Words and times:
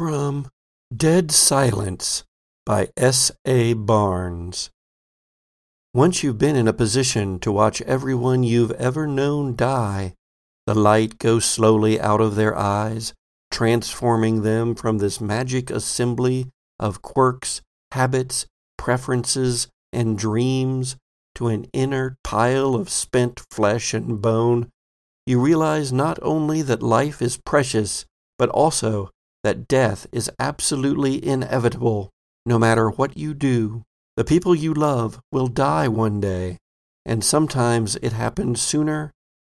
from 0.00 0.48
Dead 0.96 1.30
Silence 1.30 2.24
by 2.64 2.88
S. 2.96 3.30
A. 3.44 3.74
Barnes. 3.74 4.70
Once 5.92 6.22
you've 6.22 6.38
been 6.38 6.56
in 6.56 6.66
a 6.66 6.72
position 6.72 7.38
to 7.38 7.52
watch 7.52 7.82
everyone 7.82 8.42
you've 8.42 8.70
ever 8.70 9.06
known 9.06 9.54
die, 9.54 10.14
the 10.66 10.74
light 10.74 11.18
goes 11.18 11.44
slowly 11.44 12.00
out 12.00 12.22
of 12.22 12.34
their 12.34 12.56
eyes, 12.56 13.12
transforming 13.50 14.40
them 14.40 14.74
from 14.74 14.96
this 14.96 15.20
magic 15.20 15.68
assembly 15.68 16.46
of 16.78 17.02
quirks, 17.02 17.60
habits, 17.92 18.46
preferences, 18.78 19.68
and 19.92 20.16
dreams 20.16 20.96
to 21.34 21.48
an 21.48 21.66
inert 21.74 22.14
pile 22.24 22.74
of 22.74 22.88
spent 22.88 23.42
flesh 23.50 23.92
and 23.92 24.22
bone, 24.22 24.70
you 25.26 25.38
realize 25.38 25.92
not 25.92 26.18
only 26.22 26.62
that 26.62 26.82
life 26.82 27.20
is 27.20 27.36
precious, 27.36 28.06
but 28.38 28.48
also 28.48 29.10
that 29.42 29.68
death 29.68 30.06
is 30.12 30.30
absolutely 30.38 31.24
inevitable. 31.24 32.10
No 32.46 32.58
matter 32.58 32.90
what 32.90 33.16
you 33.16 33.34
do, 33.34 33.84
the 34.16 34.24
people 34.24 34.54
you 34.54 34.74
love 34.74 35.20
will 35.32 35.46
die 35.46 35.88
one 35.88 36.20
day, 36.20 36.58
and 37.04 37.24
sometimes 37.24 37.96
it 37.96 38.12
happens 38.12 38.60
sooner 38.60 39.12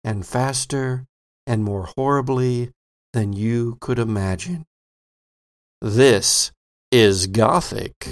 and 0.03 0.25
faster 0.25 1.05
and 1.47 1.63
more 1.63 1.89
horribly 1.95 2.71
than 3.13 3.33
you 3.33 3.77
could 3.81 3.99
imagine. 3.99 4.65
This 5.81 6.51
is 6.91 7.27
Gothic. 7.27 8.07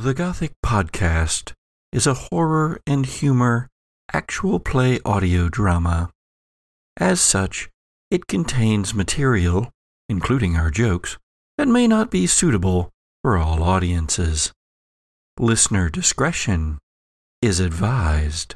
The 0.00 0.14
Gothic 0.14 0.52
Podcast 0.64 1.54
is 1.90 2.06
a 2.06 2.14
horror 2.14 2.80
and 2.86 3.04
humor 3.04 3.66
actual 4.12 4.60
play 4.60 5.00
audio 5.04 5.48
drama. 5.48 6.10
As 6.96 7.20
such, 7.20 7.68
it 8.08 8.28
contains 8.28 8.94
material, 8.94 9.72
including 10.08 10.54
our 10.54 10.70
jokes, 10.70 11.18
that 11.56 11.66
may 11.66 11.88
not 11.88 12.12
be 12.12 12.28
suitable 12.28 12.90
for 13.24 13.38
all 13.38 13.64
audiences. 13.64 14.52
Listener 15.36 15.88
discretion 15.88 16.78
is 17.42 17.58
advised. 17.58 18.54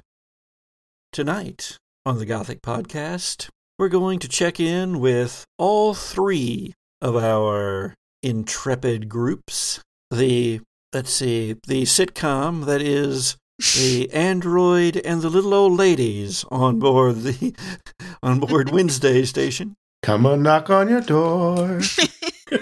Tonight 1.13 1.77
on 2.07 2.21
the 2.21 2.27
Gothic 2.27 2.63
Podcast, 2.63 3.49
we're 3.81 3.89
going 3.89 4.21
to 4.21 4.29
check 4.29 4.61
in 4.61 5.01
with 5.01 5.45
all 5.59 5.93
three 5.93 6.73
of 7.01 7.17
our 7.17 7.95
intrepid 8.23 9.09
groups. 9.09 9.81
The, 10.13 10.61
let's 10.93 11.13
see, 11.13 11.55
the 11.67 11.83
sitcom 11.83 12.67
that 12.67 12.83
is 12.83 13.37
the 13.59 14.11
android 14.13 14.97
and 14.99 15.23
the 15.23 15.31
little 15.31 15.55
old 15.55 15.79
ladies 15.79 16.45
on 16.51 16.79
board 16.79 17.23
the 17.23 17.55
on 18.23 18.41
board 18.41 18.71
Wednesday 18.71 19.25
station. 19.25 19.75
Come 20.03 20.27
and 20.27 20.43
knock 20.43 20.69
on 20.69 20.89
your 20.89 21.01
door. 21.01 21.81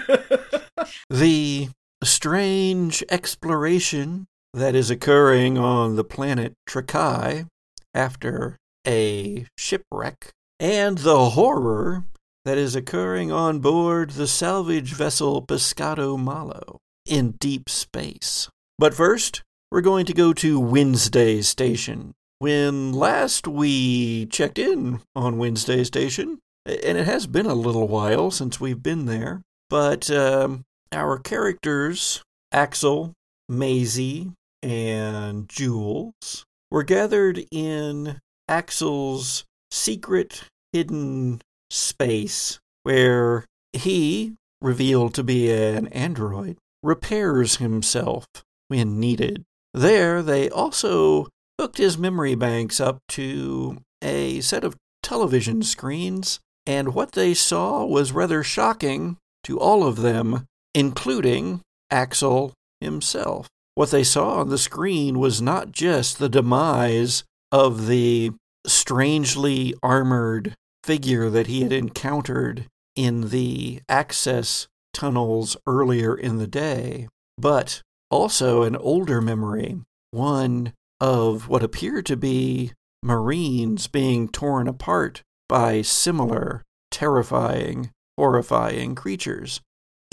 the 1.09 1.69
strange 2.03 3.03
exploration 3.09 4.27
that 4.53 4.75
is 4.75 4.89
occurring 4.89 5.57
on 5.57 5.95
the 5.95 6.03
planet 6.03 6.53
Tricae 6.69 7.47
after 7.93 8.57
a 8.87 9.45
shipwreck, 9.57 10.31
and 10.59 10.99
the 10.99 11.31
horror 11.31 12.05
that 12.45 12.57
is 12.57 12.75
occurring 12.75 13.31
on 13.31 13.59
board 13.59 14.11
the 14.11 14.27
salvage 14.27 14.93
vessel 14.93 15.41
Pescado 15.41 16.17
Malo 16.17 16.79
in 17.05 17.31
deep 17.39 17.69
space. 17.69 18.49
But 18.77 18.93
first, 18.93 19.43
we're 19.71 19.81
going 19.81 20.05
to 20.07 20.13
go 20.13 20.33
to 20.33 20.59
Wednesday 20.59 21.41
Station. 21.41 22.13
When 22.39 22.91
last 22.91 23.47
we 23.47 24.25
checked 24.25 24.57
in 24.57 25.01
on 25.15 25.37
Wednesday 25.37 25.83
Station, 25.83 26.39
and 26.65 26.97
it 26.97 27.05
has 27.05 27.27
been 27.27 27.45
a 27.45 27.53
little 27.53 27.87
while 27.87 28.31
since 28.31 28.59
we've 28.59 28.81
been 28.81 29.05
there, 29.05 29.41
but 29.69 30.09
um, 30.09 30.63
our 30.91 31.17
characters, 31.17 32.23
Axel, 32.51 33.13
Maisie, 33.47 34.31
and 34.61 35.47
Jules, 35.47 36.45
were 36.69 36.83
gathered 36.83 37.45
in 37.51 38.19
Axel's 38.47 39.45
secret 39.71 40.43
hidden 40.73 41.41
space 41.69 42.59
where 42.83 43.45
he, 43.73 44.33
revealed 44.61 45.13
to 45.15 45.23
be 45.23 45.51
an 45.51 45.87
android, 45.87 46.57
repairs 46.83 47.57
himself 47.57 48.25
when 48.67 48.99
needed. 48.99 49.43
There, 49.73 50.21
they 50.21 50.49
also 50.49 51.27
hooked 51.59 51.77
his 51.77 51.97
memory 51.97 52.35
banks 52.35 52.79
up 52.79 52.99
to 53.09 53.77
a 54.01 54.41
set 54.41 54.63
of 54.63 54.75
television 55.03 55.61
screens, 55.63 56.39
and 56.65 56.93
what 56.93 57.13
they 57.13 57.33
saw 57.33 57.85
was 57.85 58.11
rather 58.11 58.43
shocking 58.43 59.17
to 59.43 59.59
all 59.59 59.85
of 59.85 59.97
them, 59.97 60.45
including 60.73 61.61
Axel 61.89 62.53
himself. 62.79 63.47
What 63.75 63.91
they 63.91 64.03
saw 64.03 64.39
on 64.39 64.49
the 64.49 64.57
screen 64.57 65.19
was 65.19 65.41
not 65.41 65.71
just 65.71 66.19
the 66.19 66.29
demise 66.29 67.23
of 67.51 67.87
the 67.87 68.31
strangely 68.65 69.73
armored 69.81 70.55
figure 70.83 71.29
that 71.29 71.47
he 71.47 71.61
had 71.61 71.71
encountered 71.71 72.65
in 72.95 73.29
the 73.29 73.81
access 73.87 74.67
tunnels 74.93 75.57
earlier 75.65 76.15
in 76.15 76.37
the 76.37 76.47
day, 76.47 77.07
but 77.37 77.81
also 78.09 78.63
an 78.63 78.75
older 78.75 79.21
memory, 79.21 79.79
one 80.11 80.73
of 80.99 81.47
what 81.47 81.63
appeared 81.63 82.05
to 82.05 82.17
be 82.17 82.73
Marines 83.03 83.87
being 83.87 84.29
torn 84.29 84.67
apart 84.67 85.23
by 85.49 85.81
similar 85.81 86.61
terrifying, 86.91 87.89
horrifying 88.17 88.93
creatures. 88.93 89.61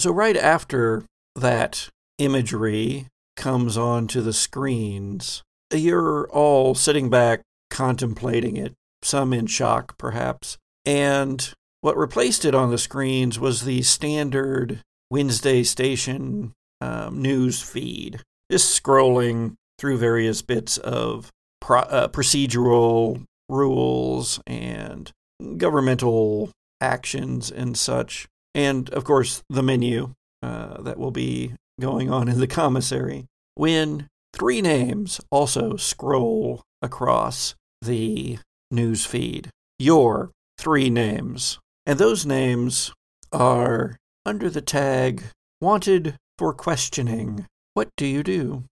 So, 0.00 0.10
right 0.10 0.36
after 0.36 1.04
that 1.34 1.88
imagery 2.18 3.08
comes 3.36 3.76
onto 3.76 4.20
the 4.20 4.32
screens, 4.32 5.42
you're 5.72 6.28
all 6.30 6.74
sitting 6.74 7.10
back 7.10 7.42
contemplating 7.70 8.56
it, 8.56 8.74
some 9.02 9.32
in 9.32 9.46
shock 9.46 9.98
perhaps, 9.98 10.56
and 10.84 11.52
what 11.80 11.96
replaced 11.96 12.44
it 12.44 12.54
on 12.54 12.70
the 12.70 12.78
screens 12.78 13.38
was 13.38 13.62
the 13.62 13.82
standard 13.82 14.82
Wednesday 15.10 15.62
station 15.62 16.52
um, 16.80 17.22
news 17.22 17.62
feed, 17.62 18.20
just 18.50 18.82
scrolling 18.82 19.54
through 19.78 19.98
various 19.98 20.42
bits 20.42 20.76
of 20.78 21.30
pro- 21.60 21.80
uh, 21.80 22.08
procedural 22.08 23.24
rules 23.48 24.40
and 24.46 25.10
governmental 25.56 26.50
actions 26.80 27.50
and 27.50 27.76
such. 27.76 28.26
And 28.54 28.90
of 28.90 29.04
course, 29.04 29.42
the 29.48 29.62
menu 29.62 30.14
uh, 30.42 30.82
that 30.82 30.98
will 30.98 31.10
be 31.10 31.54
going 31.80 32.10
on 32.10 32.28
in 32.28 32.40
the 32.40 32.46
commissary. 32.46 33.26
When 33.54 34.08
three 34.32 34.60
names 34.60 35.20
also 35.30 35.76
scroll 35.76 36.62
across 36.82 37.54
the 37.82 38.38
news 38.70 39.06
feed, 39.06 39.50
your 39.78 40.30
three 40.58 40.90
names. 40.90 41.58
And 41.88 41.98
those 41.98 42.26
names 42.26 42.92
are 43.32 43.96
under 44.26 44.50
the 44.50 44.60
tag 44.60 45.22
wanted 45.58 46.16
for 46.36 46.52
questioning. 46.52 47.46
What 47.72 47.88
do 47.96 48.04
you 48.04 48.22
do? 48.22 48.64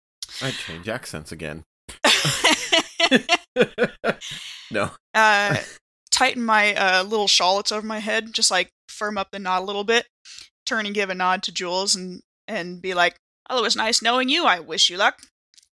I 0.41 0.51
change 0.51 0.89
accents 0.89 1.31
again. 1.31 1.63
no. 4.69 4.91
Uh, 5.13 5.55
tighten 6.11 6.43
my 6.43 6.75
uh, 6.75 7.03
little 7.03 7.29
shawl 7.29 7.55
that's 7.55 7.71
over 7.71 7.87
my 7.87 7.99
head, 7.99 8.33
just 8.33 8.51
like 8.51 8.71
firm 8.89 9.17
up 9.17 9.31
the 9.31 9.39
knot 9.39 9.61
a 9.61 9.65
little 9.65 9.85
bit. 9.85 10.07
Turn 10.65 10.85
and 10.85 10.93
give 10.93 11.09
a 11.09 11.15
nod 11.15 11.41
to 11.43 11.53
Jules 11.53 11.95
and 11.95 12.21
and 12.49 12.81
be 12.81 12.93
like, 12.93 13.15
"Well, 13.49 13.59
it 13.59 13.61
was 13.61 13.77
nice 13.77 14.01
knowing 14.01 14.27
you. 14.27 14.43
I 14.43 14.59
wish 14.59 14.89
you 14.89 14.97
luck." 14.97 15.21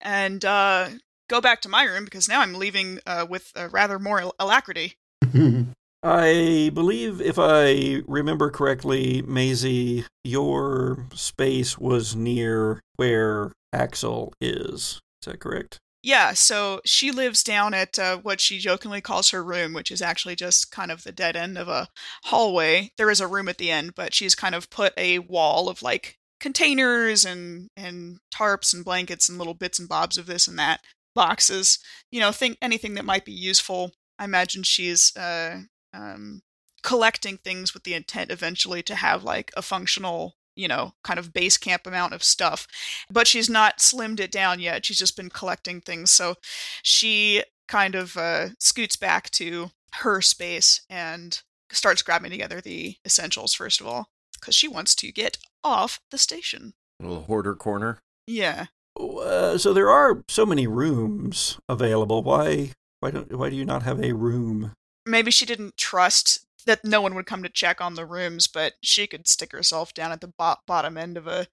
And 0.02 0.44
uh, 0.44 0.90
go 1.30 1.40
back 1.40 1.62
to 1.62 1.70
my 1.70 1.86
room 1.86 2.04
because 2.04 2.28
now 2.28 2.42
I'm 2.42 2.56
leaving 2.56 3.00
uh, 3.06 3.26
with 3.30 3.54
rather 3.72 3.98
more 3.98 4.34
alacrity. 4.38 4.96
I 6.02 6.72
believe, 6.74 7.20
if 7.20 7.38
I 7.38 8.02
remember 8.08 8.50
correctly, 8.50 9.22
Maisie, 9.24 10.06
your 10.24 11.08
space 11.14 11.78
was 11.78 12.16
near 12.16 12.82
where 12.96 13.52
Axel 13.74 14.34
is. 14.40 15.00
Is 15.22 15.26
that 15.26 15.40
correct? 15.40 15.80
Yeah, 16.02 16.32
so 16.32 16.80
she 16.86 17.12
lives 17.12 17.44
down 17.44 17.74
at 17.74 18.00
uh, 18.00 18.18
what 18.20 18.40
she 18.40 18.60
jokingly 18.60 19.02
calls 19.02 19.32
her 19.32 19.44
room, 19.44 19.74
which 19.74 19.92
is 19.92 20.02
actually 20.02 20.38
just 20.38 20.72
kind 20.72 20.92
of 20.92 21.04
the 21.04 21.12
dead 21.12 21.36
end 21.36 21.58
of 21.58 21.68
a 21.68 21.90
hallway. 22.26 22.92
There 22.98 23.10
is 23.10 23.20
a 23.20 23.28
room 23.28 23.50
at 23.50 23.58
the 23.58 23.70
end, 23.70 23.96
but 23.96 24.14
she's 24.14 24.36
kind 24.36 24.56
of 24.56 24.70
put 24.70 24.94
a 24.98 25.20
wall 25.20 25.68
of 25.68 25.82
like 25.82 26.16
containers 26.40 27.26
and 27.26 27.68
and 27.76 28.20
tarps 28.34 28.74
and 28.74 28.86
blankets 28.86 29.28
and 29.28 29.38
little 29.38 29.54
bits 29.54 29.78
and 29.78 29.90
bobs 29.90 30.18
of 30.18 30.26
this 30.26 30.48
and 30.48 30.58
that 30.58 30.80
boxes. 31.14 31.80
You 32.12 32.22
know, 32.22 32.32
think 32.32 32.58
anything 32.62 32.94
that 32.94 33.04
might 33.04 33.26
be 33.26 33.34
useful. 33.34 33.92
I 34.18 34.24
imagine 34.24 34.64
she's 34.64 35.16
uh, 35.18 35.64
um, 35.94 36.42
collecting 36.84 37.38
things 37.38 37.74
with 37.74 37.84
the 37.84 37.94
intent 37.94 38.32
eventually 38.32 38.82
to 38.84 38.96
have 38.96 39.24
like 39.24 39.52
a 39.56 39.62
functional 39.62 40.36
you 40.56 40.68
know, 40.68 40.94
kind 41.06 41.18
of 41.18 41.32
base 41.32 41.56
camp 41.56 41.88
amount 41.88 42.14
of 42.14 42.22
stuff. 42.22 42.68
But 43.10 43.28
she's 43.28 43.50
not 43.50 43.78
slimmed 43.78 44.20
it 44.20 44.30
down 44.30 44.60
yet. 44.60 44.86
She's 44.86 44.98
just 44.98 45.16
been 45.16 45.30
collecting 45.30 45.80
things. 45.80 46.12
So 46.12 46.36
she 46.84 47.44
kind 47.70 47.96
of 47.96 48.18
uh, 48.18 48.50
scoots 48.60 48.98
back 48.98 49.30
to 49.32 49.72
her 49.94 50.22
space 50.22 50.82
and 50.90 51.42
starts 51.72 52.02
grabbing 52.02 52.32
together 52.32 52.60
the 52.60 52.98
essentials, 53.06 53.54
first 53.54 53.80
of 53.80 53.88
all, 53.88 54.10
because 54.34 54.54
she 54.54 54.68
wants 54.68 54.96
to 54.96 55.14
get 55.14 55.38
off 55.64 56.02
the 56.12 56.18
station. 56.18 56.74
little 57.00 57.22
hoarder 57.22 57.56
corner. 57.56 58.00
Yeah. 58.28 58.66
Uh, 59.00 59.58
so 59.58 59.72
there 59.72 59.90
are 59.90 60.24
so 60.28 60.46
many 60.46 60.68
rooms 60.68 61.58
available. 61.70 62.22
Why? 62.22 62.74
Why 63.00 63.12
don't? 63.12 63.32
Why 63.32 63.50
do 63.50 63.56
you 63.56 63.66
not 63.66 63.84
have 63.84 64.04
a 64.04 64.12
room? 64.12 64.74
Maybe 65.10 65.32
she 65.32 65.46
didn't 65.46 65.78
trust 65.78 66.46
that 66.66 66.86
no 66.86 67.02
one 67.02 67.16
would 67.16 67.26
come 67.26 67.44
to 67.44 67.50
check 67.50 67.82
on 67.82 67.96
the 67.96 68.06
rooms, 68.06 68.48
but 68.48 68.74
she 68.82 69.08
could 69.08 69.28
stick 69.28 69.52
herself 69.52 69.94
down 69.94 70.12
at 70.12 70.22
the 70.22 70.28
bo- 70.28 70.58
bottom 70.68 70.98
end 70.98 71.18
of 71.18 71.28
a 71.28 71.48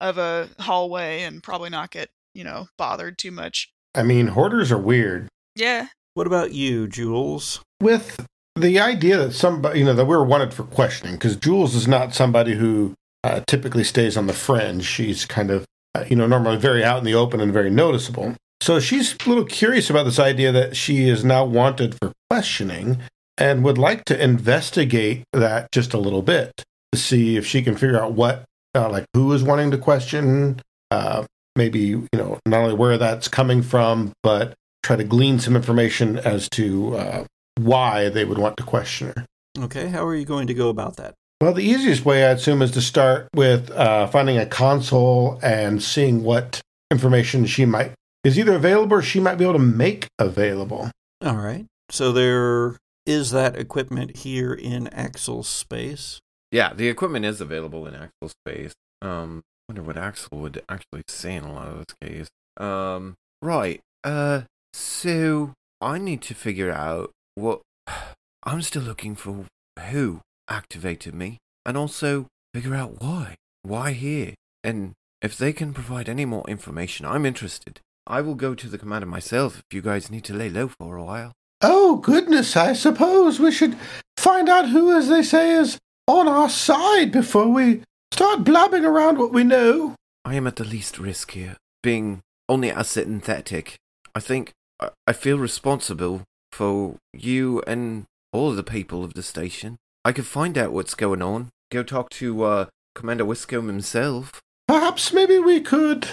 of 0.00 0.16
a 0.18 0.48
hallway 0.60 1.22
and 1.22 1.42
probably 1.42 1.70
not 1.70 1.90
get 1.90 2.10
you 2.34 2.44
know 2.44 2.68
bothered 2.76 3.18
too 3.18 3.30
much. 3.30 3.72
I 3.94 4.02
mean, 4.02 4.28
hoarders 4.28 4.70
are 4.70 4.78
weird. 4.78 5.28
Yeah. 5.56 5.88
What 6.14 6.26
about 6.26 6.52
you, 6.52 6.86
Jules? 6.86 7.60
With 7.80 8.26
the 8.56 8.78
idea 8.78 9.16
that 9.16 9.32
somebody, 9.32 9.80
you 9.80 9.84
know, 9.84 9.94
that 9.94 10.04
we're 10.04 10.24
wanted 10.24 10.54
for 10.54 10.64
questioning, 10.64 11.14
because 11.14 11.36
Jules 11.36 11.74
is 11.74 11.88
not 11.88 12.14
somebody 12.14 12.54
who 12.54 12.94
uh, 13.24 13.40
typically 13.46 13.84
stays 13.84 14.16
on 14.16 14.26
the 14.26 14.32
fringe. 14.32 14.84
She's 14.84 15.24
kind 15.24 15.50
of, 15.50 15.64
uh, 15.94 16.04
you 16.08 16.16
know, 16.16 16.26
normally 16.26 16.56
very 16.56 16.84
out 16.84 16.98
in 16.98 17.04
the 17.04 17.14
open 17.14 17.40
and 17.40 17.52
very 17.52 17.70
noticeable. 17.70 18.34
So 18.60 18.78
she's 18.78 19.16
a 19.24 19.28
little 19.28 19.44
curious 19.44 19.88
about 19.88 20.04
this 20.04 20.18
idea 20.18 20.52
that 20.52 20.76
she 20.76 21.08
is 21.08 21.24
now 21.24 21.44
wanted 21.44 21.96
for 21.98 22.12
questioning 22.28 22.98
and 23.38 23.64
would 23.64 23.78
like 23.78 24.04
to 24.06 24.22
investigate 24.22 25.24
that 25.32 25.72
just 25.72 25.94
a 25.94 25.98
little 25.98 26.20
bit 26.20 26.62
to 26.92 26.98
see 26.98 27.36
if 27.36 27.46
she 27.46 27.62
can 27.62 27.74
figure 27.74 28.00
out 28.00 28.12
what, 28.12 28.44
uh, 28.74 28.90
like, 28.90 29.06
who 29.14 29.32
is 29.32 29.42
wanting 29.42 29.70
to 29.70 29.78
question, 29.78 30.60
uh, 30.90 31.24
maybe, 31.56 31.80
you 31.80 32.08
know, 32.12 32.38
not 32.44 32.60
only 32.60 32.74
where 32.74 32.98
that's 32.98 33.28
coming 33.28 33.62
from, 33.62 34.12
but 34.22 34.54
try 34.82 34.96
to 34.96 35.04
glean 35.04 35.38
some 35.38 35.56
information 35.56 36.18
as 36.18 36.48
to 36.50 36.96
uh, 36.96 37.24
why 37.56 38.10
they 38.10 38.26
would 38.26 38.38
want 38.38 38.58
to 38.58 38.62
question 38.62 39.08
her. 39.08 39.24
Okay, 39.58 39.88
how 39.88 40.04
are 40.04 40.14
you 40.14 40.26
going 40.26 40.46
to 40.48 40.54
go 40.54 40.68
about 40.68 40.96
that? 40.96 41.14
Well, 41.40 41.54
the 41.54 41.64
easiest 41.64 42.04
way, 42.04 42.26
I 42.26 42.32
assume, 42.32 42.60
is 42.60 42.70
to 42.72 42.82
start 42.82 43.28
with 43.34 43.70
uh, 43.70 44.06
finding 44.08 44.36
a 44.36 44.44
console 44.44 45.38
and 45.42 45.82
seeing 45.82 46.22
what 46.22 46.60
information 46.90 47.46
she 47.46 47.64
might 47.64 47.92
is 48.24 48.38
either 48.38 48.54
available 48.54 48.98
or 48.98 49.02
she 49.02 49.20
might 49.20 49.36
be 49.36 49.44
able 49.44 49.54
to 49.54 49.58
make 49.58 50.08
available. 50.18 50.90
All 51.24 51.36
right. 51.36 51.66
So 51.90 52.12
there 52.12 52.76
is 53.06 53.30
that 53.30 53.56
equipment 53.56 54.18
here 54.18 54.52
in 54.52 54.86
Axel's 54.88 55.48
space. 55.48 56.20
Yeah, 56.52 56.72
the 56.72 56.88
equipment 56.88 57.24
is 57.24 57.40
available 57.40 57.86
in 57.86 57.94
Axel 57.94 58.30
space. 58.44 58.72
Um, 59.02 59.42
wonder 59.68 59.82
what 59.82 59.96
Axel 59.96 60.38
would 60.38 60.62
actually 60.68 61.02
say 61.08 61.34
in 61.34 61.44
a 61.44 61.52
lot 61.52 61.68
of 61.68 61.78
this 61.78 61.96
case. 62.00 62.28
Um, 62.56 63.14
right. 63.40 63.80
Uh, 64.04 64.42
so 64.72 65.54
I 65.80 65.98
need 65.98 66.22
to 66.22 66.34
figure 66.34 66.70
out 66.70 67.10
what 67.34 67.60
I'm 68.42 68.62
still 68.62 68.82
looking 68.82 69.14
for. 69.14 69.46
Who 69.90 70.20
activated 70.48 71.14
me, 71.14 71.38
and 71.64 71.76
also 71.76 72.26
figure 72.52 72.74
out 72.74 73.00
why. 73.00 73.36
Why 73.62 73.92
here? 73.92 74.34
And 74.62 74.92
if 75.22 75.38
they 75.38 75.52
can 75.52 75.72
provide 75.72 76.08
any 76.08 76.24
more 76.24 76.44
information, 76.48 77.06
I'm 77.06 77.24
interested. 77.24 77.80
I 78.06 78.20
will 78.20 78.34
go 78.34 78.54
to 78.54 78.68
the 78.68 78.78
commander 78.78 79.06
myself 79.06 79.58
if 79.58 79.74
you 79.74 79.82
guys 79.82 80.10
need 80.10 80.24
to 80.24 80.34
lay 80.34 80.48
low 80.48 80.68
for 80.68 80.96
a 80.96 81.04
while. 81.04 81.32
Oh, 81.62 81.96
goodness, 81.96 82.56
I 82.56 82.72
suppose 82.72 83.38
we 83.38 83.52
should 83.52 83.76
find 84.16 84.48
out 84.48 84.68
who, 84.70 84.96
as 84.96 85.08
they 85.08 85.22
say, 85.22 85.52
is 85.52 85.78
on 86.06 86.26
our 86.26 86.48
side 86.48 87.12
before 87.12 87.48
we 87.48 87.82
start 88.12 88.44
blabbing 88.44 88.84
around 88.84 89.18
what 89.18 89.32
we 89.32 89.44
know. 89.44 89.94
I 90.24 90.34
am 90.34 90.46
at 90.46 90.56
the 90.56 90.64
least 90.64 90.98
risk 90.98 91.32
here, 91.32 91.56
being 91.82 92.20
only 92.48 92.70
a 92.70 92.82
synthetic. 92.84 93.76
I 94.14 94.20
think 94.20 94.52
I- 94.80 94.90
I 95.06 95.12
feel 95.12 95.38
responsible 95.38 96.22
for 96.50 96.96
you 97.12 97.62
and 97.66 98.06
all 98.32 98.52
the 98.52 98.62
people 98.64 99.04
of 99.04 99.14
the 99.14 99.22
station. 99.22 99.76
I 100.04 100.12
could 100.12 100.26
find 100.26 100.56
out 100.56 100.72
what's 100.72 100.94
going 100.94 101.20
on. 101.22 101.50
Go 101.70 101.82
talk 101.82 102.08
to 102.10 102.42
uh, 102.42 102.66
Commander 102.94 103.24
Wiscombe 103.24 103.66
himself. 103.68 104.40
Perhaps 104.66 105.12
maybe 105.12 105.38
we 105.38 105.60
could 105.60 106.08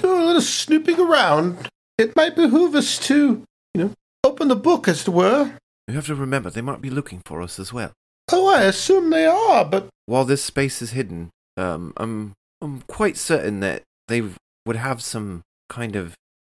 do 0.00 0.12
a 0.12 0.24
little 0.24 0.40
snooping 0.40 0.98
around. 1.00 1.68
It 1.98 2.14
might 2.16 2.36
behoove 2.36 2.74
us 2.74 2.98
to, 3.08 3.42
you 3.74 3.80
know, 3.84 3.92
open 4.24 4.48
the 4.48 4.56
book, 4.56 4.88
as 4.88 5.06
it 5.06 5.10
were. 5.10 5.52
You 5.86 5.94
have 5.94 6.06
to 6.06 6.14
remember 6.14 6.50
they 6.50 6.60
might 6.60 6.80
be 6.80 6.90
looking 6.90 7.22
for 7.24 7.40
us 7.42 7.58
as 7.58 7.72
well. 7.72 7.92
Oh, 8.30 8.48
I 8.54 8.62
assume 8.62 9.10
they 9.10 9.26
are, 9.26 9.64
but 9.64 9.88
While 10.06 10.24
this 10.24 10.44
space 10.44 10.82
is 10.82 10.90
hidden, 10.90 11.30
um, 11.56 11.92
I'm 11.96 12.34
I'm 12.60 12.82
quite 12.82 13.16
certain 13.16 13.60
that 13.60 13.82
they 14.08 14.22
would 14.66 14.76
have 14.76 15.02
some 15.02 15.42
kind 15.68 15.96
of 15.96 16.14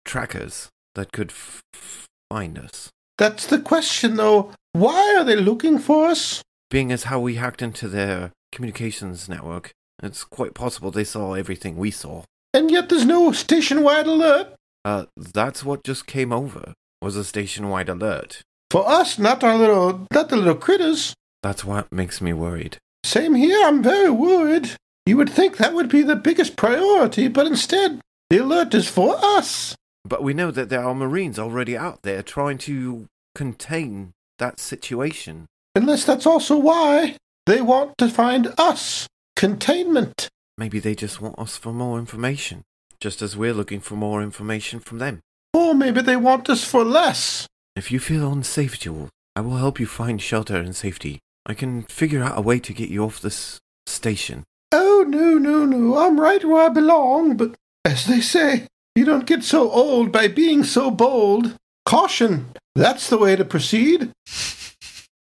trackers 0.06 0.70
that 0.96 1.12
could 1.12 1.30
f- 1.32 1.62
f- 1.76 2.08
find 2.32 2.58
us. 2.58 2.90
that's 3.18 3.46
the 3.46 3.60
question, 3.60 4.16
though. 4.16 4.52
Why 4.74 5.16
are 5.18 5.24
they 5.24 5.36
looking 5.36 5.78
for 5.78 6.08
us? 6.08 6.42
Being 6.72 6.92
as 6.92 7.04
how 7.04 7.20
we 7.20 7.36
hacked 7.36 7.62
into 7.62 7.88
their 7.88 8.32
communications 8.52 9.28
network, 9.30 9.72
it's 10.02 10.24
quite 10.24 10.54
possible 10.54 10.90
they 10.92 11.04
saw 11.04 11.34
everything 11.34 11.76
we 11.76 11.92
saw. 11.92 12.24
And 12.54 12.72
yet 12.72 12.90
there's 12.90 13.06
no 13.06 13.32
station-wide 13.32 14.08
alert. 14.08 14.54
Uh, 14.84 15.06
that's 15.16 15.64
what 15.64 15.84
just 15.84 16.08
came 16.08 16.32
over, 16.34 16.74
was 17.02 17.16
a 17.16 17.24
station-wide 17.24 17.90
alert. 17.90 18.42
For 18.72 18.88
us, 18.88 19.20
not 19.20 19.44
our 19.44 19.58
little, 19.58 20.08
not 20.12 20.30
the 20.30 20.38
little 20.38 20.56
critters. 20.56 21.14
That's 21.44 21.64
what 21.64 21.92
makes 21.92 22.22
me 22.22 22.34
worried. 22.34 22.78
Same 23.04 23.36
here, 23.36 23.66
I'm 23.66 23.82
very 23.82 24.10
worried. 24.10 24.72
You 25.06 25.18
would 25.18 25.30
think 25.30 25.58
that 25.58 25.74
would 25.74 25.90
be 25.90 26.02
the 26.02 26.16
biggest 26.16 26.56
priority, 26.56 27.28
but 27.28 27.48
instead, 27.48 28.00
the 28.30 28.38
alert 28.38 28.74
is 28.74 28.88
for 28.88 29.16
us. 29.22 29.76
But 30.06 30.24
we 30.24 30.34
know 30.34 30.52
that 30.52 30.70
there 30.70 30.84
are 30.84 30.96
Marines 30.96 31.40
already 31.40 31.78
out 31.78 32.04
there 32.04 32.22
trying 32.22 32.58
to 32.60 33.08
contain 33.36 34.12
that 34.38 34.60
situation. 34.60 35.46
Unless 35.76 36.06
that's 36.06 36.26
also 36.26 36.58
why 36.58 37.16
they 37.46 37.62
want 37.62 37.98
to 37.98 38.10
find 38.10 38.54
us. 38.58 39.08
Containment. 39.36 40.30
Maybe 40.60 40.80
they 40.80 40.94
just 40.94 41.22
want 41.22 41.40
us 41.40 41.56
for 41.56 41.72
more 41.72 41.98
information, 41.98 42.64
just 43.00 43.22
as 43.22 43.38
we're 43.38 43.54
looking 43.54 43.80
for 43.80 43.96
more 43.96 44.22
information 44.22 44.82
from 44.82 44.98
them. 44.98 45.22
Or 45.54 45.74
maybe 45.74 46.02
they 46.02 46.18
want 46.18 46.50
us 46.50 46.66
for 46.66 46.84
less. 46.84 47.48
If 47.78 47.94
you 47.94 48.00
feel 48.00 48.30
unsafe, 48.30 48.78
Jules, 48.78 49.10
I 49.38 49.40
will 49.40 49.56
help 49.56 49.80
you 49.80 49.86
find 49.86 50.22
shelter 50.22 50.58
and 50.58 50.76
safety. 50.76 51.20
I 51.46 51.54
can 51.54 51.84
figure 51.84 52.22
out 52.22 52.38
a 52.38 52.42
way 52.42 52.60
to 52.60 52.74
get 52.74 52.90
you 52.90 53.06
off 53.06 53.22
this 53.22 53.58
station. 53.86 54.44
Oh, 54.74 55.06
no, 55.08 55.38
no, 55.38 55.64
no. 55.64 55.98
I'm 55.98 56.20
right 56.20 56.44
where 56.44 56.66
I 56.66 56.68
belong, 56.68 57.38
but 57.38 57.56
as 57.86 58.06
they 58.06 58.20
say, 58.20 58.68
you 58.96 59.06
don't 59.06 59.26
get 59.26 59.46
so 59.46 59.72
old 59.72 60.12
by 60.12 60.28
being 60.28 60.66
so 60.66 60.92
bold. 60.92 61.56
Caution. 61.86 62.48
That's 62.76 63.10
the 63.10 63.18
way 63.18 63.38
to 63.38 63.46
proceed. 63.46 64.12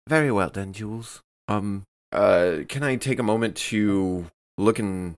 Very 0.06 0.30
well 0.30 0.50
then, 0.50 0.74
Jules. 0.74 1.22
Um, 1.48 1.84
uh, 2.12 2.64
can 2.68 2.82
I 2.82 2.96
take 2.96 3.18
a 3.18 3.22
moment 3.22 3.56
to 3.72 4.26
look 4.58 4.78
in, 4.78 5.14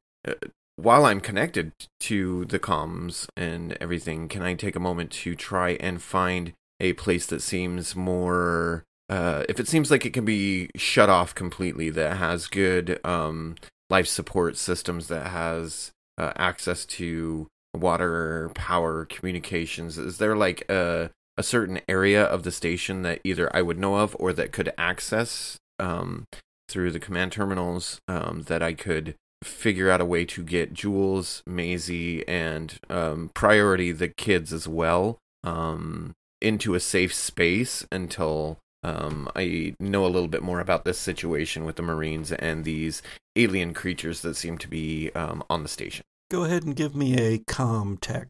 while 0.76 1.06
I'm 1.06 1.20
connected 1.20 1.72
to 2.00 2.44
the 2.46 2.58
comms 2.58 3.26
and 3.36 3.76
everything, 3.80 4.28
can 4.28 4.42
I 4.42 4.54
take 4.54 4.76
a 4.76 4.80
moment 4.80 5.10
to 5.12 5.34
try 5.34 5.70
and 5.80 6.02
find 6.02 6.52
a 6.80 6.94
place 6.94 7.26
that 7.26 7.42
seems 7.42 7.94
more, 7.94 8.84
uh, 9.08 9.44
if 9.48 9.60
it 9.60 9.68
seems 9.68 9.90
like 9.90 10.04
it 10.04 10.12
can 10.12 10.24
be 10.24 10.68
shut 10.76 11.08
off 11.08 11.34
completely, 11.34 11.90
that 11.90 12.16
has 12.16 12.48
good, 12.48 12.98
um, 13.04 13.54
life 13.88 14.08
support 14.08 14.56
systems, 14.56 15.06
that 15.08 15.28
has, 15.28 15.92
uh, 16.18 16.32
access 16.36 16.84
to 16.84 17.46
water, 17.72 18.50
power, 18.54 19.04
communications, 19.04 19.96
is 19.96 20.18
there 20.18 20.36
like 20.36 20.68
a, 20.68 21.10
a 21.36 21.42
certain 21.42 21.80
area 21.88 22.24
of 22.24 22.42
the 22.42 22.52
station 22.52 23.02
that 23.02 23.20
either 23.24 23.54
I 23.54 23.62
would 23.62 23.78
know 23.78 23.96
of 23.96 24.16
or 24.18 24.32
that 24.32 24.52
could 24.52 24.72
access 24.76 25.58
um, 25.78 26.26
through 26.68 26.90
the 26.90 27.00
command 27.00 27.32
terminals 27.32 28.00
um, 28.08 28.42
that 28.46 28.62
I 28.62 28.72
could 28.72 29.14
figure 29.44 29.90
out 29.90 30.00
a 30.00 30.04
way 30.04 30.24
to 30.24 30.42
get 30.42 30.74
Jules, 30.74 31.42
Maisie, 31.46 32.26
and 32.26 32.78
um, 32.90 33.30
priority 33.34 33.92
the 33.92 34.08
kids 34.08 34.52
as 34.52 34.66
well 34.66 35.18
um, 35.42 36.14
into 36.40 36.74
a 36.74 36.80
safe 36.80 37.14
space 37.14 37.86
until 37.92 38.58
um, 38.82 39.28
I 39.34 39.74
know 39.80 40.04
a 40.04 40.08
little 40.08 40.28
bit 40.28 40.42
more 40.42 40.60
about 40.60 40.84
this 40.84 40.98
situation 40.98 41.64
with 41.64 41.76
the 41.76 41.82
Marines 41.82 42.32
and 42.32 42.64
these 42.64 43.02
alien 43.36 43.72
creatures 43.72 44.20
that 44.22 44.36
seem 44.36 44.58
to 44.58 44.68
be 44.68 45.10
um, 45.14 45.42
on 45.48 45.62
the 45.62 45.68
station. 45.68 46.04
Go 46.30 46.44
ahead 46.44 46.64
and 46.64 46.76
give 46.76 46.94
me 46.94 47.16
a 47.18 47.38
Comtech. 47.38 48.26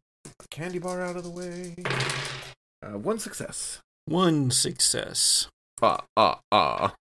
Candy 0.50 0.78
bar 0.78 1.02
out 1.02 1.16
of 1.16 1.24
the 1.24 1.30
way. 1.30 1.74
Uh, 2.82 2.98
one 2.98 3.18
success. 3.18 3.80
One 4.06 4.50
success. 4.50 5.48
Ah, 5.82 6.04
ah, 6.16 6.40
ah. 6.52 6.94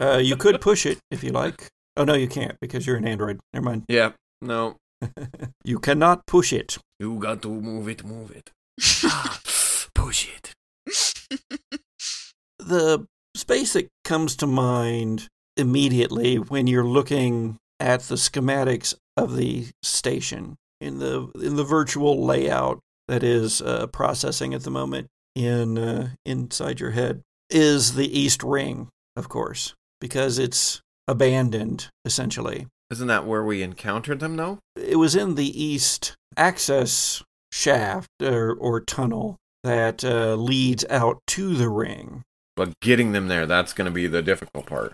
Uh, 0.00 0.18
you 0.18 0.36
could 0.36 0.60
push 0.60 0.86
it 0.86 0.98
if 1.10 1.24
you 1.24 1.32
like. 1.32 1.68
Oh 1.96 2.04
no, 2.04 2.14
you 2.14 2.28
can't 2.28 2.58
because 2.60 2.86
you're 2.86 2.96
an 2.96 3.06
Android. 3.06 3.40
Never 3.52 3.64
mind. 3.64 3.84
Yeah. 3.88 4.12
No. 4.42 4.76
you 5.64 5.78
cannot 5.78 6.26
push 6.26 6.52
it. 6.52 6.78
You 6.98 7.18
got 7.18 7.42
to 7.42 7.48
move 7.48 7.88
it, 7.88 8.04
move 8.04 8.30
it. 8.30 8.50
push 9.94 10.28
it. 10.28 10.54
the 12.58 13.06
space 13.36 13.72
that 13.74 13.88
comes 14.04 14.36
to 14.36 14.46
mind 14.46 15.28
immediately 15.56 16.36
when 16.36 16.66
you're 16.66 16.84
looking 16.84 17.56
at 17.78 18.00
the 18.02 18.14
schematics 18.16 18.94
of 19.16 19.36
the 19.36 19.68
station 19.82 20.56
in 20.80 20.98
the 20.98 21.30
in 21.40 21.56
the 21.56 21.64
virtual 21.64 22.24
layout 22.24 22.80
that 23.08 23.22
is 23.22 23.62
uh, 23.62 23.86
processing 23.88 24.54
at 24.54 24.62
the 24.62 24.70
moment 24.70 25.06
in 25.34 25.78
uh, 25.78 26.08
inside 26.24 26.80
your 26.80 26.90
head 26.90 27.22
is 27.50 27.94
the 27.94 28.18
east 28.18 28.42
ring 28.42 28.88
of 29.16 29.28
course 29.28 29.74
because 30.00 30.38
it's 30.38 30.80
abandoned 31.08 31.88
essentially. 32.04 32.66
Isn't 32.90 33.08
that 33.08 33.26
where 33.26 33.42
we 33.42 33.62
encountered 33.62 34.20
them, 34.20 34.36
though? 34.36 34.58
It 34.76 34.96
was 34.96 35.16
in 35.16 35.34
the 35.34 35.62
east 35.64 36.14
access 36.36 37.22
shaft 37.50 38.08
or, 38.22 38.52
or 38.52 38.80
tunnel 38.80 39.36
that 39.62 40.04
uh, 40.04 40.34
leads 40.34 40.84
out 40.90 41.18
to 41.28 41.54
the 41.54 41.68
ring. 41.70 42.22
But 42.56 42.78
getting 42.80 43.12
them 43.12 43.28
there, 43.28 43.46
that's 43.46 43.72
going 43.72 43.86
to 43.86 43.90
be 43.90 44.06
the 44.06 44.22
difficult 44.22 44.66
part. 44.66 44.92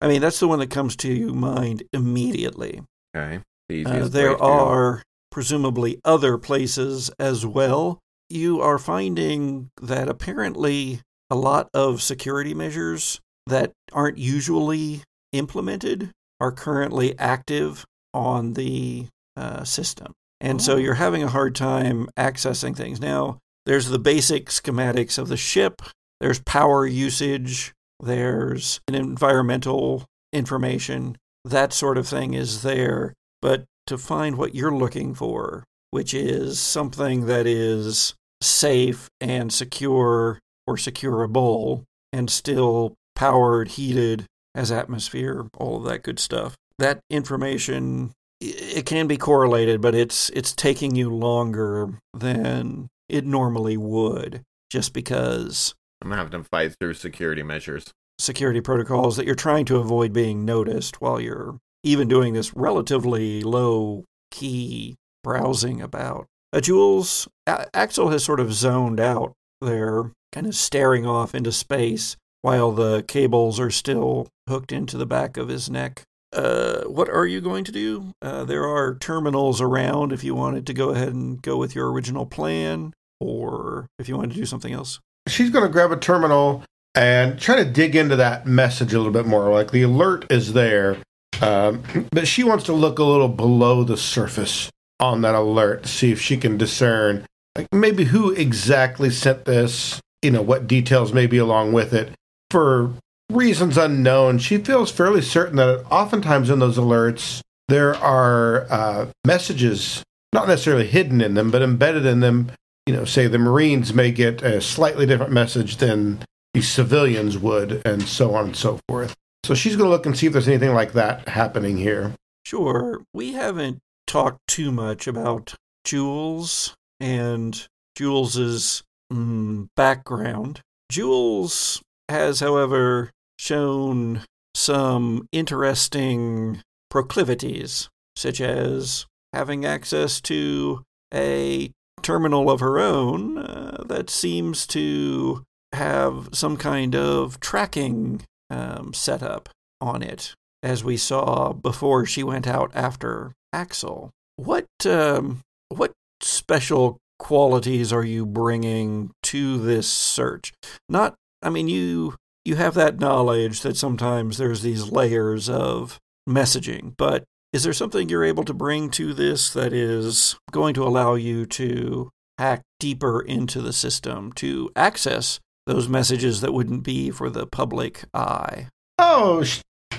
I 0.00 0.08
mean, 0.08 0.20
that's 0.20 0.40
the 0.40 0.48
one 0.48 0.58
that 0.60 0.70
comes 0.70 0.96
to 0.96 1.12
your 1.12 1.34
mind 1.34 1.82
immediately. 1.92 2.82
Okay. 3.16 3.40
The 3.68 3.84
Uh, 3.84 4.08
there 4.08 4.30
way 4.30 4.34
to 4.34 4.40
go. 4.40 4.44
are 4.44 5.02
presumably 5.30 6.00
other 6.04 6.38
places 6.38 7.10
as 7.18 7.44
well. 7.44 7.98
You 8.30 8.60
are 8.60 8.78
finding 8.78 9.70
that 9.80 10.08
apparently 10.08 11.00
a 11.30 11.36
lot 11.36 11.68
of 11.74 12.02
security 12.02 12.54
measures 12.54 13.20
that 13.46 13.72
aren't 13.92 14.18
usually 14.18 15.02
implemented 15.38 16.10
are 16.40 16.52
currently 16.52 17.18
active 17.18 17.84
on 18.12 18.54
the 18.54 19.06
uh, 19.36 19.64
system. 19.64 20.12
And 20.40 20.60
so 20.60 20.74
Oh. 20.74 20.76
you're 20.76 20.94
having 20.94 21.22
a 21.22 21.28
hard 21.28 21.54
time 21.54 22.08
accessing 22.18 22.76
things. 22.76 23.00
Now, 23.00 23.38
there's 23.64 23.88
the 23.88 23.98
basic 23.98 24.46
schematics 24.46 25.18
of 25.18 25.28
the 25.28 25.36
ship, 25.36 25.82
there's 26.20 26.40
power 26.40 26.86
usage, 26.86 27.72
there's 28.00 28.80
an 28.88 28.94
environmental 28.94 30.04
information, 30.32 31.16
that 31.44 31.72
sort 31.72 31.98
of 31.98 32.06
thing 32.06 32.34
is 32.34 32.62
there. 32.62 33.14
But 33.42 33.64
to 33.86 33.98
find 33.98 34.36
what 34.36 34.54
you're 34.54 34.74
looking 34.74 35.14
for, 35.14 35.64
which 35.90 36.12
is 36.14 36.58
something 36.58 37.26
that 37.26 37.46
is 37.46 38.14
safe 38.42 39.08
and 39.20 39.52
secure 39.52 40.38
or 40.66 40.76
securable 40.76 41.84
and 42.12 42.30
still 42.30 42.94
powered, 43.14 43.68
heated, 43.68 44.26
has 44.56 44.72
atmosphere, 44.72 45.46
all 45.56 45.76
of 45.76 45.84
that 45.84 46.02
good 46.02 46.18
stuff. 46.18 46.56
That 46.78 47.00
information 47.10 48.12
it 48.40 48.84
can 48.84 49.06
be 49.06 49.16
correlated, 49.16 49.80
but 49.80 49.94
it's 49.94 50.28
it's 50.30 50.52
taking 50.52 50.94
you 50.94 51.08
longer 51.10 51.98
than 52.12 52.88
it 53.08 53.24
normally 53.24 53.76
would 53.76 54.42
just 54.70 54.92
because 54.92 55.74
I'm 56.02 56.10
having 56.10 56.32
to 56.42 56.48
fight 56.48 56.74
through 56.78 56.94
security 56.94 57.42
measures. 57.42 57.84
security 58.18 58.60
protocols 58.60 59.16
that 59.16 59.24
you're 59.26 59.34
trying 59.34 59.64
to 59.66 59.76
avoid 59.76 60.12
being 60.12 60.44
noticed 60.44 61.00
while 61.00 61.20
you're 61.20 61.58
even 61.84 62.08
doing 62.08 62.34
this 62.34 62.54
relatively 62.54 63.42
low 63.42 64.04
key 64.30 64.96
browsing 65.22 65.80
about. 65.80 66.26
Uh, 66.52 66.60
Jules, 66.60 67.28
A- 67.46 67.74
Axel 67.74 68.10
has 68.10 68.24
sort 68.24 68.40
of 68.40 68.52
zoned 68.52 69.00
out 69.00 69.32
there, 69.60 70.12
kind 70.32 70.46
of 70.46 70.54
staring 70.54 71.06
off 71.06 71.34
into 71.34 71.52
space 71.52 72.16
while 72.42 72.72
the 72.72 73.02
cables 73.02 73.58
are 73.58 73.70
still 73.70 74.28
hooked 74.48 74.72
into 74.72 74.96
the 74.96 75.06
back 75.06 75.36
of 75.36 75.48
his 75.48 75.68
neck. 75.68 76.02
Uh, 76.32 76.82
what 76.84 77.08
are 77.08 77.26
you 77.26 77.40
going 77.40 77.64
to 77.64 77.72
do? 77.72 78.12
Uh, 78.20 78.44
there 78.44 78.66
are 78.66 78.96
terminals 78.98 79.60
around 79.60 80.12
if 80.12 80.22
you 80.22 80.34
wanted 80.34 80.66
to 80.66 80.74
go 80.74 80.90
ahead 80.90 81.08
and 81.08 81.40
go 81.40 81.56
with 81.56 81.74
your 81.74 81.90
original 81.90 82.26
plan, 82.26 82.92
or 83.20 83.86
if 83.98 84.08
you 84.08 84.16
wanted 84.16 84.32
to 84.32 84.40
do 84.40 84.46
something 84.46 84.72
else. 84.72 85.00
She's 85.28 85.50
going 85.50 85.64
to 85.64 85.72
grab 85.72 85.92
a 85.92 85.96
terminal 85.96 86.62
and 86.94 87.38
try 87.38 87.56
to 87.56 87.64
dig 87.64 87.96
into 87.96 88.16
that 88.16 88.46
message 88.46 88.92
a 88.92 88.98
little 88.98 89.12
bit 89.12 89.26
more. 89.26 89.50
Like 89.50 89.70
the 89.70 89.82
alert 89.82 90.26
is 90.30 90.52
there, 90.52 90.98
um, 91.40 91.82
but 92.10 92.28
she 92.28 92.44
wants 92.44 92.64
to 92.64 92.72
look 92.72 92.98
a 92.98 93.04
little 93.04 93.28
below 93.28 93.84
the 93.84 93.96
surface 93.96 94.70
on 95.00 95.22
that 95.22 95.34
alert 95.34 95.82
to 95.84 95.88
see 95.88 96.12
if 96.12 96.20
she 96.20 96.36
can 96.36 96.56
discern, 96.56 97.26
like 97.56 97.68
maybe 97.72 98.04
who 98.04 98.30
exactly 98.32 99.10
sent 99.10 99.44
this, 99.44 100.00
you 100.22 100.30
know, 100.30 100.42
what 100.42 100.66
details 100.66 101.12
may 101.12 101.26
be 101.26 101.38
along 101.38 101.72
with 101.72 101.92
it. 101.92 102.12
For 102.56 102.94
reasons 103.30 103.76
unknown, 103.76 104.38
she 104.38 104.56
feels 104.56 104.90
fairly 104.90 105.20
certain 105.20 105.56
that 105.56 105.84
oftentimes 105.90 106.48
in 106.48 106.58
those 106.58 106.78
alerts, 106.78 107.42
there 107.68 107.94
are 107.96 108.66
uh, 108.70 109.06
messages, 109.26 110.02
not 110.32 110.48
necessarily 110.48 110.86
hidden 110.86 111.20
in 111.20 111.34
them, 111.34 111.50
but 111.50 111.60
embedded 111.60 112.06
in 112.06 112.20
them 112.20 112.50
you 112.86 112.94
know, 112.94 113.04
say 113.04 113.26
the 113.26 113.38
Marines 113.38 113.92
may 113.92 114.12
get 114.12 114.42
a 114.42 114.60
slightly 114.60 115.04
different 115.04 115.32
message 115.32 115.76
than 115.78 116.20
the 116.54 116.62
civilians 116.62 117.36
would, 117.36 117.82
and 117.84 118.02
so 118.04 118.34
on 118.34 118.46
and 118.46 118.56
so 118.56 118.78
forth. 118.88 119.14
So 119.44 119.54
she's 119.54 119.76
going 119.76 119.88
to 119.88 119.90
look 119.90 120.06
and 120.06 120.16
see 120.16 120.28
if 120.28 120.32
there's 120.32 120.48
anything 120.48 120.72
like 120.72 120.92
that 120.92 121.28
happening 121.28 121.76
here. 121.76 122.14
Sure. 122.44 123.02
We 123.12 123.32
haven't 123.32 123.80
talked 124.06 124.38
too 124.46 124.70
much 124.70 125.06
about 125.06 125.56
Jules 125.84 126.74
and 127.00 127.66
Jules's 127.96 128.84
mm, 129.12 129.68
background. 129.76 130.60
Jules 130.88 131.82
has, 132.08 132.40
however, 132.40 133.10
shown 133.38 134.22
some 134.54 135.28
interesting 135.32 136.62
proclivities, 136.90 137.88
such 138.14 138.40
as 138.40 139.06
having 139.32 139.64
access 139.64 140.20
to 140.22 140.82
a 141.12 141.70
terminal 142.02 142.50
of 142.50 142.60
her 142.60 142.78
own 142.78 143.38
uh, 143.38 143.82
that 143.86 144.08
seems 144.08 144.66
to 144.66 145.42
have 145.72 146.28
some 146.32 146.56
kind 146.56 146.94
of 146.94 147.40
tracking 147.40 148.22
um, 148.50 148.92
setup 148.94 149.48
on 149.80 150.02
it, 150.02 150.34
as 150.62 150.84
we 150.84 150.96
saw 150.96 151.52
before 151.52 152.06
she 152.06 152.22
went 152.22 152.46
out 152.46 152.70
after 152.74 153.32
Axel. 153.52 154.10
What 154.36 154.66
um, 154.84 155.40
what 155.68 155.92
special 156.20 156.98
qualities 157.18 157.92
are 157.92 158.04
you 158.04 158.24
bringing 158.24 159.10
to 159.24 159.58
this 159.58 159.88
search? 159.88 160.52
Not, 160.88 161.14
I 161.42 161.50
mean, 161.50 161.68
you 161.68 162.14
you 162.44 162.56
have 162.56 162.74
that 162.74 163.00
knowledge 163.00 163.62
that 163.62 163.76
sometimes 163.76 164.38
there's 164.38 164.62
these 164.62 164.90
layers 164.90 165.48
of 165.48 165.98
messaging, 166.28 166.94
but 166.96 167.24
is 167.52 167.64
there 167.64 167.72
something 167.72 168.08
you're 168.08 168.24
able 168.24 168.44
to 168.44 168.54
bring 168.54 168.90
to 168.90 169.12
this 169.14 169.52
that 169.52 169.72
is 169.72 170.36
going 170.50 170.74
to 170.74 170.84
allow 170.84 171.14
you 171.14 171.46
to 171.46 172.10
hack 172.38 172.62
deeper 172.78 173.20
into 173.20 173.60
the 173.60 173.72
system 173.72 174.32
to 174.34 174.70
access 174.76 175.40
those 175.66 175.88
messages 175.88 176.40
that 176.40 176.52
wouldn't 176.52 176.82
be 176.82 177.10
for 177.10 177.30
the 177.30 177.46
public 177.46 178.04
eye? 178.14 178.68
Oh, 178.98 179.44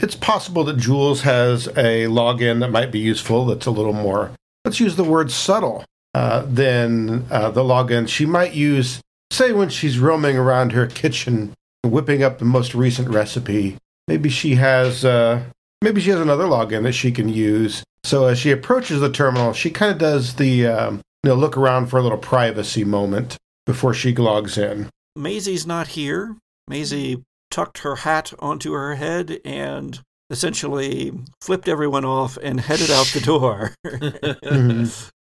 it's 0.01 0.15
possible 0.15 0.63
that 0.65 0.77
Jules 0.77 1.21
has 1.21 1.67
a 1.67 2.05
login 2.05 2.59
that 2.59 2.71
might 2.71 2.91
be 2.91 2.99
useful 2.99 3.45
that's 3.45 3.65
a 3.65 3.71
little 3.71 3.93
more, 3.93 4.31
let's 4.63 4.79
use 4.79 4.95
the 4.95 5.03
word 5.03 5.31
subtle, 5.31 5.83
uh, 6.13 6.45
than 6.47 7.25
uh, 7.29 7.49
the 7.51 7.63
login 7.63 8.07
she 8.07 8.25
might 8.25 8.53
use, 8.53 9.01
say, 9.31 9.51
when 9.51 9.69
she's 9.69 9.99
roaming 9.99 10.37
around 10.37 10.71
her 10.71 10.87
kitchen, 10.87 11.53
whipping 11.83 12.23
up 12.23 12.39
the 12.39 12.45
most 12.45 12.73
recent 12.75 13.09
recipe. 13.09 13.77
Maybe 14.07 14.29
she 14.29 14.55
has. 14.55 15.03
Uh, 15.03 15.43
maybe 15.81 15.99
she 16.01 16.09
has 16.11 16.19
another 16.19 16.45
login 16.45 16.83
that 16.83 16.93
she 16.93 17.11
can 17.11 17.27
use. 17.29 17.83
So 18.03 18.25
as 18.27 18.39
she 18.39 18.51
approaches 18.51 19.01
the 19.01 19.11
terminal, 19.11 19.53
she 19.53 19.69
kind 19.69 19.91
of 19.91 19.97
does 19.97 20.35
the 20.35 20.65
um, 20.67 21.01
you 21.23 21.29
know 21.29 21.35
look 21.35 21.57
around 21.57 21.87
for 21.87 21.97
a 21.99 22.01
little 22.01 22.17
privacy 22.17 22.83
moment 22.85 23.37
before 23.65 23.93
she 23.93 24.15
logs 24.15 24.57
in. 24.57 24.89
Maisie's 25.15 25.65
not 25.67 25.87
here. 25.89 26.37
Maisie 26.69 27.23
tucked 27.51 27.79
her 27.79 27.97
hat 27.97 28.33
onto 28.39 28.71
her 28.73 28.95
head 28.95 29.39
and 29.43 29.99
essentially 30.29 31.11
flipped 31.41 31.67
everyone 31.67 32.05
off 32.05 32.37
and 32.41 32.59
headed 32.61 32.91
out 32.91 33.07
the 33.07 33.19
door. 33.21 33.73
Mhm. 33.85 35.09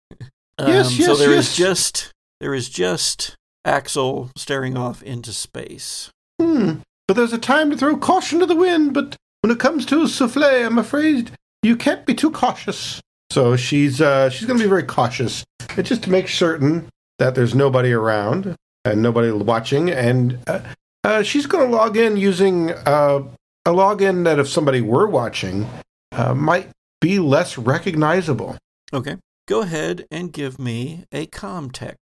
Um, 0.58 0.68
Yes, 0.68 0.90
so 0.90 0.96
yes, 1.14 1.20
there 1.20 1.32
is 1.32 1.56
just 1.56 2.12
there 2.40 2.54
is 2.54 2.70
just 2.70 3.36
Axel 3.66 4.32
staring 4.36 4.78
off 4.78 5.04
into 5.04 5.34
space. 5.34 6.10
Hmm. 6.40 6.80
But 7.08 7.16
there's 7.16 7.34
a 7.34 7.38
time 7.38 7.70
to 7.72 7.78
throw 7.78 7.98
caution 7.98 8.40
to 8.40 8.46
the 8.46 8.56
wind. 8.56 8.94
But 8.94 9.16
when 9.42 9.52
it 9.52 9.60
comes 9.60 9.86
to 9.88 10.02
a 10.02 10.08
souffle, 10.08 10.44
I'm 10.44 10.78
afraid 10.78 11.32
you 11.64 11.76
can't 11.76 12.06
be 12.06 12.14
too 12.14 12.32
cautious. 12.32 13.02
So 13.30 13.56
she's 13.56 14.02
uh, 14.02 14.30
she's 14.30 14.48
going 14.48 14.58
to 14.60 14.64
be 14.64 14.70
very 14.70 14.84
cautious, 14.84 15.46
and 15.78 15.86
just 15.86 16.04
to 16.04 16.12
make 16.12 16.28
certain 16.28 16.90
that 17.18 17.36
there's 17.36 17.56
nobody 17.56 17.94
around 17.94 18.56
and 18.84 19.02
nobody 19.02 19.32
watching. 19.32 19.90
And 19.90 20.40
uh, 20.48 20.62
uh, 21.04 21.24
she's 21.24 21.46
going 21.46 21.70
to 21.70 21.76
log 21.76 21.98
in 21.98 22.18
using 22.18 22.72
uh, 22.72 23.24
a 23.66 23.70
login 23.72 24.26
that 24.26 24.40
if 24.40 24.50
somebody 24.50 24.82
were 24.82 25.08
watching 25.08 25.70
uh, 26.12 26.34
might 26.34 26.70
be 27.00 27.20
less 27.20 27.58
recognizable. 27.58 28.58
Okay. 28.94 29.18
Go 29.48 29.62
ahead 29.62 30.06
and 30.12 30.32
give 30.32 30.60
me 30.60 31.06
a 31.12 31.26
Comtech. 31.28 31.96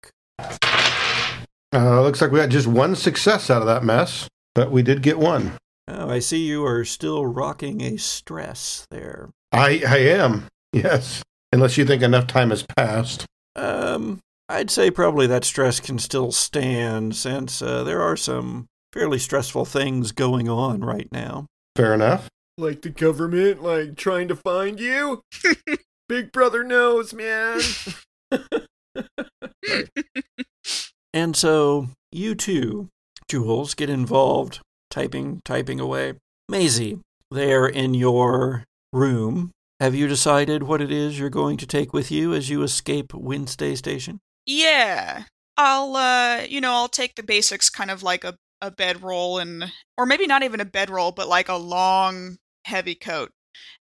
Uh, 1.74 2.02
looks 2.02 2.22
like 2.22 2.32
we 2.32 2.40
got 2.40 2.50
just 2.50 2.68
one 2.68 2.96
success 2.96 3.50
out 3.50 3.62
of 3.62 3.68
that 3.68 3.84
mess, 3.84 4.28
but 4.56 4.72
we 4.72 4.82
did 4.82 5.04
get 5.04 5.20
one. 5.20 5.54
Oh, 5.88 6.10
I 6.10 6.20
see 6.20 6.46
you 6.46 6.66
are 6.66 6.84
still 6.86 7.26
rocking 7.26 7.82
a 7.82 7.98
stress 7.98 8.86
there. 8.90 9.30
I 9.52 9.82
I 9.88 9.98
am 9.98 10.48
yes, 10.74 11.24
unless 11.52 11.78
you 11.78 11.86
think 11.86 12.02
enough 12.02 12.28
time 12.28 12.50
has 12.50 12.64
passed. 12.64 13.26
Um, 13.56 14.20
I'd 14.48 14.72
say 14.72 14.90
probably 14.90 15.28
that 15.28 15.46
stress 15.46 15.80
can 15.80 16.00
still 16.00 16.32
stand 16.32 17.16
since 17.16 17.62
uh, 17.62 17.84
there 17.84 18.02
are 18.02 18.18
some 18.18 18.68
fairly 18.94 19.20
stressful 19.20 19.66
things 19.66 20.12
going 20.12 20.50
on 20.50 20.82
right 20.82 21.08
now. 21.12 21.46
Fair 21.76 21.94
enough. 21.94 22.30
Like 22.58 22.82
the 22.82 22.90
government, 22.90 23.62
like 23.62 23.96
trying 23.96 24.28
to 24.28 24.36
find 24.36 24.80
you? 24.80 25.22
Big 26.10 26.32
brother 26.32 26.64
knows, 26.64 27.14
man. 27.14 27.62
And 31.14 31.36
so 31.36 31.90
you 32.12 32.36
too, 32.36 32.90
Jules, 33.28 33.74
get 33.74 33.90
involved 33.90 34.62
typing, 34.90 35.42
typing 35.44 35.80
away. 35.80 36.14
Maisie, 36.48 37.00
there 37.32 37.68
in 37.68 37.94
your 37.94 38.64
room, 38.92 39.52
have 39.80 39.96
you 39.96 40.08
decided 40.08 40.64
what 40.64 40.82
it 40.82 40.92
is 40.92 41.18
you're 41.18 41.30
going 41.30 41.58
to 41.58 41.66
take 41.68 41.94
with 41.94 42.12
you 42.12 42.34
as 42.34 42.50
you 42.50 42.64
escape 42.64 43.14
Wednesday 43.14 43.76
Station? 43.76 44.20
Yeah. 44.46 45.24
I'll 45.58 45.96
uh 45.96 46.42
you 46.48 46.62
know, 46.62 46.74
I'll 46.74 46.88
take 46.88 47.16
the 47.16 47.24
basics 47.24 47.70
kind 47.70 47.92
of 47.92 48.02
like 48.02 48.24
a, 48.24 48.36
a 48.62 48.72
bedroll 48.72 49.40
and 49.40 49.72
or 49.98 50.06
maybe 50.06 50.26
not 50.26 50.44
even 50.44 50.60
a 50.60 50.66
bedroll, 50.66 51.12
but 51.12 51.28
like 51.28 51.50
a 51.50 51.56
long 51.56 52.38
heavy 52.66 52.96
coat. 52.96 53.32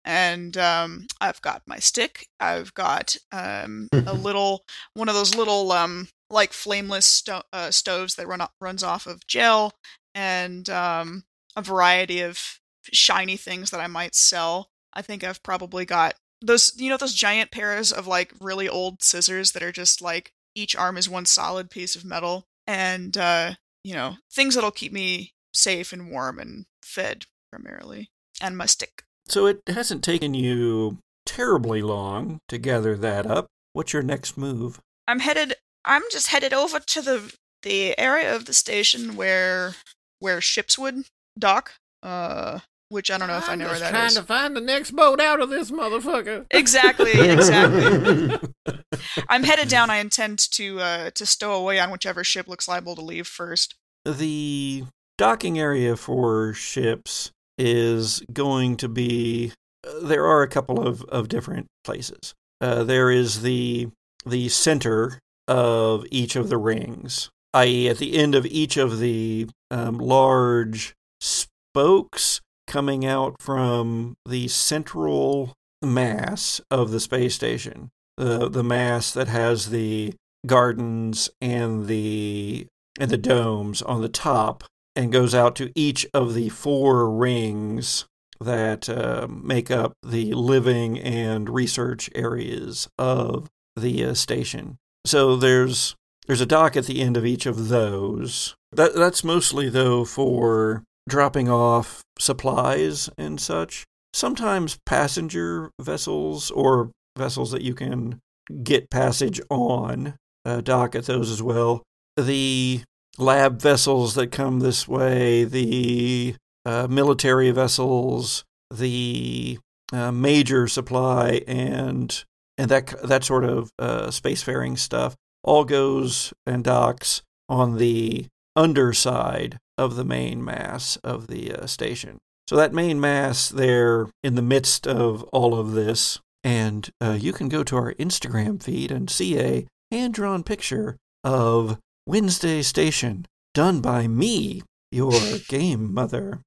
And 0.04 0.56
um 0.56 1.06
I've 1.20 1.40
got 1.42 1.62
my 1.66 1.78
stick. 1.78 2.26
I've 2.40 2.72
got 2.74 3.16
um 3.32 3.88
a 3.92 4.14
little 4.14 4.62
one 4.94 5.08
of 5.08 5.14
those 5.14 5.34
little 5.34 5.72
um 5.72 6.08
like 6.34 6.52
flameless 6.52 7.06
sto- 7.06 7.42
uh, 7.52 7.70
stoves 7.70 8.16
that 8.16 8.26
run 8.28 8.46
runs 8.60 8.82
off 8.82 9.06
of 9.06 9.26
gel 9.26 9.72
and 10.14 10.68
um 10.68 11.24
a 11.56 11.62
variety 11.62 12.20
of 12.20 12.58
shiny 12.92 13.36
things 13.36 13.70
that 13.70 13.80
I 13.80 13.86
might 13.86 14.14
sell. 14.14 14.68
I 14.92 15.00
think 15.02 15.24
I've 15.24 15.42
probably 15.42 15.84
got 15.86 16.14
those 16.42 16.72
you 16.76 16.90
know 16.90 16.96
those 16.98 17.14
giant 17.14 17.50
pairs 17.50 17.90
of 17.92 18.06
like 18.06 18.32
really 18.40 18.68
old 18.68 19.02
scissors 19.02 19.52
that 19.52 19.62
are 19.62 19.72
just 19.72 20.02
like 20.02 20.32
each 20.54 20.76
arm 20.76 20.96
is 20.96 21.08
one 21.08 21.24
solid 21.26 21.70
piece 21.70 21.96
of 21.96 22.04
metal 22.04 22.44
and 22.66 23.16
uh 23.16 23.54
you 23.82 23.94
know 23.94 24.16
things 24.30 24.54
that'll 24.54 24.70
keep 24.70 24.92
me 24.92 25.32
safe 25.54 25.92
and 25.92 26.10
warm 26.10 26.38
and 26.38 26.66
fed 26.82 27.24
primarily 27.50 28.10
and 28.42 28.56
my 28.58 28.66
stick 28.66 29.02
So 29.26 29.46
it 29.46 29.60
hasn't 29.68 30.04
taken 30.04 30.34
you 30.34 30.98
terribly 31.24 31.80
long 31.80 32.40
to 32.48 32.58
gather 32.58 32.96
that 32.96 33.26
up. 33.26 33.46
What's 33.72 33.92
your 33.94 34.02
next 34.02 34.36
move? 34.36 34.80
i'm 35.08 35.20
headed 35.20 35.54
i'm 35.84 36.02
just 36.10 36.28
headed 36.28 36.52
over 36.52 36.78
to 36.78 37.02
the 37.02 37.34
the 37.62 37.98
area 37.98 38.34
of 38.34 38.44
the 38.44 38.52
station 38.52 39.16
where 39.16 39.74
where 40.20 40.40
ships 40.40 40.78
would 40.78 41.04
dock 41.38 41.72
uh 42.02 42.60
which 42.90 43.10
i 43.10 43.18
don't 43.18 43.28
know 43.28 43.38
if 43.38 43.48
i 43.48 43.54
know 43.54 43.66
where 43.66 43.78
that 43.78 43.94
is. 43.94 44.14
Trying 44.14 44.22
to 44.22 44.22
find 44.22 44.56
the 44.56 44.60
next 44.60 44.92
boat 44.92 45.20
out 45.20 45.40
of 45.40 45.48
this 45.50 45.70
motherfucker. 45.70 46.46
exactly 46.50 47.12
exactly. 47.12 48.38
I'm 49.28 49.42
headed 49.42 49.68
down 49.68 49.90
i 49.90 49.96
intend 49.96 50.38
to 50.52 50.80
uh 50.80 51.10
to 51.10 51.26
stow 51.26 51.54
away 51.54 51.80
on 51.80 51.90
whichever 51.90 52.22
ship 52.22 52.46
looks 52.48 52.68
liable 52.68 52.94
to 52.96 53.02
leave 53.02 53.26
first. 53.26 53.74
The 54.04 54.84
docking 55.16 55.58
area 55.58 55.96
for 55.96 56.52
ships 56.52 57.30
is 57.56 58.22
going 58.32 58.76
to 58.78 58.88
be 58.88 59.52
uh, 59.86 60.00
there 60.06 60.26
are 60.26 60.42
a 60.42 60.48
couple 60.48 60.86
of, 60.86 61.02
of 61.04 61.28
different 61.28 61.66
places. 61.84 62.34
Uh, 62.60 62.84
there 62.84 63.10
is 63.10 63.42
the 63.42 63.88
the 64.26 64.48
center 64.48 65.18
of 65.48 66.04
each 66.10 66.36
of 66.36 66.48
the 66.48 66.58
rings 66.58 67.30
i.e 67.52 67.88
at 67.88 67.98
the 67.98 68.16
end 68.16 68.34
of 68.34 68.46
each 68.46 68.76
of 68.76 68.98
the 68.98 69.46
um, 69.70 69.98
large 69.98 70.94
spokes 71.20 72.40
coming 72.66 73.04
out 73.04 73.36
from 73.40 74.16
the 74.26 74.48
central 74.48 75.54
mass 75.82 76.60
of 76.70 76.90
the 76.90 77.00
space 77.00 77.34
station 77.34 77.90
the 78.16 78.48
the 78.48 78.64
mass 78.64 79.12
that 79.12 79.28
has 79.28 79.70
the 79.70 80.14
gardens 80.46 81.30
and 81.40 81.86
the 81.86 82.66
and 82.98 83.10
the 83.10 83.18
domes 83.18 83.82
on 83.82 84.00
the 84.00 84.08
top 84.08 84.64
and 84.94 85.12
goes 85.12 85.34
out 85.34 85.56
to 85.56 85.72
each 85.74 86.06
of 86.14 86.34
the 86.34 86.48
four 86.48 87.10
rings 87.10 88.06
that 88.40 88.88
uh, 88.88 89.26
make 89.28 89.70
up 89.70 89.94
the 90.02 90.32
living 90.34 90.98
and 90.98 91.48
research 91.48 92.10
areas 92.14 92.88
of 92.98 93.48
the 93.76 94.04
uh, 94.04 94.14
station. 94.14 94.78
So 95.04 95.36
there's 95.36 95.94
there's 96.26 96.40
a 96.40 96.46
dock 96.46 96.76
at 96.76 96.86
the 96.86 97.00
end 97.00 97.16
of 97.16 97.26
each 97.26 97.46
of 97.46 97.68
those. 97.68 98.54
That 98.72 98.94
that's 98.94 99.24
mostly 99.24 99.68
though 99.68 100.04
for 100.04 100.82
dropping 101.08 101.48
off 101.48 102.02
supplies 102.18 103.10
and 103.18 103.40
such. 103.40 103.84
Sometimes 104.12 104.78
passenger 104.86 105.70
vessels 105.80 106.50
or 106.50 106.90
vessels 107.16 107.50
that 107.50 107.62
you 107.62 107.74
can 107.74 108.20
get 108.62 108.90
passage 108.90 109.40
on 109.50 110.14
uh, 110.44 110.60
dock 110.60 110.94
at 110.94 111.06
those 111.06 111.30
as 111.30 111.42
well. 111.42 111.82
The 112.16 112.82
lab 113.18 113.60
vessels 113.60 114.14
that 114.14 114.28
come 114.28 114.60
this 114.60 114.86
way, 114.86 115.44
the 115.44 116.36
uh, 116.64 116.86
military 116.88 117.50
vessels, 117.50 118.44
the 118.70 119.58
uh, 119.92 120.12
major 120.12 120.68
supply, 120.68 121.42
and 121.46 122.24
and 122.58 122.70
that 122.70 122.94
that 123.02 123.24
sort 123.24 123.44
of 123.44 123.70
uh, 123.78 124.08
spacefaring 124.08 124.78
stuff 124.78 125.16
all 125.42 125.64
goes 125.64 126.32
and 126.46 126.64
docks 126.64 127.22
on 127.48 127.76
the 127.76 128.26
underside 128.56 129.58
of 129.76 129.96
the 129.96 130.04
main 130.04 130.44
mass 130.44 130.96
of 131.04 131.26
the 131.26 131.52
uh, 131.52 131.66
station. 131.66 132.18
So 132.48 132.56
that 132.56 132.72
main 132.72 133.00
mass 133.00 133.48
there 133.48 134.08
in 134.22 134.34
the 134.34 134.42
midst 134.42 134.86
of 134.86 135.22
all 135.24 135.58
of 135.58 135.72
this, 135.72 136.18
and 136.42 136.88
uh, 137.00 137.16
you 137.18 137.32
can 137.32 137.48
go 137.48 137.62
to 137.64 137.76
our 137.76 137.94
Instagram 137.94 138.62
feed 138.62 138.90
and 138.90 139.08
see 139.08 139.38
a 139.38 139.66
hand 139.90 140.14
drawn 140.14 140.42
picture 140.42 140.96
of 141.22 141.78
Wednesday 142.06 142.62
Station, 142.62 143.26
done 143.54 143.80
by 143.80 144.06
me, 144.06 144.62
your 144.90 145.12
game 145.48 145.92
mother. 145.92 146.40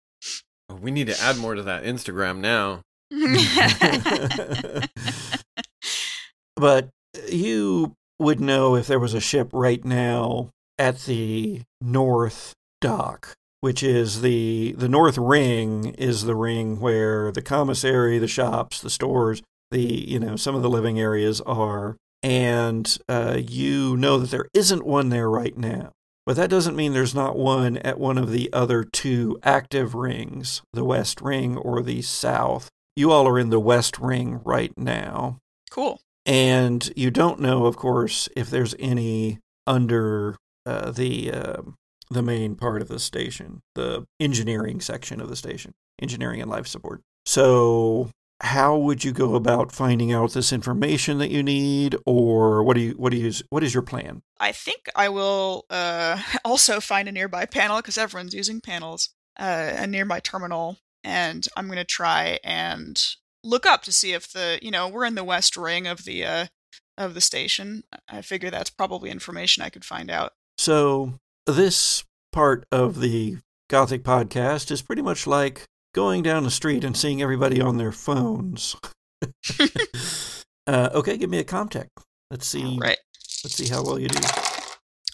We 0.70 0.91
need 0.91 1.08
to 1.08 1.20
add 1.20 1.38
more 1.38 1.56
to 1.56 1.63
that 1.63 1.84
Instagram 1.84 2.39
now. 2.39 2.82
but 6.58 6.89
you 7.30 7.93
would 8.20 8.39
know 8.39 8.76
if 8.76 8.88
there 8.88 9.00
was 9.00 9.13
a 9.13 9.22
ship 9.22 9.50
right 9.54 9.84
now 9.86 10.50
at 10.78 11.02
the 11.02 11.62
north 11.80 12.54
dock, 12.82 13.34
which 13.62 13.84
is 13.84 14.22
the 14.22 14.74
the 14.78 14.89
north 14.89 15.17
ring 15.17 15.93
is 15.98 16.24
the 16.24 16.36
ring 16.36 16.80
where 16.80 17.32
the 17.32 17.41
commissary, 17.41 18.17
the 18.17 18.28
shops, 18.28 18.82
the 18.82 18.89
stores, 18.89 19.41
the 19.72 19.82
you 19.82 20.20
know 20.20 20.36
some 20.36 20.56
of 20.56 20.62
the 20.62 20.70
living 20.70 21.00
areas 21.00 21.41
are, 21.41 21.96
and 22.24 22.98
uh, 23.08 23.39
you 23.48 23.96
know 23.96 24.17
that 24.17 24.32
there 24.32 24.48
isn't 24.54 24.86
one 24.86 25.10
there 25.10 25.30
right 25.30 25.58
now. 25.58 25.91
But 26.26 26.36
that 26.36 26.50
doesn't 26.50 26.76
mean 26.76 26.91
there's 26.91 27.15
not 27.15 27.38
one 27.38 27.78
at 27.78 28.00
one 28.00 28.17
of 28.17 28.32
the 28.32 28.52
other 28.52 28.84
two 28.84 29.39
active 29.43 29.96
rings, 29.96 30.62
the 30.74 30.84
west 30.84 31.22
ring 31.22 31.56
or 31.56 31.82
the 31.82 32.02
south. 32.02 32.70
You 32.98 33.12
all 33.12 33.28
are 33.30 33.39
in 33.39 33.50
the 33.50 33.62
west 33.62 33.98
ring 33.98 34.41
right 34.43 34.74
now. 34.76 35.38
cool 35.70 36.02
And 36.28 36.92
you 36.96 37.10
don't 37.10 37.40
know, 37.40 37.66
of 37.66 37.78
course, 37.78 38.28
if 38.36 38.50
there's 38.50 38.76
any 38.78 39.40
under 39.66 40.36
uh, 40.66 40.92
the 40.92 41.32
uh, 41.32 41.62
the 42.10 42.22
main 42.22 42.56
part 42.56 42.82
of 42.82 42.90
the 42.90 43.00
station, 43.00 43.62
the 43.76 44.06
engineering 44.20 44.82
section 44.82 45.22
of 45.22 45.30
the 45.30 45.36
station, 45.38 45.74
engineering 46.02 46.42
and 46.42 46.52
life 46.52 46.68
support. 46.68 47.02
So, 47.26 48.12
how 48.42 48.78
would 48.78 49.06
you 49.06 49.13
go 49.13 49.36
about 49.36 49.72
finding 49.72 50.12
out 50.12 50.34
this 50.34 50.52
information 50.52 51.18
that 51.20 51.32
you 51.32 51.42
need, 51.42 51.96
or 52.06 52.62
what 52.62 52.76
do 52.76 52.82
you 52.82 52.92
what 52.92 53.12
do 53.12 53.18
you 53.18 53.32
what 53.50 53.63
is 53.63 53.74
your 53.74 53.84
plan? 53.84 54.22
I 54.38 54.52
think 54.52 54.90
I 54.96 55.08
will 55.08 55.66
uh, 55.70 56.22
also 56.46 56.82
find 56.82 57.08
a 57.08 57.12
nearby 57.13 57.46
panel 57.46 57.78
because 57.78 57.98
everyone's 57.98 58.34
using 58.34 58.60
panels, 58.60 59.10
uh, 59.40 59.72
a 59.78 59.88
nearby 59.88 60.20
terminal, 60.20 60.78
and 61.06 61.48
I'm 61.56 61.68
going 61.68 61.78
to 61.78 61.86
try 61.86 62.40
and 62.44 63.02
look 63.48 63.66
up 63.66 63.84
to 63.84 63.92
see 63.92 64.14
if 64.14 64.32
the 64.32 64.60
you 64.62 64.72
know 64.72 64.88
we're 64.88 65.06
in 65.06 65.16
the 65.16 65.24
west 65.24 65.56
ring 65.56 65.88
of 65.88 66.04
the 66.06 66.26
uh, 66.26 66.46
of 66.98 67.14
the 67.14 67.22
station. 67.22 67.84
I 68.10 68.22
figure 68.22 68.50
that's 68.50 68.70
probably 68.70 69.10
information 69.10 69.64
I 69.64 69.70
could 69.70 69.86
find 69.86 70.12
out. 70.12 70.34
So, 70.58 71.14
this 71.46 72.04
part 72.32 72.66
of 72.72 73.00
the 73.00 73.38
Gothic 73.70 74.04
podcast 74.04 74.72
is 74.72 74.82
pretty 74.82 75.02
much 75.02 75.28
like 75.28 75.66
going 75.94 76.24
down 76.24 76.44
the 76.44 76.52
street 76.52 76.84
and 76.84 76.96
seeing 76.96 77.22
everybody 77.22 77.62
on 77.62 77.78
their 77.78 77.92
phones. 77.92 78.76
uh, 80.68 80.90
okay, 80.94 81.18
give 81.18 81.30
me 81.30 81.40
a 81.40 81.44
Comtech. 81.44 81.88
Let's 82.30 82.48
see. 82.48 82.78
Right. 82.80 82.98
Let's 83.44 83.56
see 83.56 83.68
how 83.68 83.84
well 83.84 84.00
you 84.00 84.10
do. 84.10 84.20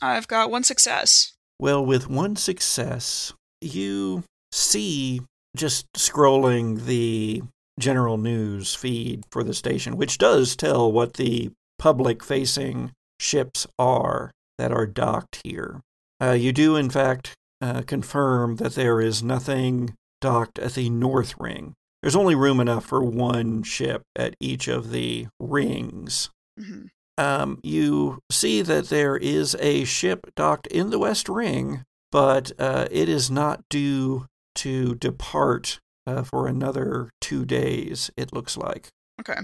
I've 0.01 0.27
got 0.27 0.51
one 0.51 0.63
success. 0.63 1.33
Well, 1.59 1.85
with 1.85 2.09
one 2.09 2.35
success, 2.35 3.33
you 3.61 4.23
see 4.51 5.21
just 5.55 5.91
scrolling 5.93 6.85
the 6.85 7.43
general 7.79 8.17
news 8.17 8.75
feed 8.75 9.23
for 9.31 9.43
the 9.43 9.53
station, 9.53 9.97
which 9.97 10.17
does 10.17 10.55
tell 10.55 10.91
what 10.91 11.13
the 11.13 11.51
public 11.79 12.23
facing 12.23 12.91
ships 13.19 13.67
are 13.79 14.31
that 14.57 14.71
are 14.71 14.85
docked 14.85 15.41
here. 15.43 15.81
Uh, 16.21 16.31
you 16.31 16.51
do, 16.51 16.75
in 16.75 16.89
fact, 16.89 17.33
uh, 17.61 17.81
confirm 17.81 18.57
that 18.57 18.75
there 18.75 19.01
is 19.01 19.23
nothing 19.23 19.93
docked 20.21 20.59
at 20.59 20.73
the 20.73 20.89
North 20.89 21.35
Ring. 21.39 21.73
There's 22.01 22.15
only 22.15 22.35
room 22.35 22.59
enough 22.59 22.85
for 22.85 23.03
one 23.03 23.63
ship 23.63 24.03
at 24.15 24.35
each 24.39 24.67
of 24.67 24.91
the 24.91 25.27
rings. 25.39 26.29
hmm 26.57 26.83
Um, 27.17 27.59
you 27.63 28.19
see 28.31 28.61
that 28.61 28.89
there 28.89 29.17
is 29.17 29.55
a 29.59 29.85
ship 29.85 30.31
docked 30.35 30.67
in 30.67 30.89
the 30.89 30.99
West 30.99 31.29
Ring 31.29 31.83
but 32.13 32.51
uh, 32.59 32.87
it 32.91 33.09
is 33.09 33.31
not 33.31 33.63
due 33.71 34.27
to 34.53 34.93
depart 34.93 35.79
uh, 36.05 36.23
for 36.23 36.47
another 36.47 37.09
two 37.21 37.45
days, 37.45 38.11
it 38.17 38.33
looks 38.33 38.57
like. 38.57 38.89
Okay. 39.19 39.39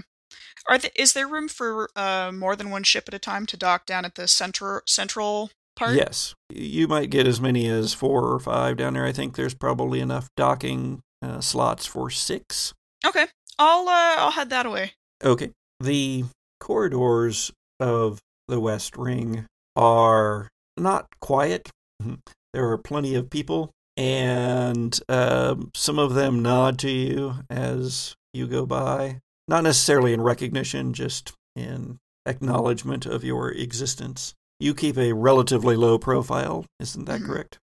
Are 0.68 0.78
th- 0.78 0.92
is 0.94 1.12
there 1.12 1.26
room 1.26 1.48
for 1.48 1.88
uh, 1.96 2.30
more 2.32 2.54
than 2.54 2.70
one 2.70 2.82
ship 2.82 3.04
at 3.08 3.14
a 3.14 3.18
time 3.18 3.46
to 3.46 3.56
dock 3.56 3.86
down 3.86 4.04
at 4.04 4.14
the 4.14 4.28
central 4.28 4.80
central 4.86 5.50
part? 5.76 5.96
Yes. 5.96 6.34
You 6.50 6.86
might 6.86 7.10
get 7.10 7.26
as 7.26 7.40
many 7.40 7.66
as 7.66 7.94
four 7.94 8.26
or 8.32 8.38
five 8.38 8.76
down 8.76 8.94
there. 8.94 9.04
I 9.04 9.12
think 9.12 9.36
there's 9.36 9.54
probably 9.54 10.00
enough 10.00 10.28
docking 10.36 11.00
uh, 11.22 11.40
slots 11.40 11.86
for 11.86 12.10
six. 12.10 12.74
Okay. 13.04 13.26
I'll 13.58 13.88
uh, 13.88 14.16
I'll 14.18 14.30
head 14.32 14.50
that 14.50 14.66
away. 14.66 14.92
Okay. 15.24 15.50
The 15.80 16.24
corridors 16.60 17.52
of 17.78 18.18
the 18.48 18.60
West 18.60 18.96
Ring 18.96 19.46
are 19.76 20.48
not 20.76 21.06
quiet. 21.20 21.70
There 22.52 22.68
are 22.68 22.78
plenty 22.78 23.14
of 23.14 23.30
people, 23.30 23.70
and 24.00 24.98
um, 25.10 25.70
some 25.74 25.98
of 25.98 26.14
them 26.14 26.40
nod 26.40 26.78
to 26.78 26.90
you 26.90 27.34
as 27.50 28.16
you 28.32 28.46
go 28.46 28.64
by. 28.64 29.20
Not 29.46 29.62
necessarily 29.64 30.14
in 30.14 30.22
recognition, 30.22 30.94
just 30.94 31.32
in 31.54 31.98
acknowledgement 32.24 33.04
of 33.04 33.22
your 33.24 33.50
existence. 33.52 34.34
You 34.58 34.74
keep 34.74 34.96
a 34.96 35.12
relatively 35.12 35.76
low 35.76 35.98
profile, 35.98 36.64
isn't 36.78 37.04
that 37.06 37.20
Mhm. 37.20 37.26
correct? 37.26 37.58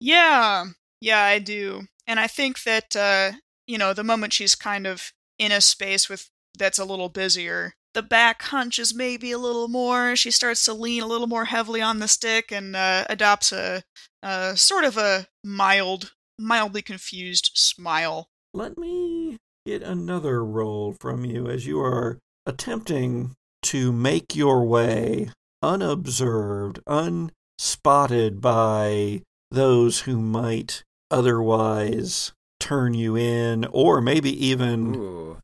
Yeah, 0.00 0.64
yeah, 1.00 1.22
I 1.22 1.38
do, 1.38 1.86
and 2.06 2.18
I 2.18 2.26
think 2.26 2.62
that 2.64 2.96
uh, 2.96 3.32
you 3.66 3.78
know 3.78 3.92
the 3.92 4.04
moment 4.04 4.32
she's 4.32 4.54
kind 4.54 4.86
of 4.86 5.12
in 5.38 5.52
a 5.52 5.60
space 5.60 6.08
with 6.08 6.28
that's 6.58 6.78
a 6.78 6.84
little 6.84 7.08
busier, 7.10 7.74
the 7.96 8.02
back 8.02 8.42
hunches 8.42 8.94
maybe 8.94 9.32
a 9.32 9.38
little 9.38 9.68
more. 9.68 10.14
She 10.14 10.30
starts 10.30 10.66
to 10.66 10.74
lean 10.74 11.02
a 11.02 11.06
little 11.06 11.26
more 11.26 11.46
heavily 11.46 11.80
on 11.80 11.98
the 11.98 12.06
stick 12.06 12.52
and 12.52 12.76
uh, 12.76 13.06
adopts 13.08 13.52
a, 13.52 13.82
a 14.22 14.54
sort 14.54 14.84
of 14.84 14.98
a 14.98 15.28
mild, 15.42 16.12
mildly 16.38 16.82
confused 16.82 17.52
smile. 17.54 18.28
Let 18.52 18.76
me 18.76 19.38
get 19.64 19.82
another 19.82 20.44
roll 20.44 20.92
from 20.92 21.24
you 21.24 21.48
as 21.48 21.66
you 21.66 21.80
are 21.80 22.18
attempting 22.44 23.34
to 23.62 23.92
make 23.92 24.36
your 24.36 24.66
way 24.66 25.30
unobserved, 25.62 26.80
unspotted 26.86 28.42
by 28.42 29.22
those 29.50 30.00
who 30.00 30.20
might 30.20 30.84
otherwise 31.10 32.32
turn 32.66 32.94
you 32.94 33.16
in, 33.16 33.64
or 33.70 34.00
maybe 34.00 34.30
even 34.44 34.96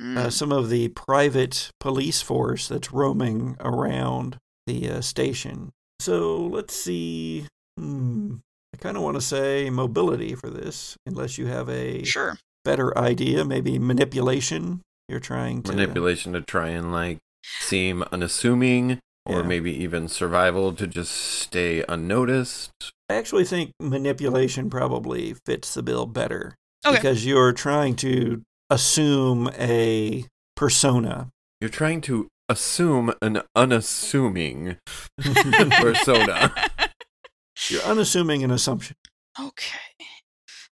Mm. 0.03 0.17
uh, 0.19 0.31
some 0.31 0.51
of 0.51 0.69
the 0.71 0.89
private 0.89 1.71
police 1.79 2.21
force 2.21 2.67
that's 2.67 2.93
roaming 2.93 3.57
around 3.61 4.39
the 4.67 4.91
uh, 4.91 5.01
station. 5.01 5.71
So 6.01 6.39
let's 6.47 6.75
see. 6.75 7.47
Hmm. 7.79 8.37
I 8.75 8.79
kind 8.79 8.97
of 8.97 9.03
want 9.05 9.15
to 9.17 9.21
say 9.21 9.71
mobility 9.71 10.35
for 10.35 10.51
this, 10.51 10.97
unless 11.07 11.39
you 11.39 11.47
have 11.47 11.69
a 11.69 12.03
Sure. 12.05 12.37
better 12.65 12.97
idea, 12.99 13.45
maybe 13.45 13.79
manipulation. 13.79 14.81
You're 15.09 15.21
trying 15.21 15.63
to 15.63 15.73
Manipulation 15.73 16.33
to 16.33 16.41
try 16.41 16.69
and 16.71 16.91
like 16.91 17.19
seem 17.61 18.03
unassuming, 18.11 18.99
or 19.27 19.41
Yeah. 19.41 19.47
maybe 19.47 19.71
even 19.85 20.09
survival 20.09 20.73
to 20.73 20.87
just 20.89 21.13
stay 21.13 21.85
unnoticed. 21.89 22.73
I 23.09 23.15
actually 23.15 23.45
think 23.45 23.71
manipulation 23.79 24.71
probably 24.71 25.35
fits 25.47 25.75
the 25.75 25.83
bill 25.83 26.07
better 26.07 26.57
Okay. 26.85 26.97
because 26.97 27.25
you're 27.25 27.53
trying 27.53 27.95
to 27.97 28.43
assume 28.71 29.51
a 29.59 30.25
persona. 30.57 31.29
You're 31.61 31.71
trying 31.71 32.01
to 32.03 32.29
assume 32.49 33.13
an 33.23 33.43
unassuming 33.55 34.79
persona. 35.19 36.53
You're 37.69 37.83
unassuming 37.83 38.43
an 38.43 38.51
assumption. 38.51 38.97
Okay. 39.41 39.79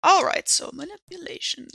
All 0.03 0.23
right, 0.23 0.47
so 0.47 0.69
manipulation. 0.71 1.67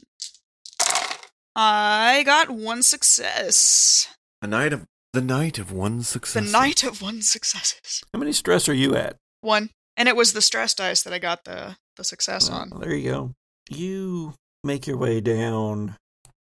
I 1.57 2.23
got 2.25 2.51
one 2.51 2.83
success. 2.83 4.09
A 4.41 4.47
night 4.47 4.73
of 4.73 4.87
the 5.13 5.21
night 5.21 5.59
of 5.59 5.73
one 5.73 6.03
success. 6.03 6.45
The 6.45 6.51
night 6.53 6.85
of 6.85 7.03
one 7.03 7.23
successes. 7.23 8.03
How 8.13 8.21
many 8.21 8.33
stress 8.33 8.69
are 8.69 8.75
you 8.75 8.95
at? 8.95 9.17
One. 9.41 9.71
And 9.97 10.09
it 10.09 10.15
was 10.17 10.33
the 10.33 10.41
stress 10.43 10.73
dice 10.75 11.03
that 11.03 11.13
I 11.13 11.19
got 11.19 11.45
the, 11.45 11.77
the 11.97 12.05
success 12.05 12.49
Well, 12.49 12.69
on. 12.73 12.81
there 12.81 12.95
you 12.95 13.11
go. 13.11 13.35
You 13.71 14.35
make 14.65 14.89
your 14.89 14.97
way 14.97 15.21
down 15.21 15.97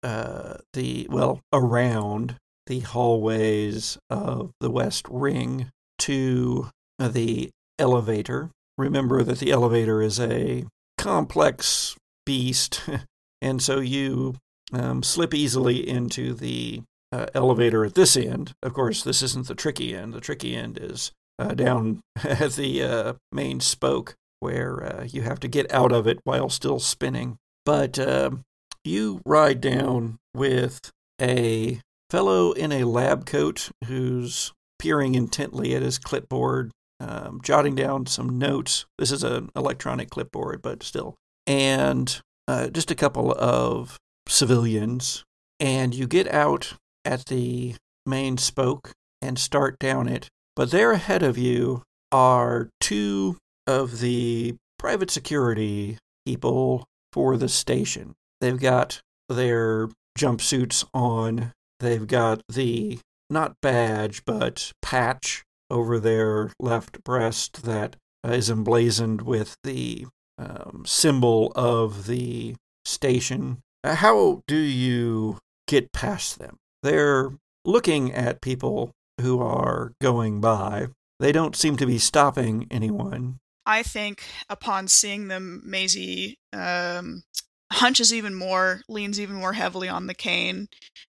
uh, 0.05 0.59
the, 0.73 1.09
well, 1.11 1.41
around 1.53 2.37
the 2.69 2.81
hallways 2.81 3.99
of 4.09 4.53
the 4.61 4.71
West 4.71 5.05
Ring 5.11 5.71
to 5.99 6.71
the 6.99 7.51
elevator. 7.79 8.51
Remember 8.77 9.25
that 9.25 9.41
the 9.41 9.51
elevator 9.51 10.01
is 10.01 10.21
a 10.21 10.65
complex 10.97 11.97
beast, 12.25 12.83
and 13.43 13.61
so 13.61 13.81
you 13.81 14.37
um, 14.73 15.03
slip 15.03 15.35
easily 15.35 15.89
into 15.89 16.35
the 16.35 16.83
uh, 17.11 17.27
elevator 17.35 17.85
at 17.85 17.95
this 17.95 18.17
end. 18.17 18.53
Of 18.63 18.75
course, 18.75 19.03
this 19.03 19.23
isn't 19.23 19.49
the 19.49 19.57
tricky 19.57 19.97
end. 19.97 20.15
The 20.15 20.21
tricky 20.21 20.55
end 20.55 20.79
is 20.81 21.11
uh, 21.37 21.55
down 21.55 22.01
at 22.23 22.53
the 22.53 22.83
uh, 22.85 23.13
main 23.33 23.59
spoke 23.59 24.15
where 24.41 24.85
uh, 24.85 25.05
you 25.05 25.23
have 25.23 25.41
to 25.41 25.49
get 25.49 25.73
out 25.73 25.93
of 25.93 26.07
it 26.07 26.19
while 26.25 26.49
still 26.49 26.79
spinning. 26.79 27.37
But 27.65 27.99
um 27.99 28.43
you 28.85 29.21
ride 29.27 29.61
down 29.61 30.19
with 30.35 30.91
a 31.21 31.81
fellow 32.11 32.53
in 32.53 32.73
a 32.73 32.85
lab 32.85 33.27
coat 33.27 33.71
who's 33.87 34.53
peering 34.79 35.15
intently 35.15 35.75
at 35.75 35.83
his 35.83 35.99
clipboard, 35.99 36.71
um, 37.01 37.41
jotting 37.43 37.75
down 37.75 38.07
some 38.07 38.39
notes. 38.39 38.87
This 38.99 39.13
is 39.13 39.23
an 39.23 39.51
electronic 39.55 40.11
clipboard, 40.11 40.63
but 40.63 40.83
still. 40.83 41.17
And 41.47 42.21
uh, 42.47 42.69
just 42.69 42.91
a 42.91 42.97
couple 42.97 43.33
of 43.33 43.99
civilians. 44.27 45.25
And 45.61 45.95
you 45.95 46.07
get 46.07 46.33
out 46.33 46.75
at 47.05 47.27
the 47.27 47.75
main 48.07 48.39
spoke 48.39 48.93
and 49.21 49.39
start 49.39 49.79
down 49.79 50.09
it. 50.09 50.29
But 50.55 50.71
there 50.71 50.93
ahead 50.93 51.23
of 51.23 51.37
you 51.37 51.83
are 52.13 52.71
two 52.81 53.37
of 53.69 54.01
the 54.01 54.57
private 54.79 55.11
security 55.11 55.99
people 56.25 56.89
for 57.13 57.37
the 57.37 57.49
station. 57.49 58.15
They've 58.41 58.59
got 58.59 59.03
their 59.29 59.89
jumpsuits 60.19 60.85
on. 60.95 61.53
They've 61.79 62.07
got 62.07 62.41
the 62.49 62.99
not 63.31 63.57
badge, 63.61 64.25
but 64.25 64.73
patch 64.81 65.45
over 65.71 66.01
their 66.01 66.51
left 66.59 67.05
breast 67.05 67.65
that 67.65 67.97
is 68.25 68.49
emblazoned 68.49 69.23
with 69.23 69.57
the 69.63 70.07
um, 70.39 70.85
symbol 70.87 71.53
of 71.55 72.07
the 72.07 72.57
station. 72.87 73.59
Uh, 73.85 73.97
How 73.97 74.43
do 74.47 74.57
you 74.57 75.39
get 75.67 75.93
past 75.93 76.39
them? 76.39 76.57
They're 76.83 77.33
looking 77.67 78.13
at 78.15 78.41
people 78.41 78.93
who 79.21 79.41
are 79.43 79.93
going 80.01 80.41
by. 80.41 80.89
They 81.21 81.33
don't 81.33 81.57
seem 81.57 81.77
to 81.77 81.87
be 81.87 81.99
stopping 81.99 82.67
anyone. 82.71 83.41
I 83.69 83.83
think 83.83 84.23
upon 84.49 84.89
seeing 84.89 85.29
them, 85.29 85.63
Maisie 85.63 86.39
um, 86.55 87.23
hunches 87.71 88.15
even 88.15 88.35
more, 88.35 88.81
leans 88.89 89.21
even 89.21 89.37
more 89.37 89.53
heavily 89.53 89.91
on 89.91 90.07
the 90.07 90.15
cane, 90.15 90.69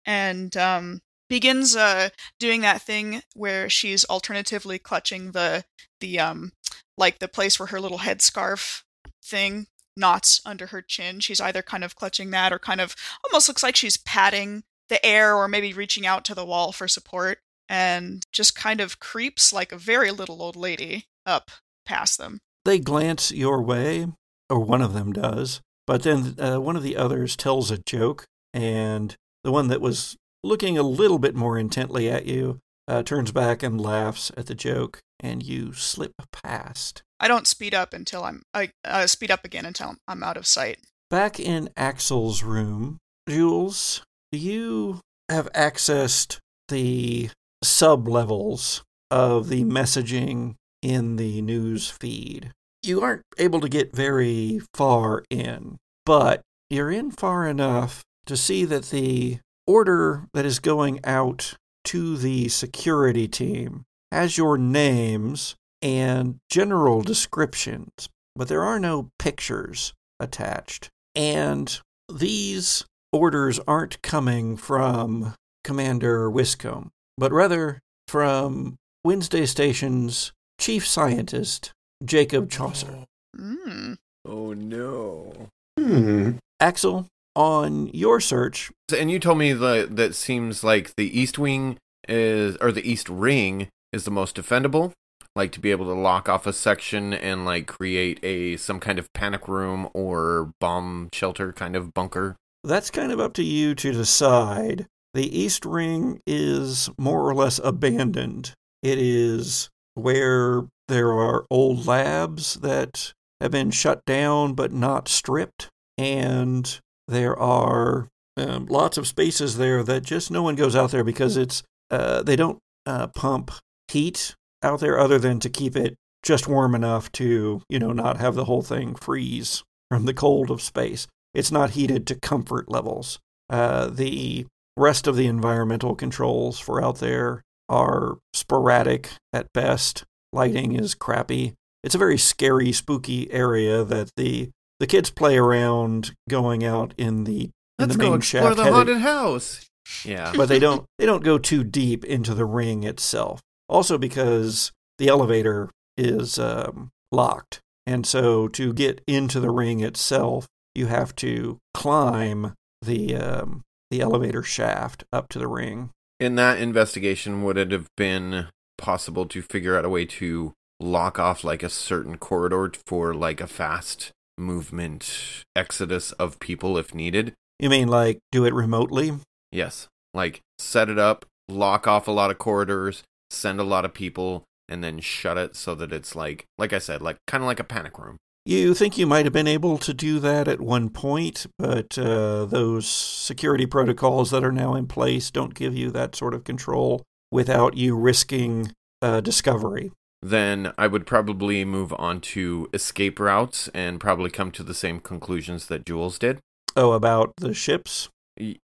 and 0.05 0.55
um, 0.57 0.99
begins 1.29 1.77
uh, 1.77 2.09
doing 2.41 2.59
that 2.61 2.81
thing 2.81 3.21
where 3.33 3.69
she's 3.69 4.03
alternatively 4.05 4.77
clutching 4.77 5.31
the 5.31 5.63
the 6.01 6.19
um, 6.19 6.51
like 6.97 7.19
the 7.19 7.29
place 7.29 7.57
where 7.57 7.67
her 7.67 7.79
little 7.79 7.99
headscarf 7.99 8.83
thing 9.23 9.67
knots 9.95 10.41
under 10.45 10.67
her 10.67 10.81
chin. 10.81 11.21
She's 11.21 11.39
either 11.39 11.61
kind 11.61 11.85
of 11.85 11.95
clutching 11.95 12.31
that 12.31 12.51
or 12.51 12.59
kind 12.59 12.81
of 12.81 12.97
almost 13.23 13.47
looks 13.47 13.63
like 13.63 13.77
she's 13.77 13.95
patting 13.95 14.63
the 14.89 15.03
air 15.05 15.35
or 15.35 15.47
maybe 15.47 15.71
reaching 15.71 16.05
out 16.05 16.25
to 16.25 16.35
the 16.35 16.45
wall 16.45 16.73
for 16.73 16.89
support 16.89 17.39
and 17.69 18.25
just 18.33 18.55
kind 18.57 18.81
of 18.81 18.99
creeps 18.99 19.53
like 19.53 19.71
a 19.71 19.77
very 19.77 20.11
little 20.11 20.41
old 20.41 20.57
lady 20.57 21.05
up 21.25 21.49
past 21.91 22.17
them. 22.17 22.39
They 22.63 22.79
glance 22.79 23.31
your 23.31 23.61
way, 23.61 24.07
or 24.49 24.59
one 24.59 24.81
of 24.81 24.93
them 24.93 25.11
does, 25.11 25.61
but 25.85 26.03
then 26.03 26.35
uh, 26.39 26.59
one 26.59 26.77
of 26.77 26.83
the 26.83 26.95
others 26.95 27.35
tells 27.35 27.69
a 27.69 27.77
joke, 27.77 28.25
and 28.53 29.15
the 29.43 29.51
one 29.51 29.67
that 29.67 29.81
was 29.81 30.15
looking 30.43 30.77
a 30.77 30.83
little 30.83 31.19
bit 31.19 31.35
more 31.35 31.57
intently 31.57 32.09
at 32.09 32.25
you 32.25 32.59
uh, 32.87 33.03
turns 33.03 33.31
back 33.31 33.61
and 33.61 33.81
laughs 33.81 34.31
at 34.37 34.45
the 34.45 34.55
joke, 34.55 34.99
and 35.19 35.43
you 35.43 35.73
slip 35.73 36.13
past. 36.31 37.03
I 37.19 37.27
don't 37.27 37.47
speed 37.47 37.73
up 37.73 37.93
until 37.93 38.23
I'm 38.23 38.41
I 38.53 38.71
uh, 38.85 39.07
speed 39.07 39.31
up 39.31 39.43
again 39.43 39.65
until 39.65 39.95
I'm 40.07 40.23
out 40.23 40.37
of 40.37 40.47
sight. 40.47 40.79
Back 41.09 41.39
in 41.39 41.69
Axel's 41.75 42.41
room, 42.41 42.99
Jules, 43.27 44.01
you 44.31 45.01
have 45.29 45.51
accessed 45.53 46.37
the 46.69 47.29
sub 47.63 48.07
levels 48.07 48.81
of 49.09 49.49
the 49.49 49.65
messaging 49.65 50.55
in 50.81 51.15
the 51.15 51.41
news 51.41 51.89
feed. 51.89 52.51
You 52.83 53.01
aren't 53.01 53.23
able 53.37 53.59
to 53.61 53.69
get 53.69 53.95
very 53.95 54.59
far 54.73 55.23
in, 55.29 55.77
but 56.05 56.41
you're 56.69 56.91
in 56.91 57.11
far 57.11 57.47
enough 57.47 58.03
to 58.25 58.35
see 58.35 58.65
that 58.65 58.89
the 58.89 59.39
order 59.67 60.27
that 60.33 60.45
is 60.45 60.59
going 60.59 60.99
out 61.03 61.55
to 61.85 62.17
the 62.17 62.47
security 62.49 63.27
team 63.27 63.83
has 64.11 64.37
your 64.37 64.57
names 64.57 65.55
and 65.81 66.37
general 66.49 67.01
descriptions, 67.01 68.09
but 68.35 68.47
there 68.47 68.63
are 68.63 68.79
no 68.79 69.09
pictures 69.17 69.93
attached. 70.19 70.89
And 71.15 71.79
these 72.11 72.85
orders 73.11 73.59
aren't 73.67 74.01
coming 74.01 74.57
from 74.57 75.33
Commander 75.63 76.29
Wiscombe, 76.29 76.89
but 77.17 77.31
rather 77.31 77.79
from 78.07 78.77
Wednesday 79.03 79.45
Station's 79.45 80.31
chief 80.61 80.87
scientist, 80.87 81.73
Jacob 82.05 82.49
Chaucer. 82.49 83.05
Mm. 83.37 83.97
Oh 84.25 84.53
no. 84.53 85.49
Hmm. 85.77 86.33
Axel, 86.59 87.07
on 87.35 87.87
your 87.87 88.19
search, 88.19 88.71
And 88.95 89.09
you 89.09 89.19
told 89.19 89.39
me 89.39 89.51
that 89.53 89.95
that 89.95 90.13
seems 90.13 90.63
like 90.63 90.95
the 90.95 91.19
East 91.19 91.39
Wing 91.39 91.77
is, 92.07 92.55
or 92.57 92.71
the 92.71 92.87
East 92.89 93.09
Ring 93.09 93.67
is 93.91 94.05
the 94.05 94.11
most 94.11 94.35
defendable. 94.35 94.91
Like 95.35 95.51
to 95.53 95.59
be 95.59 95.71
able 95.71 95.85
to 95.85 95.93
lock 95.99 96.29
off 96.29 96.45
a 96.45 96.53
section 96.53 97.13
and 97.13 97.43
like 97.45 97.65
create 97.65 98.19
a 98.23 98.57
some 98.57 98.79
kind 98.79 98.99
of 98.99 99.11
panic 99.13 99.47
room 99.47 99.89
or 99.93 100.51
bomb 100.59 101.09
shelter 101.13 101.51
kind 101.53 101.75
of 101.75 101.93
bunker. 101.93 102.35
that's 102.63 102.91
kind 102.91 103.11
of 103.11 103.19
up 103.19 103.33
to 103.33 103.43
you 103.43 103.73
to 103.75 103.91
decide. 103.93 104.85
The 105.13 105.39
East 105.39 105.65
Ring 105.65 106.21
is 106.27 106.89
more 106.97 107.27
or 107.27 107.33
less 107.33 107.59
abandoned. 107.63 108.53
It 108.83 108.97
is 108.99 109.69
where 109.95 110.63
there 110.87 111.11
are 111.11 111.45
old 111.49 111.85
labs 111.85 112.55
that 112.55 113.13
have 113.39 113.51
been 113.51 113.71
shut 113.71 114.05
down 114.05 114.53
but 114.53 114.71
not 114.71 115.07
stripped, 115.07 115.69
and 115.97 116.79
there 117.07 117.37
are 117.37 118.07
um, 118.37 118.65
lots 118.67 118.97
of 118.97 119.07
spaces 119.07 119.57
there 119.57 119.83
that 119.83 120.03
just 120.03 120.31
no 120.31 120.43
one 120.43 120.55
goes 120.55 120.75
out 120.75 120.91
there 120.91 121.03
because 121.03 121.37
it's 121.37 121.63
uh, 121.89 122.23
they 122.23 122.35
don't 122.35 122.59
uh, 122.85 123.07
pump 123.07 123.51
heat 123.89 124.35
out 124.63 124.79
there 124.79 124.99
other 124.99 125.19
than 125.19 125.39
to 125.39 125.49
keep 125.49 125.75
it 125.75 125.95
just 126.23 126.47
warm 126.47 126.75
enough 126.75 127.11
to 127.11 127.61
you 127.67 127.79
know 127.79 127.91
not 127.91 128.17
have 128.17 128.35
the 128.35 128.45
whole 128.45 128.61
thing 128.61 128.95
freeze 128.95 129.63
from 129.89 130.05
the 130.05 130.13
cold 130.13 130.49
of 130.49 130.61
space. 130.61 131.07
It's 131.33 131.51
not 131.51 131.71
heated 131.71 132.05
to 132.07 132.15
comfort 132.15 132.69
levels. 132.69 133.19
Uh, 133.49 133.87
the 133.87 134.45
rest 134.77 135.07
of 135.07 135.15
the 135.15 135.27
environmental 135.27 135.95
controls 135.95 136.59
for 136.59 136.83
out 136.83 136.99
there 136.99 137.43
are 137.71 138.17
sporadic 138.33 139.09
at 139.33 139.51
best. 139.53 140.03
Lighting 140.33 140.73
is 140.73 140.93
crappy. 140.93 141.53
It's 141.83 141.95
a 141.95 141.97
very 141.97 142.17
scary, 142.17 142.71
spooky 142.71 143.31
area 143.31 143.83
that 143.83 144.11
the 144.15 144.49
the 144.79 144.87
kids 144.87 145.09
play 145.09 145.37
around 145.37 146.13
going 146.29 146.63
out 146.63 146.93
in 146.97 147.23
the 147.23 147.43
in 147.43 147.51
Let's 147.79 147.93
the 147.93 147.97
main 147.97 148.09
go 148.11 148.15
explore 148.15 148.43
shaft, 148.43 148.57
the 148.57 148.63
headed- 148.63 148.75
haunted 148.75 148.97
house. 148.99 149.67
Yeah. 150.05 150.31
but 150.35 150.47
they 150.47 150.59
don't 150.59 150.85
they 150.99 151.05
don't 151.05 151.23
go 151.23 151.37
too 151.37 151.63
deep 151.63 152.05
into 152.05 152.33
the 152.33 152.45
ring 152.45 152.83
itself. 152.83 153.41
Also 153.67 153.97
because 153.97 154.71
the 154.97 155.07
elevator 155.07 155.69
is 155.97 156.37
um, 156.39 156.91
locked, 157.11 157.59
and 157.87 158.05
so 158.05 158.47
to 158.49 158.73
get 158.73 159.01
into 159.07 159.39
the 159.39 159.49
ring 159.49 159.79
itself, 159.81 160.47
you 160.75 160.87
have 160.87 161.15
to 161.17 161.57
climb 161.73 162.53
the 162.81 163.15
um, 163.15 163.61
the 163.89 164.01
elevator 164.01 164.43
shaft 164.43 165.03
up 165.11 165.29
to 165.29 165.39
the 165.39 165.47
ring. 165.47 165.89
In 166.21 166.35
that 166.35 166.59
investigation, 166.59 167.43
would 167.43 167.57
it 167.57 167.71
have 167.71 167.87
been 167.97 168.45
possible 168.77 169.25
to 169.25 169.41
figure 169.41 169.75
out 169.75 169.85
a 169.85 169.89
way 169.89 170.05
to 170.05 170.53
lock 170.79 171.17
off 171.17 171.43
like 171.43 171.63
a 171.63 171.69
certain 171.69 172.19
corridor 172.19 172.71
for 172.85 173.15
like 173.15 173.41
a 173.41 173.47
fast 173.47 174.11
movement 174.37 175.43
exodus 175.55 176.11
of 176.11 176.39
people 176.39 176.77
if 176.77 176.93
needed? 176.93 177.33
You 177.57 177.71
mean 177.71 177.87
like 177.87 178.19
do 178.31 178.45
it 178.45 178.53
remotely? 178.53 179.13
Yes. 179.51 179.87
Like 180.13 180.41
set 180.59 180.89
it 180.89 180.99
up, 180.99 181.25
lock 181.49 181.87
off 181.87 182.07
a 182.07 182.11
lot 182.11 182.29
of 182.29 182.37
corridors, 182.37 183.01
send 183.31 183.59
a 183.59 183.63
lot 183.63 183.83
of 183.83 183.91
people, 183.91 184.43
and 184.69 184.83
then 184.83 184.99
shut 184.99 185.39
it 185.39 185.55
so 185.55 185.73
that 185.73 185.91
it's 185.91 186.15
like, 186.15 186.45
like 186.55 186.71
I 186.71 186.77
said, 186.77 187.01
like 187.01 187.17
kind 187.25 187.41
of 187.41 187.47
like 187.47 187.59
a 187.59 187.63
panic 187.63 187.97
room. 187.97 188.17
You 188.43 188.73
think 188.73 188.97
you 188.97 189.05
might 189.05 189.25
have 189.25 189.33
been 189.33 189.47
able 189.47 189.77
to 189.77 189.93
do 189.93 190.19
that 190.19 190.47
at 190.47 190.59
one 190.59 190.89
point, 190.89 191.45
but 191.59 191.95
uh, 191.95 192.45
those 192.45 192.87
security 192.87 193.67
protocols 193.67 194.31
that 194.31 194.43
are 194.43 194.51
now 194.51 194.73
in 194.73 194.87
place 194.87 195.29
don't 195.29 195.53
give 195.53 195.75
you 195.75 195.91
that 195.91 196.15
sort 196.15 196.33
of 196.33 196.43
control 196.43 197.03
without 197.31 197.77
you 197.77 197.95
risking 197.95 198.73
uh, 199.01 199.21
discovery. 199.21 199.91
Then 200.23 200.73
I 200.75 200.87
would 200.87 201.05
probably 201.05 201.63
move 201.65 201.93
on 201.99 202.19
to 202.21 202.67
escape 202.73 203.19
routes 203.19 203.69
and 203.75 203.99
probably 203.99 204.31
come 204.31 204.51
to 204.51 204.63
the 204.63 204.73
same 204.73 204.99
conclusions 204.99 205.67
that 205.67 205.85
Jules 205.85 206.17
did. 206.17 206.39
Oh, 206.75 206.93
about 206.93 207.33
the 207.37 207.53
ships? 207.53 208.09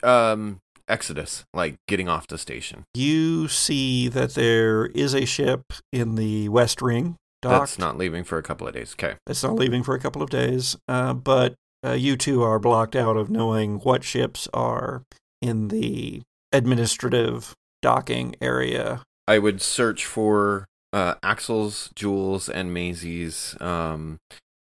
Um, 0.02 0.58
exodus, 0.88 1.44
like 1.52 1.76
getting 1.86 2.08
off 2.08 2.26
the 2.26 2.38
station. 2.38 2.84
You 2.94 3.48
see 3.48 4.08
that 4.08 4.34
there 4.34 4.86
is 4.86 5.14
a 5.14 5.26
ship 5.26 5.64
in 5.92 6.14
the 6.14 6.48
West 6.48 6.80
Ring 6.80 7.16
docked. 7.48 7.60
That's 7.60 7.78
not 7.78 7.98
leaving 7.98 8.24
for 8.24 8.38
a 8.38 8.42
couple 8.42 8.66
of 8.66 8.74
days. 8.74 8.94
Okay. 8.94 9.16
It's 9.26 9.42
not 9.42 9.54
leaving 9.54 9.82
for 9.82 9.94
a 9.94 10.00
couple 10.00 10.22
of 10.22 10.30
days, 10.30 10.76
uh, 10.88 11.14
but 11.14 11.54
uh, 11.84 11.92
you 11.92 12.16
two 12.16 12.42
are 12.42 12.58
blocked 12.58 12.96
out 12.96 13.16
of 13.16 13.30
knowing 13.30 13.78
what 13.78 14.04
ships 14.04 14.48
are 14.52 15.02
in 15.40 15.68
the 15.68 16.22
administrative 16.52 17.54
docking 17.82 18.34
area. 18.40 19.02
I 19.28 19.38
would 19.38 19.60
search 19.60 20.06
for 20.06 20.66
uh, 20.92 21.14
Axel's, 21.22 21.90
Jules, 21.94 22.48
and 22.48 22.72
Maisie's 22.72 23.56
um, 23.60 24.18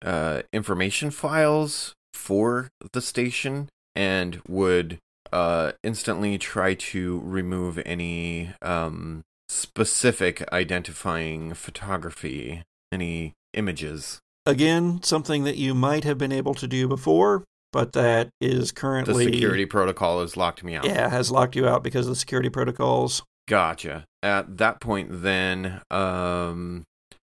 uh, 0.05 0.43
information 0.53 1.11
files 1.11 1.95
for 2.14 2.69
the 2.93 3.01
station 3.01 3.69
and 3.97 4.40
would 4.47 4.99
uh, 5.33 5.73
instantly 5.83 6.38
try 6.38 6.75
to 6.75 7.21
remove 7.25 7.81
any 7.85 8.51
um, 8.62 9.23
specific 9.49 10.47
identifying 10.53 11.55
photography, 11.55 12.62
any 12.92 13.33
images. 13.55 14.20
Again, 14.46 15.03
something 15.03 15.44
that 15.44 15.57
you 15.57 15.74
might 15.74 16.05
have 16.05 16.18
been 16.18 16.33
able 16.33 16.55
to 16.55 16.66
do 16.66 16.88
before, 16.88 17.44
but 17.72 17.92
that 17.92 18.31
is 18.40 18.72
currently 18.72 19.26
The 19.26 19.33
security 19.33 19.66
protocol 19.66 20.20
has 20.22 20.37
locked 20.37 20.64
me 20.64 20.74
out. 20.76 20.85
yeah 20.85 21.09
has 21.09 21.31
locked 21.31 21.55
you 21.57 21.68
out 21.68 21.83
because 21.83 22.07
of 22.07 22.11
the 22.11 22.16
security 22.16 22.48
protocols. 22.48 23.22
Gotcha. 23.48 24.05
At 24.22 24.59
that 24.59 24.81
point, 24.81 25.22
then, 25.22 25.81
um, 25.90 26.85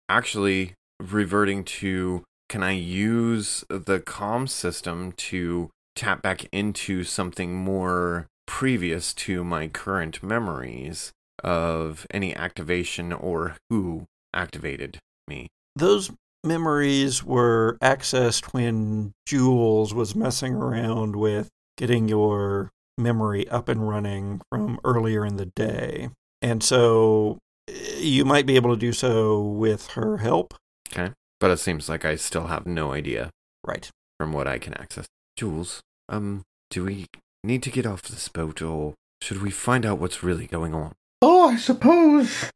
actually 0.10 0.74
reverting 1.00 1.64
to 1.64 2.24
can 2.50 2.64
I 2.64 2.72
use 2.72 3.64
the 3.70 4.00
comm 4.00 4.48
system 4.50 5.12
to 5.14 5.70
tap 5.96 6.22
back 6.22 6.46
into 6.52 7.04
something 7.04 7.54
more 7.56 8.28
previous 8.46 9.14
to 9.14 9.44
my 9.44 9.68
current 9.68 10.24
memories 10.24 11.12
of 11.44 12.08
any 12.10 12.34
activation 12.36 13.12
or 13.12 13.58
who 13.70 14.06
activated 14.34 15.00
me? 15.28 15.48
Those 15.76 16.12
memories 16.44 17.24
were 17.24 17.78
accessed 17.82 18.54
when 18.54 19.14
Jules 19.26 19.94
was 19.94 20.16
messing 20.16 20.54
around 20.54 21.16
with 21.16 21.50
getting 21.78 22.08
your 22.08 22.70
memory 22.98 23.48
up 23.50 23.70
and 23.70 23.88
running 23.88 24.42
from 24.50 24.80
earlier 24.84 25.26
in 25.26 25.38
the 25.38 25.46
day. 25.56 26.10
And 26.42 26.64
so 26.64 27.38
eh, 27.68 27.98
you 28.00 28.26
might 28.26 28.46
be 28.46 28.56
able 28.56 28.74
to 28.74 28.80
do 28.80 28.94
so 28.94 29.42
with 29.42 29.88
her 29.92 30.18
help. 30.18 30.56
Okay. 30.92 31.12
But 31.40 31.52
it 31.52 31.60
seems 31.60 31.88
like 31.90 32.06
I 32.06 32.16
still 32.16 32.48
have 32.48 32.66
no 32.66 32.94
idea 32.94 33.30
Right. 33.66 33.90
from 34.20 34.32
what 34.34 34.48
I 34.48 34.58
can 34.58 34.74
access. 34.76 35.06
Jules, 35.36 35.82
um, 36.10 36.42
do 36.72 36.86
we 36.86 37.06
need 37.44 37.62
to 37.64 37.70
get 37.70 37.86
off 37.86 38.02
this 38.02 38.28
boat 38.30 38.62
or 38.62 38.96
should 39.22 39.42
we 39.44 39.52
find 39.52 39.86
out 39.86 40.00
what's 40.00 40.24
really 40.24 40.48
going 40.48 40.74
on? 40.74 40.94
Oh, 41.22 41.50
I 41.50 41.58
suppose. 41.58 42.50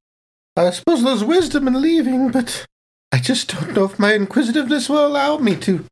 I 0.56 0.70
suppose 0.72 1.04
there's 1.04 1.24
wisdom 1.24 1.68
in 1.68 1.82
leaving, 1.82 2.30
but 2.30 2.66
I 3.12 3.20
just 3.20 3.50
don't 3.50 3.74
know 3.74 3.86
if 3.86 3.98
my 3.98 4.14
inquisitiveness 4.14 4.90
will 4.90 5.06
allow 5.06 5.38
me 5.38 5.56
to. 5.58 5.86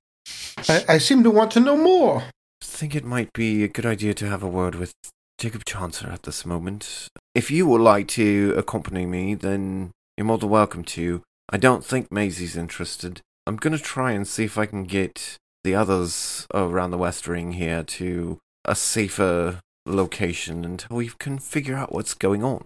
I, 0.67 0.85
I 0.89 0.97
seem 0.97 1.23
to 1.23 1.31
want 1.31 1.51
to 1.51 1.59
know 1.59 1.77
more. 1.77 2.23
I 2.61 2.65
think 2.65 2.93
it 2.93 3.05
might 3.05 3.31
be 3.33 3.63
a 3.63 3.69
good 3.69 3.85
idea 3.85 4.13
to 4.15 4.29
have 4.29 4.43
a 4.43 4.47
word 4.47 4.75
with 4.75 4.93
Jacob 5.37 5.63
Chancellor 5.63 6.11
at 6.11 6.23
this 6.23 6.45
moment. 6.45 7.07
If 7.33 7.49
you 7.49 7.67
would 7.67 7.81
like 7.81 8.09
to 8.09 8.53
accompany 8.57 9.05
me, 9.05 9.33
then 9.33 9.91
you're 10.17 10.25
more 10.25 10.37
than 10.37 10.49
welcome 10.49 10.83
to. 10.85 11.21
I 11.49 11.57
don't 11.57 11.85
think 11.85 12.11
Maisie's 12.11 12.57
interested. 12.57 13.21
I'm 13.47 13.55
going 13.55 13.75
to 13.75 13.83
try 13.83 14.11
and 14.11 14.27
see 14.27 14.43
if 14.43 14.57
I 14.57 14.65
can 14.65 14.83
get 14.83 15.37
the 15.63 15.75
others 15.75 16.45
around 16.53 16.91
the 16.91 16.97
West 16.97 17.27
Ring 17.27 17.53
here 17.53 17.83
to 17.83 18.37
a 18.65 18.75
safer 18.75 19.61
location 19.85 20.65
until 20.65 20.97
we 20.97 21.09
can 21.17 21.39
figure 21.39 21.75
out 21.75 21.93
what's 21.93 22.13
going 22.13 22.43
on. 22.43 22.65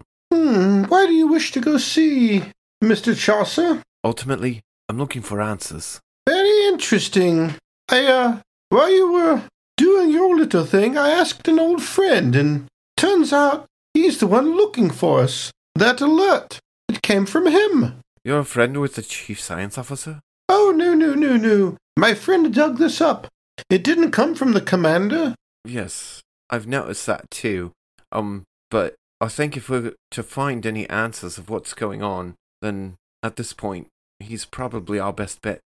Hmm, 0.54 0.84
why 0.84 1.06
do 1.06 1.12
you 1.12 1.26
wish 1.26 1.50
to 1.50 1.60
go 1.60 1.78
see 1.78 2.44
Mr. 2.80 3.18
Chaucer? 3.18 3.82
Ultimately, 4.04 4.60
I'm 4.88 4.98
looking 4.98 5.20
for 5.20 5.42
answers. 5.42 6.00
Very 6.28 6.68
interesting. 6.68 7.56
I, 7.88 8.04
uh, 8.06 8.40
while 8.68 8.88
you 8.88 9.12
were 9.12 9.42
doing 9.76 10.12
your 10.12 10.36
little 10.36 10.64
thing, 10.64 10.96
I 10.96 11.10
asked 11.10 11.48
an 11.48 11.58
old 11.58 11.82
friend, 11.82 12.36
and 12.36 12.66
turns 12.96 13.32
out 13.32 13.66
he's 13.94 14.18
the 14.18 14.28
one 14.28 14.54
looking 14.56 14.90
for 14.90 15.22
us. 15.22 15.50
That 15.74 16.00
alert, 16.00 16.60
it 16.88 17.02
came 17.02 17.26
from 17.26 17.48
him. 17.48 17.96
You're 18.24 18.38
a 18.38 18.44
friend 18.44 18.80
with 18.80 18.94
the 18.94 19.02
chief 19.02 19.40
science 19.40 19.76
officer? 19.76 20.20
Oh, 20.48 20.72
no, 20.76 20.94
no, 20.94 21.14
no, 21.14 21.36
no. 21.36 21.76
My 21.96 22.14
friend 22.14 22.54
dug 22.54 22.78
this 22.78 23.00
up. 23.00 23.26
It 23.68 23.82
didn't 23.82 24.12
come 24.12 24.36
from 24.36 24.52
the 24.52 24.60
commander. 24.60 25.34
Yes, 25.64 26.22
I've 26.48 26.68
noticed 26.68 27.06
that 27.06 27.28
too. 27.32 27.72
Um, 28.12 28.44
but 28.70 28.94
I 29.24 29.28
think 29.28 29.56
if 29.56 29.70
we're 29.70 29.94
to 30.10 30.22
find 30.22 30.66
any 30.66 30.88
answers 30.90 31.38
of 31.38 31.48
what's 31.48 31.72
going 31.72 32.02
on, 32.02 32.34
then 32.60 32.96
at 33.22 33.36
this 33.36 33.54
point, 33.54 33.88
he's 34.18 34.44
probably 34.44 34.98
our 34.98 35.14
best 35.14 35.40
bet. 35.40 35.60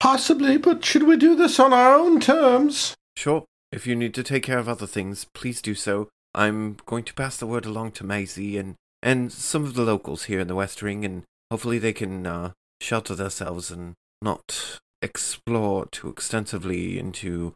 Possibly, 0.00 0.56
but 0.56 0.84
should 0.84 1.04
we 1.04 1.16
do 1.16 1.36
this 1.36 1.60
on 1.60 1.72
our 1.72 1.94
own 1.94 2.18
terms? 2.18 2.94
Sure. 3.16 3.44
If 3.70 3.86
you 3.86 3.94
need 3.94 4.14
to 4.14 4.24
take 4.24 4.42
care 4.42 4.58
of 4.58 4.68
other 4.68 4.88
things, 4.88 5.26
please 5.32 5.62
do 5.62 5.76
so. 5.76 6.08
I'm 6.34 6.78
going 6.86 7.04
to 7.04 7.14
pass 7.14 7.36
the 7.36 7.46
word 7.46 7.66
along 7.66 7.92
to 7.92 8.04
Maisie 8.04 8.58
and, 8.58 8.74
and 9.00 9.32
some 9.32 9.62
of 9.62 9.74
the 9.74 9.84
locals 9.84 10.24
here 10.24 10.40
in 10.40 10.48
the 10.48 10.56
West 10.56 10.82
Ring, 10.82 11.04
and 11.04 11.22
hopefully 11.52 11.78
they 11.78 11.92
can 11.92 12.26
uh, 12.26 12.50
shelter 12.80 13.14
themselves 13.14 13.70
and 13.70 13.94
not 14.20 14.80
explore 15.00 15.86
too 15.86 16.08
extensively 16.08 16.98
into 16.98 17.54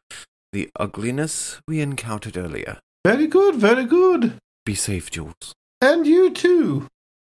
the 0.53 0.71
ugliness 0.77 1.61
we 1.66 1.81
encountered 1.81 2.37
earlier. 2.37 2.79
Very 3.05 3.27
good, 3.27 3.57
very 3.57 3.85
good. 3.85 4.38
Be 4.69 4.75
safe, 4.75 5.11
Jules. 5.11 5.55
And 5.81 6.07
you 6.07 6.29
too, 6.29 6.89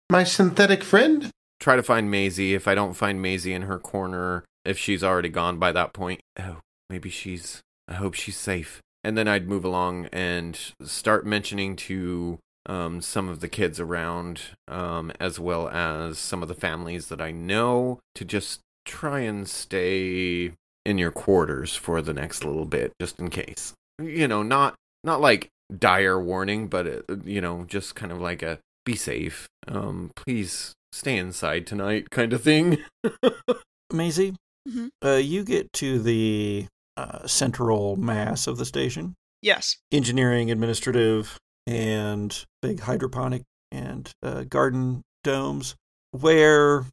my 0.08 0.22
synthetic 0.22 0.84
friend. 0.84 1.32
Try 1.58 1.74
to 1.74 1.82
find 1.82 2.08
Maisie. 2.08 2.54
If 2.54 2.68
I 2.68 2.76
don't 2.76 2.94
find 2.94 3.20
Maisie 3.20 3.52
in 3.52 3.62
her 3.62 3.80
corner, 3.80 4.44
if 4.64 4.78
she's 4.78 5.02
already 5.02 5.30
gone 5.30 5.58
by 5.58 5.72
that 5.72 5.92
point, 5.92 6.20
oh, 6.38 6.58
maybe 6.88 7.10
she's. 7.10 7.60
I 7.88 7.94
hope 7.94 8.14
she's 8.14 8.36
safe. 8.36 8.80
And 9.02 9.18
then 9.18 9.26
I'd 9.26 9.48
move 9.48 9.64
along 9.64 10.06
and 10.12 10.56
start 10.84 11.26
mentioning 11.26 11.74
to 11.74 12.38
um, 12.66 13.00
some 13.00 13.28
of 13.28 13.40
the 13.40 13.48
kids 13.48 13.80
around, 13.80 14.40
um, 14.68 15.10
as 15.18 15.40
well 15.40 15.68
as 15.68 16.18
some 16.20 16.40
of 16.40 16.46
the 16.46 16.54
families 16.54 17.08
that 17.08 17.20
I 17.20 17.32
know, 17.32 17.98
to 18.14 18.24
just 18.24 18.60
try 18.84 19.18
and 19.22 19.48
stay 19.48 20.52
in 20.86 20.98
your 20.98 21.10
quarters 21.10 21.74
for 21.74 22.00
the 22.00 22.14
next 22.14 22.44
little 22.44 22.64
bit, 22.64 22.92
just 23.00 23.18
in 23.18 23.28
case. 23.28 23.72
You 24.00 24.28
know, 24.28 24.44
not 24.44 24.76
not 25.02 25.20
like 25.20 25.48
dire 25.76 26.20
warning, 26.20 26.68
but 26.68 26.86
uh, 26.86 27.16
you 27.24 27.40
know, 27.40 27.64
just 27.66 27.94
kind 27.94 28.12
of 28.12 28.20
like 28.20 28.42
a 28.42 28.58
be 28.84 28.96
safe. 28.96 29.46
Um, 29.66 30.10
please 30.16 30.72
stay 30.92 31.16
inside 31.16 31.66
tonight, 31.66 32.10
kind 32.10 32.32
of 32.32 32.42
thing. 32.42 32.78
Maisie, 33.92 34.34
Mhm. 34.68 34.88
uh, 35.04 35.16
you 35.16 35.44
get 35.44 35.72
to 35.74 35.98
the 36.00 36.66
uh, 36.96 37.26
central 37.26 37.96
mass 37.96 38.46
of 38.46 38.56
the 38.56 38.64
station 38.64 39.14
Yes. 39.42 39.76
engineering, 39.92 40.50
administrative, 40.50 41.38
and 41.66 42.44
big 42.62 42.80
hydroponic 42.80 43.42
and 43.72 44.10
uh, 44.22 44.44
garden 44.44 45.02
domes, 45.22 45.74
where 46.12 46.84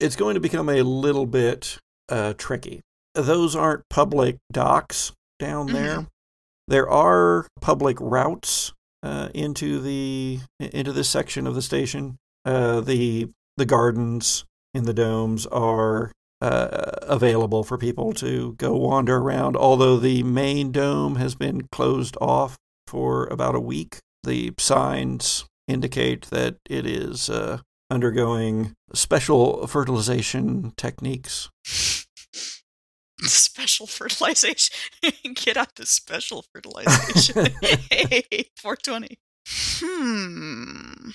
it's 0.00 0.16
going 0.16 0.34
to 0.34 0.40
become 0.40 0.68
a 0.68 0.82
little 0.82 1.26
bit 1.26 1.78
uh, 2.08 2.34
tricky. 2.38 2.80
Those 3.14 3.56
aren't 3.56 3.82
public 3.90 4.36
docks 4.52 5.12
down 5.38 5.66
there. 5.72 6.06
There 6.68 6.88
are 6.90 7.46
public 7.62 7.96
routes 7.98 8.74
uh, 9.02 9.30
into 9.34 9.80
the 9.80 10.40
into 10.60 10.92
this 10.92 11.08
section 11.08 11.46
of 11.46 11.54
the 11.54 11.62
station. 11.62 12.18
Uh, 12.44 12.82
the 12.82 13.30
the 13.56 13.64
gardens 13.64 14.44
in 14.74 14.84
the 14.84 14.92
domes 14.92 15.46
are 15.46 16.12
uh, 16.42 16.90
available 17.02 17.64
for 17.64 17.78
people 17.78 18.12
to 18.14 18.52
go 18.58 18.76
wander 18.76 19.16
around. 19.16 19.56
Although 19.56 19.96
the 19.96 20.22
main 20.22 20.70
dome 20.70 21.16
has 21.16 21.34
been 21.34 21.68
closed 21.72 22.18
off 22.20 22.58
for 22.86 23.26
about 23.28 23.54
a 23.54 23.60
week, 23.60 24.00
the 24.22 24.52
signs 24.58 25.46
indicate 25.68 26.26
that 26.26 26.56
it 26.68 26.86
is 26.86 27.30
uh, 27.30 27.60
undergoing 27.90 28.74
special 28.92 29.66
fertilization 29.66 30.74
techniques. 30.76 31.48
Special 33.22 33.86
fertilization. 33.86 34.74
Get 35.34 35.56
out 35.56 35.74
the 35.76 35.86
special 35.86 36.44
fertilization. 36.52 37.46
hey, 37.90 38.50
420. 38.56 39.18
Hmm. 39.80 41.10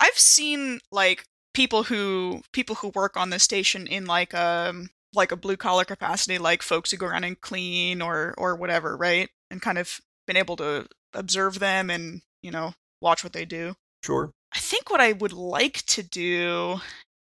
I've 0.00 0.18
seen 0.18 0.80
like 0.92 1.24
people 1.54 1.84
who 1.84 2.42
people 2.52 2.76
who 2.76 2.92
work 2.94 3.16
on 3.16 3.30
the 3.30 3.38
station 3.38 3.86
in 3.86 4.06
like 4.06 4.34
um 4.34 4.90
like 5.14 5.32
a 5.32 5.36
blue 5.36 5.56
collar 5.56 5.84
capacity, 5.84 6.38
like 6.38 6.62
folks 6.62 6.90
who 6.90 6.96
go 6.96 7.06
around 7.06 7.24
and 7.24 7.40
clean 7.40 8.00
or 8.02 8.34
or 8.38 8.54
whatever, 8.54 8.96
right? 8.96 9.28
And 9.50 9.62
kind 9.62 9.78
of 9.78 10.00
been 10.26 10.36
able 10.36 10.56
to 10.56 10.86
observe 11.14 11.58
them 11.58 11.90
and 11.90 12.22
you 12.42 12.50
know 12.50 12.74
watch 13.00 13.24
what 13.24 13.32
they 13.32 13.44
do. 13.44 13.74
Sure. 14.04 14.30
I 14.54 14.58
think 14.60 14.90
what 14.90 15.00
I 15.00 15.12
would 15.12 15.32
like 15.32 15.84
to 15.86 16.02
do 16.02 16.80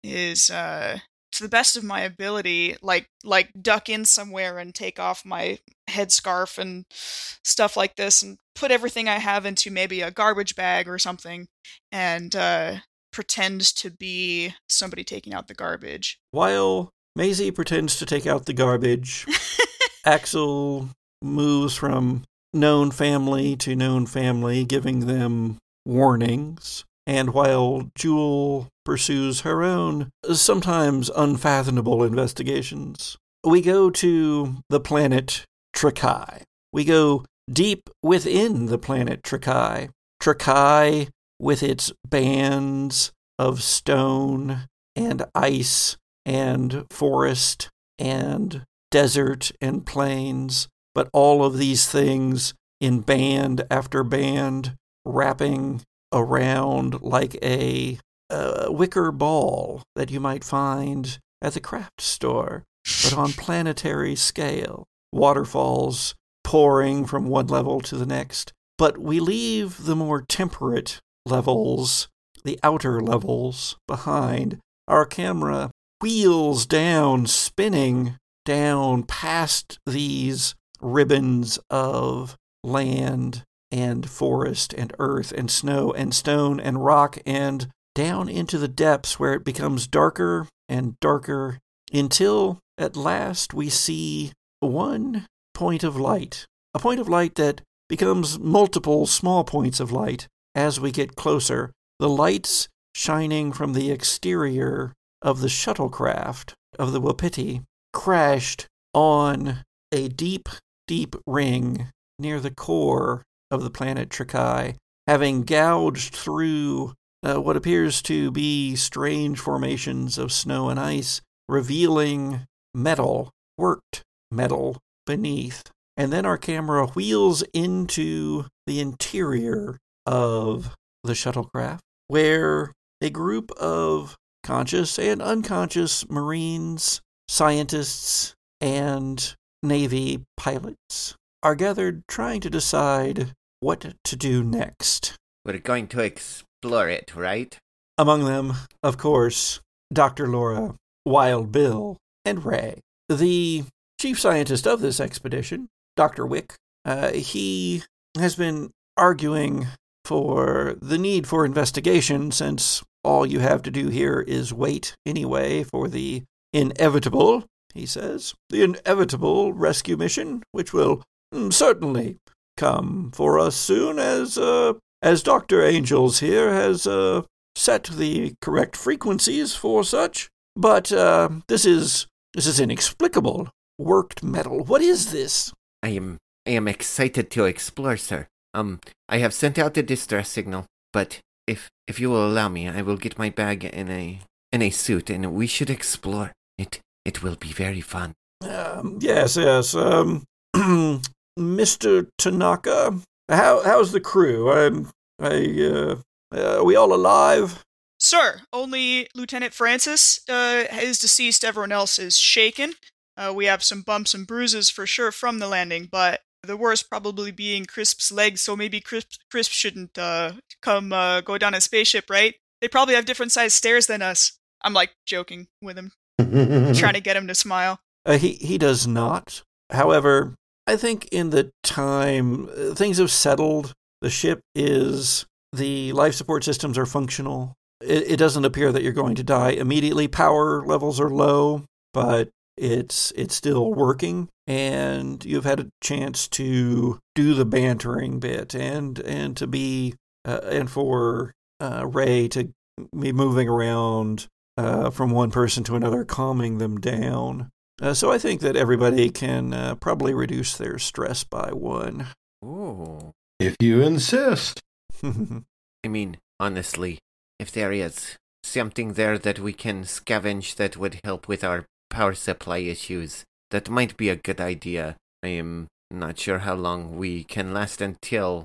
is 0.04 0.50
uh 0.50 0.98
to 1.40 1.44
the 1.46 1.48
best 1.48 1.76
of 1.76 1.82
my 1.82 2.02
ability 2.02 2.76
like 2.82 3.08
like 3.24 3.50
duck 3.60 3.88
in 3.88 4.04
somewhere 4.04 4.58
and 4.58 4.74
take 4.74 5.00
off 5.00 5.24
my 5.24 5.58
headscarf 5.88 6.58
and 6.58 6.84
stuff 6.90 7.76
like 7.76 7.96
this 7.96 8.22
and 8.22 8.36
put 8.54 8.70
everything 8.70 9.08
I 9.08 9.18
have 9.18 9.46
into 9.46 9.70
maybe 9.70 10.02
a 10.02 10.10
garbage 10.10 10.54
bag 10.54 10.86
or 10.86 10.98
something 10.98 11.48
and 11.90 12.36
uh 12.36 12.76
pretend 13.12 13.62
to 13.76 13.90
be 13.90 14.54
somebody 14.68 15.02
taking 15.02 15.34
out 15.34 15.48
the 15.48 15.54
garbage. 15.54 16.20
While 16.30 16.90
Maisie 17.16 17.50
pretends 17.50 17.98
to 17.98 18.06
take 18.06 18.26
out 18.26 18.46
the 18.46 18.52
garbage, 18.52 19.26
Axel 20.04 20.90
moves 21.20 21.74
from 21.74 22.24
known 22.52 22.90
family 22.90 23.56
to 23.56 23.74
known 23.74 24.06
family, 24.06 24.64
giving 24.64 25.06
them 25.06 25.58
warnings. 25.84 26.84
And 27.06 27.32
while 27.34 27.90
Jules 27.94 28.66
pursues 28.84 29.40
her 29.40 29.62
own, 29.62 30.10
sometimes 30.32 31.10
unfathomable 31.10 32.04
investigations, 32.04 33.16
we 33.44 33.62
go 33.62 33.90
to 33.90 34.56
the 34.68 34.80
planet 34.80 35.44
Tricae. 35.74 36.42
We 36.72 36.84
go 36.84 37.24
deep 37.50 37.88
within 38.02 38.66
the 38.66 38.78
planet 38.78 39.22
Tricae. 39.22 39.90
Tricae, 40.22 41.08
with 41.38 41.62
its 41.62 41.92
bands 42.08 43.12
of 43.38 43.62
stone 43.62 44.66
and 44.94 45.24
ice 45.34 45.96
and 46.26 46.84
forest 46.90 47.70
and 47.98 48.64
desert 48.90 49.50
and 49.60 49.86
plains, 49.86 50.68
but 50.94 51.08
all 51.12 51.44
of 51.44 51.56
these 51.56 51.88
things 51.88 52.54
in 52.80 53.00
band 53.00 53.64
after 53.70 54.04
band, 54.04 54.76
wrapping 55.04 55.82
around 56.12 57.00
like 57.02 57.36
a, 57.42 57.98
uh 58.30 58.66
wicker 58.68 59.10
ball 59.10 59.82
that 59.96 60.10
you 60.10 60.20
might 60.20 60.44
find 60.44 61.18
at 61.42 61.54
the 61.54 61.60
craft 61.60 62.00
store, 62.00 62.64
but 63.04 63.14
on 63.14 63.32
planetary 63.32 64.14
scale. 64.14 64.84
Waterfalls 65.12 66.14
pouring 66.44 67.06
from 67.06 67.26
one 67.26 67.48
level 67.48 67.80
to 67.80 67.96
the 67.96 68.06
next. 68.06 68.52
But 68.78 68.98
we 68.98 69.20
leave 69.20 69.84
the 69.84 69.96
more 69.96 70.22
temperate 70.22 71.00
levels, 71.26 72.08
the 72.44 72.58
outer 72.62 73.00
levels, 73.00 73.76
behind. 73.86 74.58
Our 74.88 75.04
camera 75.04 75.70
wheels 76.00 76.66
down, 76.66 77.26
spinning 77.26 78.16
down 78.44 79.02
past 79.02 79.78
these 79.86 80.54
ribbons 80.80 81.58
of 81.68 82.36
land 82.64 83.44
and 83.70 84.08
forest 84.08 84.72
and 84.74 84.92
earth 84.98 85.32
and 85.32 85.50
snow 85.50 85.92
and 85.92 86.14
stone 86.14 86.58
and 86.58 86.84
rock 86.84 87.18
and 87.24 87.68
down 87.94 88.28
into 88.28 88.58
the 88.58 88.68
depths 88.68 89.18
where 89.18 89.34
it 89.34 89.44
becomes 89.44 89.86
darker 89.86 90.46
and 90.68 90.98
darker 91.00 91.58
until 91.92 92.58
at 92.78 92.96
last 92.96 93.52
we 93.52 93.68
see 93.68 94.32
one 94.60 95.26
point 95.54 95.84
of 95.84 95.96
light, 95.96 96.46
a 96.74 96.78
point 96.78 97.00
of 97.00 97.08
light 97.08 97.34
that 97.34 97.60
becomes 97.88 98.38
multiple 98.38 99.06
small 99.06 99.44
points 99.44 99.80
of 99.80 99.92
light 99.92 100.28
as 100.54 100.80
we 100.80 100.90
get 100.90 101.16
closer. 101.16 101.72
The 101.98 102.08
lights 102.08 102.68
shining 102.94 103.52
from 103.52 103.72
the 103.72 103.90
exterior 103.90 104.92
of 105.22 105.40
the 105.40 105.48
shuttlecraft 105.48 106.52
of 106.78 106.92
the 106.92 107.00
Wapiti 107.00 107.62
crashed 107.92 108.66
on 108.94 109.64
a 109.92 110.08
deep, 110.08 110.48
deep 110.86 111.16
ring 111.26 111.88
near 112.18 112.40
the 112.40 112.50
core 112.50 113.22
of 113.50 113.62
the 113.62 113.70
planet 113.70 114.08
Tricae, 114.08 114.76
having 115.06 115.42
gouged 115.42 116.14
through 116.14 116.94
uh, 117.22 117.36
what 117.36 117.56
appears 117.56 118.00
to 118.02 118.30
be 118.30 118.76
strange 118.76 119.38
formations 119.38 120.18
of 120.18 120.32
snow 120.32 120.68
and 120.68 120.80
ice, 120.80 121.20
revealing 121.48 122.46
metal, 122.74 123.30
worked 123.58 124.02
metal 124.30 124.78
beneath. 125.06 125.64
And 125.96 126.12
then 126.12 126.24
our 126.24 126.38
camera 126.38 126.86
wheels 126.86 127.42
into 127.52 128.46
the 128.66 128.80
interior 128.80 129.78
of 130.06 130.74
the 131.04 131.12
shuttlecraft, 131.12 131.80
where 132.06 132.72
a 133.02 133.10
group 133.10 133.50
of 133.52 134.16
conscious 134.42 134.98
and 134.98 135.20
unconscious 135.20 136.08
Marines, 136.08 137.00
scientists, 137.28 138.34
and 138.60 139.34
Navy 139.62 140.24
pilots 140.36 141.16
are 141.42 141.54
gathered 141.54 142.02
trying 142.08 142.40
to 142.40 142.50
decide 142.50 143.32
what 143.60 143.94
to 144.04 144.16
do 144.16 144.42
next. 144.42 145.14
We're 145.44 145.58
going 145.58 145.88
to 145.88 146.00
explore 146.00 146.88
it, 146.88 147.14
right? 147.14 147.56
Among 147.96 148.24
them, 148.24 148.54
of 148.82 148.98
course, 148.98 149.60
Dr. 149.92 150.26
Laura, 150.26 150.74
Wild 151.04 151.52
Bill, 151.52 151.96
and 152.24 152.44
Ray. 152.44 152.80
The 153.08 153.64
chief 154.00 154.18
scientist 154.20 154.66
of 154.66 154.80
this 154.80 155.00
expedition, 155.00 155.68
Dr. 155.96 156.26
Wick, 156.26 156.54
uh, 156.84 157.12
he 157.12 157.82
has 158.16 158.34
been 158.34 158.70
arguing 158.96 159.68
for 160.04 160.76
the 160.80 160.98
need 160.98 161.26
for 161.26 161.44
investigation 161.44 162.30
since 162.30 162.82
all 163.04 163.24
you 163.24 163.38
have 163.38 163.62
to 163.62 163.70
do 163.70 163.88
here 163.88 164.20
is 164.20 164.52
wait 164.52 164.94
anyway 165.06 165.62
for 165.62 165.88
the 165.88 166.22
inevitable 166.52 167.44
he 167.74 167.86
says, 167.86 168.34
the 168.48 168.62
inevitable 168.62 169.52
rescue 169.52 169.96
mission, 169.96 170.42
which 170.52 170.72
will 170.72 171.02
mm, 171.32 171.52
certainly 171.52 172.16
come 172.56 173.10
for 173.14 173.38
us 173.38 173.56
soon 173.56 173.98
as 173.98 174.38
uh, 174.38 174.74
as 175.02 175.22
Dr. 175.22 175.62
Angels 175.62 176.20
here 176.20 176.52
has 176.52 176.86
uh, 176.86 177.22
set 177.54 177.84
the 177.84 178.34
correct 178.40 178.76
frequencies 178.76 179.54
for 179.54 179.84
such. 179.84 180.28
But 180.56 180.92
uh, 180.92 181.28
this 181.48 181.64
is 181.64 182.06
this 182.34 182.46
is 182.46 182.60
inexplicable. 182.60 183.48
Worked 183.78 184.22
metal. 184.22 184.62
What 184.64 184.82
is 184.82 185.10
this? 185.12 185.52
I 185.82 185.90
am 185.90 186.18
I 186.46 186.50
am 186.50 186.68
excited 186.68 187.30
to 187.32 187.44
explore, 187.44 187.96
sir. 187.96 188.26
Um, 188.52 188.80
I 189.08 189.18
have 189.18 189.32
sent 189.32 189.58
out 189.58 189.74
the 189.74 189.82
distress 189.82 190.28
signal, 190.28 190.66
but 190.92 191.20
if 191.46 191.70
if 191.86 192.00
you 192.00 192.10
will 192.10 192.26
allow 192.26 192.48
me, 192.48 192.68
I 192.68 192.82
will 192.82 192.96
get 192.96 193.18
my 193.18 193.30
bag 193.30 193.64
in 193.64 193.90
a 193.90 194.20
in 194.52 194.62
a 194.62 194.70
suit, 194.70 195.10
and 195.10 195.32
we 195.32 195.46
should 195.46 195.70
explore. 195.70 196.32
It 196.58 196.80
it 197.04 197.22
will 197.22 197.36
be 197.36 197.52
very 197.52 197.80
fun. 197.80 198.14
Um, 198.42 198.98
yes, 199.00 199.36
yes. 199.36 199.74
Um, 199.74 200.24
Mr. 201.40 202.08
Tanaka, 202.18 203.00
how 203.28 203.62
how's 203.62 203.92
the 203.92 204.00
crew? 204.00 204.52
I'm 204.52 204.90
I 205.18 205.60
uh, 205.60 205.96
uh, 206.34 206.58
are 206.58 206.64
we 206.64 206.76
all 206.76 206.92
alive? 206.92 207.64
Sir, 207.98 208.40
only 208.52 209.08
Lieutenant 209.14 209.52
Francis 209.52 210.20
uh, 210.28 210.64
is 210.72 210.98
deceased. 210.98 211.44
Everyone 211.44 211.72
else 211.72 211.98
is 211.98 212.16
shaken. 212.16 212.74
Uh, 213.16 213.32
we 213.34 213.44
have 213.44 213.62
some 213.62 213.82
bumps 213.82 214.14
and 214.14 214.26
bruises 214.26 214.70
for 214.70 214.86
sure 214.86 215.12
from 215.12 215.38
the 215.38 215.48
landing, 215.48 215.88
but 215.90 216.20
the 216.42 216.56
worst 216.56 216.88
probably 216.88 217.30
being 217.30 217.66
Crisp's 217.66 218.10
legs. 218.10 218.40
So 218.40 218.56
maybe 218.56 218.80
Crisp, 218.80 219.20
Crisp 219.30 219.52
shouldn't 219.52 219.98
uh, 219.98 220.32
come 220.62 220.92
uh, 220.92 221.20
go 221.20 221.36
down 221.36 221.52
a 221.52 221.60
spaceship, 221.60 222.08
right? 222.08 222.34
They 222.62 222.68
probably 222.68 222.94
have 222.94 223.04
different 223.04 223.32
sized 223.32 223.54
stairs 223.54 223.86
than 223.86 224.00
us. 224.00 224.38
I'm 224.62 224.72
like 224.72 224.92
joking 225.06 225.48
with 225.60 225.76
him, 225.76 225.92
trying 226.18 226.94
to 226.94 227.00
get 227.00 227.16
him 227.16 227.26
to 227.28 227.34
smile. 227.34 227.80
Uh, 228.06 228.16
he 228.16 228.32
he 228.34 228.56
does 228.56 228.86
not. 228.86 229.42
However, 229.70 230.34
I 230.70 230.76
think 230.76 231.08
in 231.10 231.30
the 231.30 231.50
time 231.64 232.48
uh, 232.48 232.74
things 232.76 232.98
have 232.98 233.10
settled, 233.10 233.72
the 234.02 234.08
ship 234.08 234.40
is 234.54 235.26
the 235.52 235.92
life 235.92 236.14
support 236.14 236.44
systems 236.44 236.78
are 236.78 236.86
functional. 236.86 237.56
It, 237.80 238.12
it 238.12 238.16
doesn't 238.18 238.44
appear 238.44 238.70
that 238.70 238.84
you're 238.84 238.92
going 238.92 239.16
to 239.16 239.24
die 239.24 239.50
immediately. 239.50 240.06
Power 240.06 240.64
levels 240.64 241.00
are 241.00 241.10
low, 241.10 241.64
but 241.92 242.28
it's 242.56 243.12
it's 243.16 243.34
still 243.34 243.74
working, 243.74 244.28
and 244.46 245.24
you've 245.24 245.44
had 245.44 245.58
a 245.58 245.70
chance 245.82 246.28
to 246.28 247.00
do 247.16 247.34
the 247.34 247.44
bantering 247.44 248.20
bit 248.20 248.54
and 248.54 249.00
and 249.00 249.36
to 249.38 249.48
be 249.48 249.96
uh, 250.24 250.38
and 250.44 250.70
for 250.70 251.32
uh, 251.58 251.84
Ray 251.84 252.28
to 252.28 252.52
be 252.96 253.10
moving 253.10 253.48
around 253.48 254.28
uh, 254.56 254.90
from 254.90 255.10
one 255.10 255.32
person 255.32 255.64
to 255.64 255.74
another, 255.74 256.04
calming 256.04 256.58
them 256.58 256.78
down. 256.78 257.50
Uh, 257.80 257.94
so 257.94 258.12
I 258.12 258.18
think 258.18 258.40
that 258.42 258.56
everybody 258.56 259.08
can 259.10 259.54
uh, 259.54 259.74
probably 259.76 260.12
reduce 260.12 260.56
their 260.56 260.78
stress 260.78 261.24
by 261.24 261.50
one. 261.52 262.08
Ooh. 262.44 263.12
if 263.38 263.56
you 263.60 263.80
insist. 263.82 264.60
I 265.02 265.88
mean, 265.88 266.18
honestly, 266.38 266.98
if 267.38 267.50
there 267.50 267.72
is 267.72 268.16
something 268.42 268.94
there 268.94 269.18
that 269.18 269.38
we 269.38 269.52
can 269.52 269.84
scavenge 269.84 270.56
that 270.56 270.76
would 270.76 271.00
help 271.04 271.28
with 271.28 271.42
our 271.42 271.64
power 271.88 272.14
supply 272.14 272.58
issues, 272.58 273.24
that 273.50 273.70
might 273.70 273.96
be 273.96 274.08
a 274.08 274.16
good 274.16 274.40
idea. 274.40 274.96
I 275.22 275.28
am 275.28 275.68
not 275.90 276.18
sure 276.18 276.40
how 276.40 276.54
long 276.54 276.96
we 276.96 277.24
can 277.24 277.52
last 277.52 277.80
until 277.80 278.44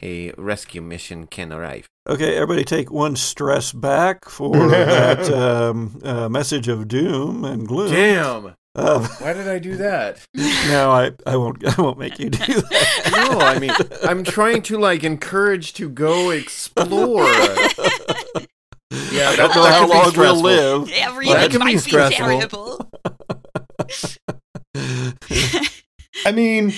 a 0.00 0.32
rescue 0.38 0.80
mission 0.80 1.26
can 1.26 1.52
arrive. 1.52 1.88
okay, 2.08 2.36
everybody 2.36 2.64
take 2.64 2.90
one 2.90 3.16
stress 3.16 3.72
back 3.72 4.24
for 4.24 4.68
that 4.68 5.28
um, 5.32 6.00
uh, 6.04 6.28
message 6.28 6.68
of 6.68 6.86
doom 6.86 7.44
and 7.44 7.66
gloom. 7.66 7.90
Damn. 7.90 8.54
Uh, 8.78 9.06
Why 9.18 9.32
did 9.32 9.48
I 9.48 9.58
do 9.58 9.76
that? 9.76 10.24
no, 10.34 10.92
I, 10.92 11.10
I 11.26 11.36
won't. 11.36 11.66
I 11.66 11.80
won't 11.82 11.98
make 11.98 12.18
you 12.20 12.30
do 12.30 12.38
that. 12.60 13.10
No, 13.12 13.40
I 13.40 13.58
mean, 13.58 13.72
I'm 14.04 14.22
trying 14.22 14.62
to 14.62 14.78
like 14.78 15.02
encourage 15.02 15.72
to 15.74 15.88
go 15.88 16.30
explore. 16.30 17.24
Yeah, 17.24 19.30
I 19.30 19.36
don't 19.36 19.54
know 19.54 19.64
that 19.64 19.72
how 19.72 19.88
long 19.88 20.02
we'll 20.04 20.10
stressful. 20.10 20.42
live. 20.42 20.90
Everything 20.92 21.34
That 21.34 21.50
can 21.50 21.58
be 21.60 21.64
might 21.64 21.72
be 21.72 21.78
stressful. 21.78 22.26
variable. 22.26 22.90
I 26.24 26.32
mean, 26.32 26.72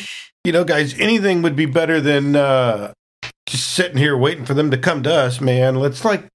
you 0.44 0.52
know, 0.52 0.64
guys, 0.64 0.98
anything 0.98 1.42
would 1.42 1.56
be 1.56 1.66
better 1.66 2.00
than 2.00 2.36
uh, 2.36 2.92
just 3.46 3.68
sitting 3.68 3.98
here 3.98 4.16
waiting 4.16 4.46
for 4.46 4.54
them 4.54 4.70
to 4.70 4.78
come 4.78 5.02
to 5.02 5.12
us, 5.12 5.40
man. 5.40 5.74
Let's 5.76 6.04
like, 6.04 6.26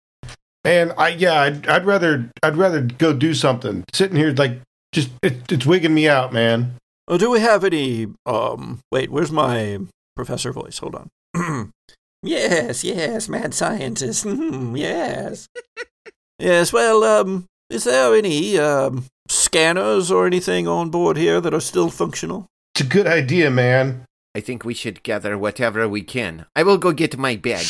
man, 0.63 0.93
I 0.97 1.09
yeah, 1.09 1.41
I'd, 1.41 1.67
I'd 1.67 1.85
rather 1.85 2.29
I'd 2.43 2.57
rather 2.57 2.81
go 2.81 3.13
do 3.13 3.33
something. 3.33 3.83
Sitting 3.93 4.17
here 4.17 4.31
like 4.31 4.59
just 4.95 5.11
it, 5.21 5.51
it's 5.51 5.65
wigging 5.65 5.93
me 5.93 6.07
out, 6.07 6.31
man. 6.31 6.75
Oh, 7.07 7.17
do 7.17 7.29
we 7.29 7.41
have 7.41 7.63
any? 7.63 8.07
Um, 8.25 8.79
wait, 8.91 9.11
where's 9.11 9.31
my 9.31 9.79
professor 10.15 10.51
voice? 10.53 10.79
Hold 10.79 10.95
on. 10.95 11.71
yes, 12.23 12.83
yes, 12.83 13.27
mad 13.29 13.53
scientist. 13.53 14.25
Mhm, 14.25 14.77
yes, 14.77 15.47
yes. 16.39 16.71
Well, 16.71 17.03
um, 17.03 17.45
is 17.69 17.83
there 17.83 18.15
any 18.15 18.57
um 18.57 19.05
scanners 19.27 20.09
or 20.09 20.25
anything 20.25 20.67
on 20.67 20.89
board 20.89 21.17
here 21.17 21.41
that 21.41 21.53
are 21.53 21.59
still 21.59 21.89
functional? 21.89 22.47
It's 22.73 22.81
a 22.81 22.89
good 22.89 23.05
idea, 23.07 23.51
man. 23.51 24.05
I 24.33 24.39
think 24.39 24.63
we 24.63 24.73
should 24.73 25.03
gather 25.03 25.37
whatever 25.37 25.87
we 25.87 26.01
can. 26.03 26.45
I 26.55 26.63
will 26.63 26.77
go 26.77 26.91
get 26.93 27.17
my 27.17 27.35
bag. 27.35 27.65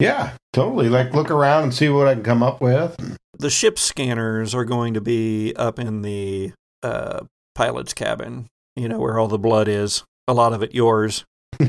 Yeah, 0.00 0.32
totally. 0.52 0.88
Like 0.88 1.14
look 1.14 1.30
around 1.30 1.62
and 1.64 1.74
see 1.74 1.88
what 1.88 2.08
I 2.08 2.14
can 2.14 2.22
come 2.22 2.42
up 2.42 2.60
with. 2.60 3.16
The 3.38 3.50
ship 3.50 3.78
scanners 3.78 4.54
are 4.54 4.64
going 4.64 4.94
to 4.94 5.00
be 5.00 5.54
up 5.56 5.78
in 5.78 6.02
the 6.02 6.52
uh, 6.82 7.24
pilot's 7.54 7.94
cabin. 7.94 8.46
You 8.76 8.88
know 8.88 8.98
where 8.98 9.18
all 9.18 9.28
the 9.28 9.38
blood 9.38 9.68
is. 9.68 10.04
A 10.26 10.34
lot 10.34 10.52
of 10.52 10.62
it 10.62 10.74
yours. 10.74 11.24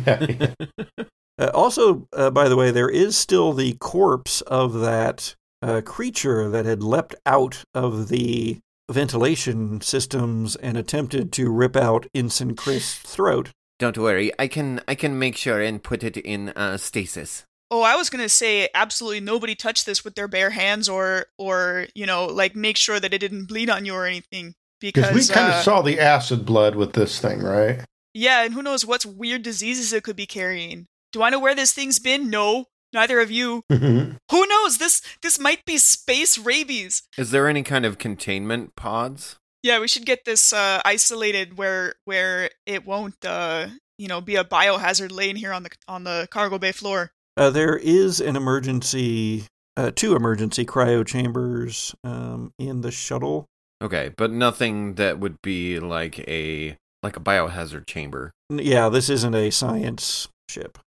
Uh, 1.37 1.51
also, 1.53 2.07
uh, 2.13 2.31
by 2.31 2.47
the 2.47 2.55
way, 2.55 2.71
there 2.71 2.89
is 2.89 3.17
still 3.17 3.51
the 3.51 3.73
corpse 3.73 4.39
of 4.41 4.73
that 4.79 5.35
uh, 5.61 5.81
creature 5.83 6.49
that 6.49 6.65
had 6.65 6.81
leapt 6.81 7.15
out 7.25 7.63
of 7.73 8.07
the 8.07 8.57
ventilation 8.89 9.81
systems 9.81 10.55
and 10.55 10.77
attempted 10.77 11.31
to 11.33 11.49
rip 11.49 11.75
out 11.75 12.07
Ensign 12.13 12.55
Chris' 12.55 12.95
throat. 12.95 13.51
Don't 13.79 13.97
worry, 13.97 14.31
I 14.39 14.47
can 14.47 14.79
I 14.87 14.95
can 14.95 15.19
make 15.19 15.35
sure 15.35 15.61
and 15.61 15.83
put 15.83 16.03
it 16.03 16.15
in 16.15 16.49
uh, 16.49 16.77
stasis. 16.77 17.45
Oh, 17.71 17.81
I 17.81 17.95
was 17.95 18.09
gonna 18.09 18.29
say 18.29 18.69
absolutely 18.75 19.19
nobody 19.21 19.55
touched 19.55 19.85
this 19.85 20.03
with 20.05 20.15
their 20.15 20.27
bare 20.27 20.51
hands, 20.51 20.87
or 20.87 21.25
or 21.37 21.87
you 21.95 22.05
know, 22.05 22.25
like 22.25 22.55
make 22.55 22.77
sure 22.77 22.99
that 22.99 23.13
it 23.13 23.19
didn't 23.19 23.45
bleed 23.47 23.69
on 23.69 23.85
you 23.85 23.93
or 23.93 24.05
anything. 24.05 24.55
Because 24.81 25.07
Because 25.07 25.29
we 25.29 25.33
kind 25.33 25.47
of 25.47 25.53
uh, 25.55 25.61
saw 25.61 25.81
the 25.81 25.99
acid 25.99 26.45
blood 26.45 26.75
with 26.75 26.93
this 26.93 27.19
thing, 27.19 27.41
right? 27.41 27.81
yeah, 28.13 28.43
and 28.43 28.53
who 28.53 28.61
knows 28.61 28.85
what 28.85 29.05
weird 29.05 29.41
diseases 29.43 29.91
it 29.93 30.03
could 30.03 30.15
be 30.15 30.25
carrying. 30.25 30.87
Do 31.11 31.21
I 31.23 31.29
know 31.29 31.39
where 31.39 31.55
this 31.55 31.71
thing's 31.73 31.97
been? 31.99 32.29
No, 32.29 32.65
neither 32.93 33.19
of 33.19 33.31
you. 33.31 33.63
Mhm. 33.71 34.17
Who 34.31 34.45
knows? 34.47 34.77
This 34.77 35.01
this 35.21 35.39
might 35.39 35.65
be 35.65 35.77
space 35.77 36.37
rabies. 36.37 37.03
Is 37.17 37.31
there 37.31 37.47
any 37.47 37.63
kind 37.63 37.85
of 37.85 37.97
containment 37.97 38.75
pods? 38.75 39.37
Yeah, 39.63 39.79
we 39.79 39.87
should 39.87 40.05
get 40.05 40.25
this 40.25 40.53
uh, 40.53 40.81
isolated 40.85 41.57
where 41.57 41.95
where 42.05 42.51
it 42.65 42.85
won't 42.85 43.25
uh, 43.25 43.67
you 43.97 44.07
know 44.07 44.21
be 44.21 44.35
a 44.35 44.43
biohazard 44.43 45.11
laying 45.11 45.37
here 45.37 45.51
on 45.53 45.63
the 45.63 45.69
on 45.87 46.03
the 46.03 46.27
cargo 46.29 46.59
bay 46.59 46.71
floor. 46.71 47.11
Uh, 47.37 47.49
there 47.49 47.75
is 47.75 48.21
an 48.21 48.35
emergency, 48.35 49.45
uh, 49.75 49.91
two 49.93 50.15
emergency 50.15 50.65
cryo 50.65 51.05
chambers 51.05 51.93
um, 52.03 52.51
in 52.57 52.81
the 52.81 52.91
shuttle. 52.91 53.45
Okay, 53.81 54.11
but 54.15 54.31
nothing 54.31 54.95
that 54.95 55.19
would 55.19 55.41
be 55.41 55.79
like 55.79 56.19
a 56.27 56.77
like 57.03 57.17
a 57.17 57.19
biohazard 57.19 57.85
chamber. 57.85 58.31
Yeah, 58.49 58.89
this 58.89 59.09
isn't 59.09 59.35
a 59.35 59.51
science 59.51 60.29
ship. 60.49 60.77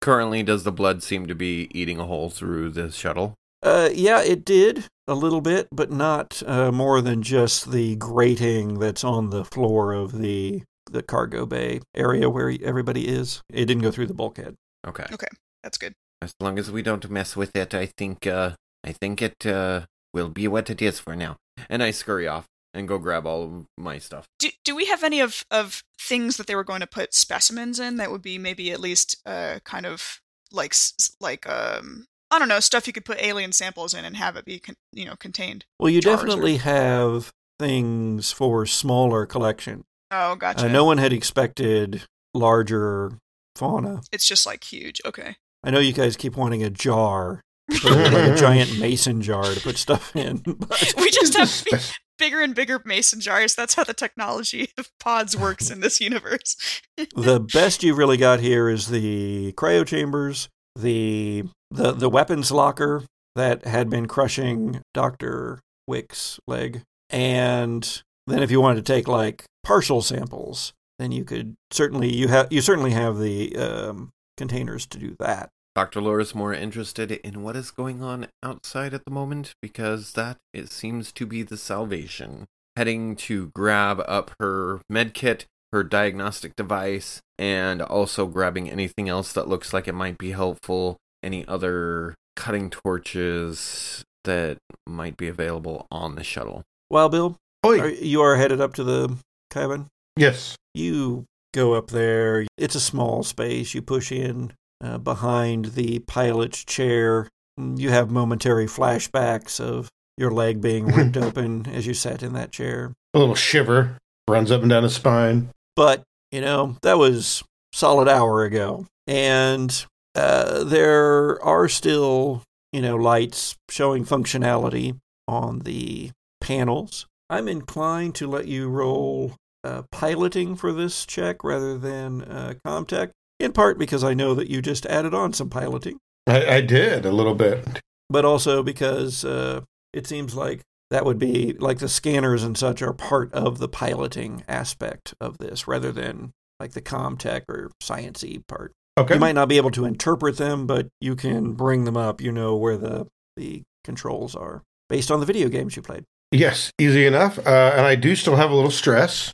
Currently, 0.00 0.42
does 0.42 0.64
the 0.64 0.72
blood 0.72 1.02
seem 1.02 1.26
to 1.26 1.34
be 1.34 1.68
eating 1.72 1.98
a 1.98 2.06
hole 2.06 2.30
through 2.30 2.70
the 2.70 2.90
shuttle? 2.90 3.34
Uh, 3.62 3.90
yeah, 3.92 4.22
it 4.22 4.44
did 4.44 4.86
a 5.06 5.14
little 5.14 5.40
bit, 5.40 5.68
but 5.70 5.90
not 5.90 6.42
uh, 6.46 6.70
more 6.72 7.00
than 7.00 7.22
just 7.22 7.70
the 7.72 7.96
grating 7.96 8.78
that's 8.78 9.04
on 9.04 9.30
the 9.30 9.44
floor 9.44 9.92
of 9.92 10.18
the 10.18 10.62
the 10.90 11.02
cargo 11.02 11.46
bay 11.46 11.80
area 11.94 12.28
where 12.28 12.52
everybody 12.62 13.08
is. 13.08 13.42
It 13.50 13.66
didn't 13.66 13.82
go 13.82 13.90
through 13.90 14.06
the 14.06 14.14
bulkhead. 14.14 14.56
Okay. 14.86 15.04
Okay. 15.12 15.28
That's 15.62 15.78
good. 15.78 15.94
As 16.22 16.34
long 16.40 16.58
as 16.58 16.70
we 16.70 16.82
don't 16.82 17.08
mess 17.10 17.36
with 17.36 17.54
it, 17.56 17.74
I 17.74 17.86
think 17.86 18.26
uh 18.26 18.52
I 18.84 18.92
think 18.92 19.22
it 19.22 19.46
uh 19.46 19.82
will 20.12 20.28
be 20.28 20.48
what 20.48 20.70
it 20.70 20.82
is 20.82 20.98
for 20.98 21.14
now. 21.16 21.36
And 21.68 21.82
I 21.82 21.90
scurry 21.90 22.26
off 22.26 22.46
and 22.74 22.88
go 22.88 22.98
grab 22.98 23.26
all 23.26 23.42
of 23.44 23.66
my 23.76 23.98
stuff. 23.98 24.26
Do, 24.38 24.48
do 24.64 24.74
we 24.76 24.86
have 24.86 25.02
any 25.02 25.20
of, 25.20 25.44
of 25.50 25.82
things 26.00 26.36
that 26.36 26.46
they 26.46 26.54
were 26.54 26.64
going 26.64 26.80
to 26.80 26.86
put 26.86 27.14
specimens 27.14 27.80
in 27.80 27.96
that 27.96 28.10
would 28.10 28.22
be 28.22 28.38
maybe 28.38 28.70
at 28.70 28.80
least 28.80 29.16
uh, 29.26 29.58
kind 29.64 29.86
of 29.86 30.20
like 30.52 30.74
like 31.20 31.48
um 31.48 32.06
I 32.30 32.38
don't 32.38 32.48
know 32.48 32.60
stuff 32.60 32.86
you 32.86 32.92
could 32.92 33.04
put 33.04 33.22
alien 33.22 33.52
samples 33.52 33.92
in 33.92 34.04
and 34.04 34.16
have 34.16 34.36
it 34.36 34.44
be 34.44 34.58
con- 34.60 34.76
you 34.92 35.04
know 35.04 35.16
contained. 35.16 35.64
Well, 35.78 35.90
you 35.90 36.00
Jars 36.00 36.22
or- 36.22 36.26
definitely 36.26 36.56
have 36.58 37.32
things 37.58 38.32
for 38.32 38.66
smaller 38.66 39.26
collection. 39.26 39.84
Oh, 40.10 40.34
gotcha. 40.34 40.66
Uh, 40.66 40.68
no 40.68 40.84
one 40.84 40.98
had 40.98 41.12
expected 41.12 42.02
larger 42.34 43.12
fauna. 43.56 44.00
It's 44.12 44.26
just 44.26 44.46
like 44.46 44.64
huge. 44.64 45.00
Okay. 45.04 45.36
I 45.62 45.70
know 45.70 45.78
you 45.78 45.92
guys 45.92 46.16
keep 46.16 46.36
wanting 46.36 46.62
a 46.62 46.70
jar, 46.70 47.42
like 47.84 48.12
a 48.12 48.34
giant 48.36 48.78
mason 48.80 49.20
jar 49.22 49.44
to 49.44 49.60
put 49.60 49.76
stuff 49.76 50.14
in. 50.16 50.38
But 50.44 50.94
We 50.96 51.10
just 51.10 51.36
have 51.36 51.48
Spec- 51.48 51.82
bigger 52.18 52.40
and 52.40 52.54
bigger 52.54 52.80
mason 52.84 53.20
jars. 53.20 53.54
That's 53.54 53.74
how 53.74 53.84
the 53.84 53.94
technology 53.94 54.70
of 54.78 54.90
pods 55.00 55.36
works 55.36 55.70
in 55.70 55.80
this 55.80 56.00
universe. 56.00 56.56
the 57.16 57.40
best 57.40 57.82
you've 57.82 57.98
really 57.98 58.16
got 58.16 58.40
here 58.40 58.68
is 58.68 58.88
the 58.88 59.52
cryo 59.54 59.86
chambers, 59.86 60.48
the 60.76 61.44
the 61.70 61.92
the 61.92 62.08
weapons 62.08 62.50
locker 62.50 63.02
that 63.36 63.64
had 63.64 63.90
been 63.90 64.06
crushing 64.06 64.80
Doctor 64.94 65.60
Wick's 65.86 66.38
leg, 66.46 66.82
and 67.08 68.02
then 68.26 68.42
if 68.42 68.50
you 68.50 68.60
wanted 68.60 68.84
to 68.84 68.92
take 68.92 69.08
like 69.08 69.44
partial 69.64 70.02
samples, 70.02 70.72
then 70.98 71.12
you 71.12 71.24
could 71.24 71.54
certainly 71.70 72.12
you 72.12 72.28
have 72.28 72.48
you 72.50 72.60
certainly 72.60 72.90
have 72.92 73.18
the 73.18 73.56
um, 73.56 74.10
containers 74.40 74.86
to 74.86 74.98
do 74.98 75.14
that. 75.18 75.50
Dr. 75.74 76.00
Lore 76.00 76.18
is 76.18 76.34
more 76.34 76.54
interested 76.54 77.12
in 77.12 77.42
what 77.42 77.56
is 77.56 77.70
going 77.70 78.02
on 78.02 78.26
outside 78.42 78.94
at 78.94 79.04
the 79.04 79.10
moment 79.10 79.52
because 79.60 80.14
that 80.14 80.38
it 80.54 80.72
seems 80.72 81.12
to 81.12 81.26
be 81.26 81.42
the 81.42 81.58
salvation. 81.58 82.46
Heading 82.74 83.16
to 83.16 83.50
grab 83.54 84.02
up 84.08 84.30
her 84.40 84.80
med 84.88 85.12
kit, 85.12 85.44
her 85.72 85.84
diagnostic 85.84 86.56
device, 86.56 87.20
and 87.38 87.82
also 87.82 88.26
grabbing 88.26 88.70
anything 88.70 89.10
else 89.10 89.30
that 89.34 89.46
looks 89.46 89.74
like 89.74 89.86
it 89.86 89.94
might 89.94 90.16
be 90.16 90.30
helpful, 90.30 90.96
any 91.22 91.46
other 91.46 92.14
cutting 92.34 92.70
torches 92.70 94.02
that 94.24 94.56
might 94.86 95.18
be 95.18 95.28
available 95.28 95.86
on 95.90 96.14
the 96.14 96.24
shuttle. 96.24 96.62
Well, 96.88 97.10
Bill, 97.10 97.36
Oi. 97.66 97.80
are, 97.80 97.88
you 97.90 98.22
are 98.22 98.36
headed 98.36 98.60
up 98.60 98.72
to 98.74 98.84
the 98.84 99.16
cabin. 99.50 99.88
Yes. 100.16 100.56
You 100.74 101.26
go 101.52 101.74
up 101.74 101.88
there. 101.88 102.46
It's 102.56 102.74
a 102.74 102.80
small 102.80 103.22
space. 103.22 103.74
You 103.74 103.82
push 103.82 104.12
in 104.12 104.52
uh, 104.82 104.98
behind 104.98 105.66
the 105.66 106.00
pilot's 106.00 106.64
chair. 106.64 107.28
You 107.56 107.90
have 107.90 108.10
momentary 108.10 108.66
flashbacks 108.66 109.60
of 109.60 109.88
your 110.16 110.30
leg 110.30 110.60
being 110.60 110.86
ripped 110.94 111.16
open 111.16 111.66
as 111.66 111.86
you 111.86 111.94
sat 111.94 112.22
in 112.22 112.32
that 112.34 112.52
chair. 112.52 112.92
A 113.14 113.18
little 113.18 113.34
shiver 113.34 113.98
runs 114.28 114.50
up 114.50 114.62
and 114.62 114.70
down 114.70 114.84
his 114.84 114.94
spine. 114.94 115.50
But, 115.76 116.02
you 116.30 116.40
know, 116.40 116.76
that 116.82 116.98
was 116.98 117.42
solid 117.72 118.08
hour 118.08 118.44
ago. 118.44 118.86
And 119.06 119.84
uh, 120.14 120.64
there 120.64 121.42
are 121.42 121.68
still, 121.68 122.42
you 122.72 122.82
know, 122.82 122.96
lights 122.96 123.56
showing 123.68 124.04
functionality 124.04 124.98
on 125.26 125.60
the 125.60 126.10
panels. 126.40 127.06
I'm 127.28 127.48
inclined 127.48 128.14
to 128.16 128.28
let 128.28 128.48
you 128.48 128.68
roll 128.68 129.34
uh, 129.64 129.82
piloting 129.90 130.56
for 130.56 130.72
this 130.72 131.04
check 131.06 131.44
rather 131.44 131.76
than 131.78 132.22
uh, 132.22 132.54
Comtech, 132.64 133.10
in 133.38 133.52
part 133.52 133.78
because 133.78 134.04
I 134.04 134.14
know 134.14 134.34
that 134.34 134.48
you 134.48 134.62
just 134.62 134.86
added 134.86 135.14
on 135.14 135.32
some 135.32 135.50
piloting, 135.50 135.98
I, 136.26 136.46
I 136.46 136.60
did 136.60 137.04
a 137.04 137.12
little 137.12 137.34
bit. 137.34 137.80
but 138.08 138.24
also 138.24 138.62
because 138.62 139.24
uh, 139.24 139.62
it 139.92 140.06
seems 140.06 140.34
like 140.34 140.62
that 140.90 141.04
would 141.04 141.18
be 141.18 141.52
like 141.54 141.78
the 141.78 141.88
scanners 141.88 142.42
and 142.42 142.56
such 142.58 142.82
are 142.82 142.92
part 142.92 143.32
of 143.32 143.58
the 143.58 143.68
piloting 143.68 144.42
aspect 144.48 145.14
of 145.20 145.38
this 145.38 145.68
rather 145.68 145.92
than 145.92 146.32
like 146.58 146.72
the 146.72 146.82
Comtech 146.82 147.42
or 147.48 147.70
sciency 147.82 148.46
part. 148.46 148.72
Okay. 148.98 149.14
You 149.14 149.20
might 149.20 149.34
not 149.34 149.48
be 149.48 149.56
able 149.56 149.70
to 149.72 149.84
interpret 149.84 150.36
them, 150.36 150.66
but 150.66 150.88
you 151.00 151.14
can 151.16 151.52
bring 151.52 151.84
them 151.84 151.96
up. 151.96 152.20
You 152.20 152.32
know 152.32 152.56
where 152.56 152.76
the 152.76 153.06
the 153.36 153.62
controls 153.84 154.34
are 154.34 154.62
based 154.88 155.10
on 155.10 155.20
the 155.20 155.26
video 155.26 155.48
games 155.48 155.76
you 155.76 155.82
played. 155.82 156.04
Yes, 156.32 156.70
easy 156.78 157.06
enough. 157.06 157.38
Uh, 157.38 157.72
and 157.74 157.86
I 157.86 157.94
do 157.94 158.14
still 158.14 158.36
have 158.36 158.50
a 158.50 158.54
little 158.54 158.70
stress. 158.70 159.32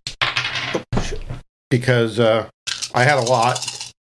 Because 1.70 2.18
uh, 2.20 2.48
I 2.94 3.04
had 3.04 3.18
a 3.18 3.22
lot. 3.22 3.92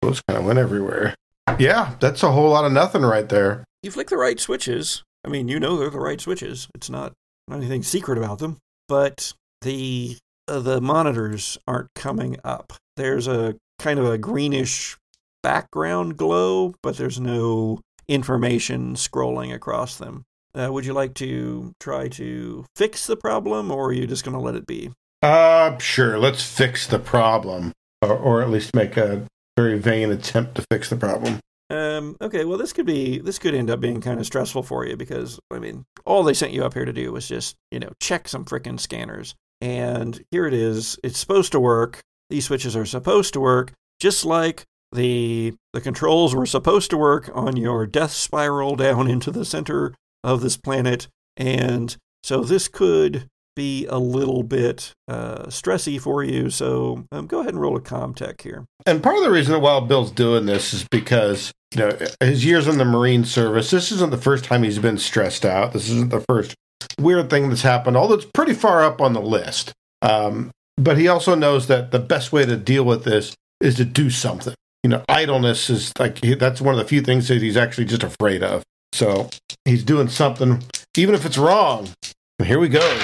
Those 0.00 0.20
kind 0.28 0.38
of 0.38 0.44
went 0.44 0.58
everywhere. 0.58 1.14
Yeah, 1.58 1.94
that's 2.00 2.22
a 2.22 2.32
whole 2.32 2.50
lot 2.50 2.64
of 2.64 2.72
nothing 2.72 3.02
right 3.02 3.28
there. 3.28 3.64
You 3.82 3.90
flick 3.90 4.08
the 4.08 4.16
right 4.16 4.38
switches. 4.38 5.02
I 5.24 5.28
mean, 5.28 5.48
you 5.48 5.60
know 5.60 5.76
they're 5.76 5.90
the 5.90 6.00
right 6.00 6.20
switches. 6.20 6.68
It's 6.74 6.90
not, 6.90 7.12
not 7.48 7.56
anything 7.56 7.82
secret 7.82 8.18
about 8.18 8.38
them. 8.38 8.58
But 8.88 9.32
the 9.62 10.16
uh, 10.48 10.60
the 10.60 10.80
monitors 10.80 11.58
aren't 11.66 11.94
coming 11.94 12.36
up. 12.44 12.72
There's 12.96 13.28
a 13.28 13.56
kind 13.78 13.98
of 13.98 14.06
a 14.06 14.18
greenish 14.18 14.96
background 15.42 16.16
glow, 16.16 16.74
but 16.82 16.96
there's 16.96 17.20
no 17.20 17.80
information 18.08 18.94
scrolling 18.94 19.54
across 19.54 19.96
them. 19.96 20.24
Uh, 20.54 20.70
would 20.70 20.84
you 20.84 20.92
like 20.92 21.14
to 21.14 21.72
try 21.80 22.08
to 22.08 22.64
fix 22.76 23.06
the 23.06 23.16
problem, 23.16 23.70
or 23.70 23.88
are 23.88 23.92
you 23.92 24.06
just 24.06 24.24
going 24.24 24.36
to 24.36 24.40
let 24.40 24.54
it 24.54 24.66
be? 24.66 24.90
Uh, 25.22 25.78
sure. 25.78 26.18
Let's 26.18 26.42
fix 26.42 26.86
the 26.86 26.98
problem, 26.98 27.72
or, 28.02 28.16
or 28.16 28.42
at 28.42 28.50
least 28.50 28.74
make 28.74 28.96
a 28.96 29.24
very 29.56 29.78
vain 29.78 30.10
attempt 30.10 30.56
to 30.56 30.64
fix 30.70 30.90
the 30.90 30.96
problem. 30.96 31.38
Um, 31.70 32.16
okay, 32.20 32.44
well, 32.44 32.58
this 32.58 32.72
could 32.72 32.84
be 32.84 33.18
this 33.18 33.38
could 33.38 33.54
end 33.54 33.70
up 33.70 33.80
being 33.80 34.00
kind 34.00 34.20
of 34.20 34.26
stressful 34.26 34.62
for 34.62 34.84
you 34.84 34.96
because 34.96 35.40
I 35.50 35.58
mean, 35.58 35.84
all 36.04 36.22
they 36.22 36.34
sent 36.34 36.52
you 36.52 36.64
up 36.64 36.74
here 36.74 36.84
to 36.84 36.92
do 36.92 37.12
was 37.12 37.28
just 37.28 37.56
you 37.70 37.78
know 37.78 37.92
check 38.00 38.28
some 38.28 38.44
frickin' 38.44 38.78
scanners, 38.78 39.34
and 39.60 40.22
here 40.30 40.46
it 40.46 40.52
is. 40.52 40.98
It's 41.02 41.18
supposed 41.18 41.52
to 41.52 41.60
work. 41.60 42.00
These 42.28 42.46
switches 42.46 42.76
are 42.76 42.84
supposed 42.84 43.32
to 43.34 43.40
work, 43.40 43.72
just 44.00 44.24
like 44.24 44.64
the 44.90 45.54
the 45.72 45.80
controls 45.80 46.34
were 46.34 46.44
supposed 46.44 46.90
to 46.90 46.98
work 46.98 47.30
on 47.32 47.56
your 47.56 47.86
death 47.86 48.12
spiral 48.12 48.76
down 48.76 49.08
into 49.08 49.30
the 49.30 49.44
center 49.44 49.94
of 50.22 50.42
this 50.42 50.58
planet, 50.58 51.08
and 51.38 51.96
so 52.22 52.42
this 52.42 52.68
could 52.68 53.28
be 53.54 53.86
a 53.86 53.98
little 53.98 54.42
bit 54.42 54.92
uh, 55.08 55.44
stressy 55.46 56.00
for 56.00 56.22
you. 56.22 56.50
So 56.50 57.04
um, 57.12 57.26
go 57.26 57.40
ahead 57.40 57.52
and 57.52 57.60
roll 57.60 57.76
a 57.76 57.80
Comtech 57.80 58.40
here. 58.40 58.64
And 58.86 59.02
part 59.02 59.16
of 59.16 59.22
the 59.22 59.30
reason 59.30 59.52
that 59.52 59.60
Wild 59.60 59.88
Bill's 59.88 60.10
doing 60.10 60.46
this 60.46 60.72
is 60.72 60.86
because, 60.90 61.52
you 61.74 61.80
know, 61.80 61.98
his 62.20 62.44
years 62.44 62.66
in 62.66 62.78
the 62.78 62.84
Marine 62.84 63.24
Service, 63.24 63.70
this 63.70 63.92
isn't 63.92 64.10
the 64.10 64.18
first 64.18 64.44
time 64.44 64.62
he's 64.62 64.78
been 64.78 64.98
stressed 64.98 65.44
out. 65.44 65.72
This 65.72 65.88
isn't 65.88 66.10
the 66.10 66.24
first 66.28 66.54
weird 66.98 67.30
thing 67.30 67.48
that's 67.48 67.62
happened, 67.62 67.96
although 67.96 68.14
it's 68.14 68.26
pretty 68.34 68.54
far 68.54 68.82
up 68.82 69.00
on 69.00 69.12
the 69.12 69.20
list. 69.20 69.72
Um, 70.02 70.50
but 70.76 70.98
he 70.98 71.06
also 71.08 71.34
knows 71.34 71.66
that 71.68 71.90
the 71.90 71.98
best 71.98 72.32
way 72.32 72.44
to 72.44 72.56
deal 72.56 72.84
with 72.84 73.04
this 73.04 73.34
is 73.60 73.76
to 73.76 73.84
do 73.84 74.10
something. 74.10 74.54
You 74.82 74.90
know, 74.90 75.04
idleness 75.08 75.70
is 75.70 75.92
like, 75.98 76.20
that's 76.20 76.60
one 76.60 76.74
of 76.74 76.78
the 76.78 76.88
few 76.88 77.02
things 77.02 77.28
that 77.28 77.40
he's 77.40 77.56
actually 77.56 77.84
just 77.84 78.02
afraid 78.02 78.42
of. 78.42 78.64
So 78.92 79.30
he's 79.64 79.84
doing 79.84 80.08
something, 80.08 80.62
even 80.96 81.14
if 81.14 81.24
it's 81.24 81.38
wrong. 81.38 81.90
And 82.38 82.48
here 82.48 82.58
we 82.58 82.68
go. 82.68 83.00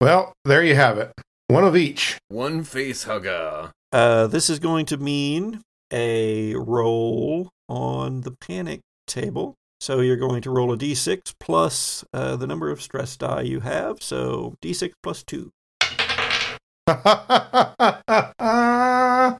Well, 0.00 0.32
there 0.44 0.62
you 0.62 0.76
have 0.76 0.98
it. 0.98 1.12
One 1.48 1.64
of 1.64 1.76
each. 1.76 2.18
One 2.28 2.62
face 2.62 3.04
hugger. 3.04 3.72
Uh, 3.92 4.26
this 4.26 4.48
is 4.48 4.58
going 4.58 4.86
to 4.86 4.96
mean 4.96 5.62
a 5.92 6.54
roll 6.54 7.50
on 7.68 8.20
the 8.20 8.36
panic 8.40 8.80
table. 9.06 9.54
So 9.80 10.00
you're 10.00 10.16
going 10.16 10.42
to 10.42 10.50
roll 10.50 10.72
a 10.72 10.76
d6 10.76 11.34
plus 11.40 12.04
uh, 12.12 12.36
the 12.36 12.46
number 12.46 12.70
of 12.70 12.82
stress 12.82 13.16
die 13.16 13.42
you 13.42 13.60
have. 13.60 14.02
So 14.02 14.54
d6 14.62 14.92
plus 15.02 15.22
2. 15.24 15.50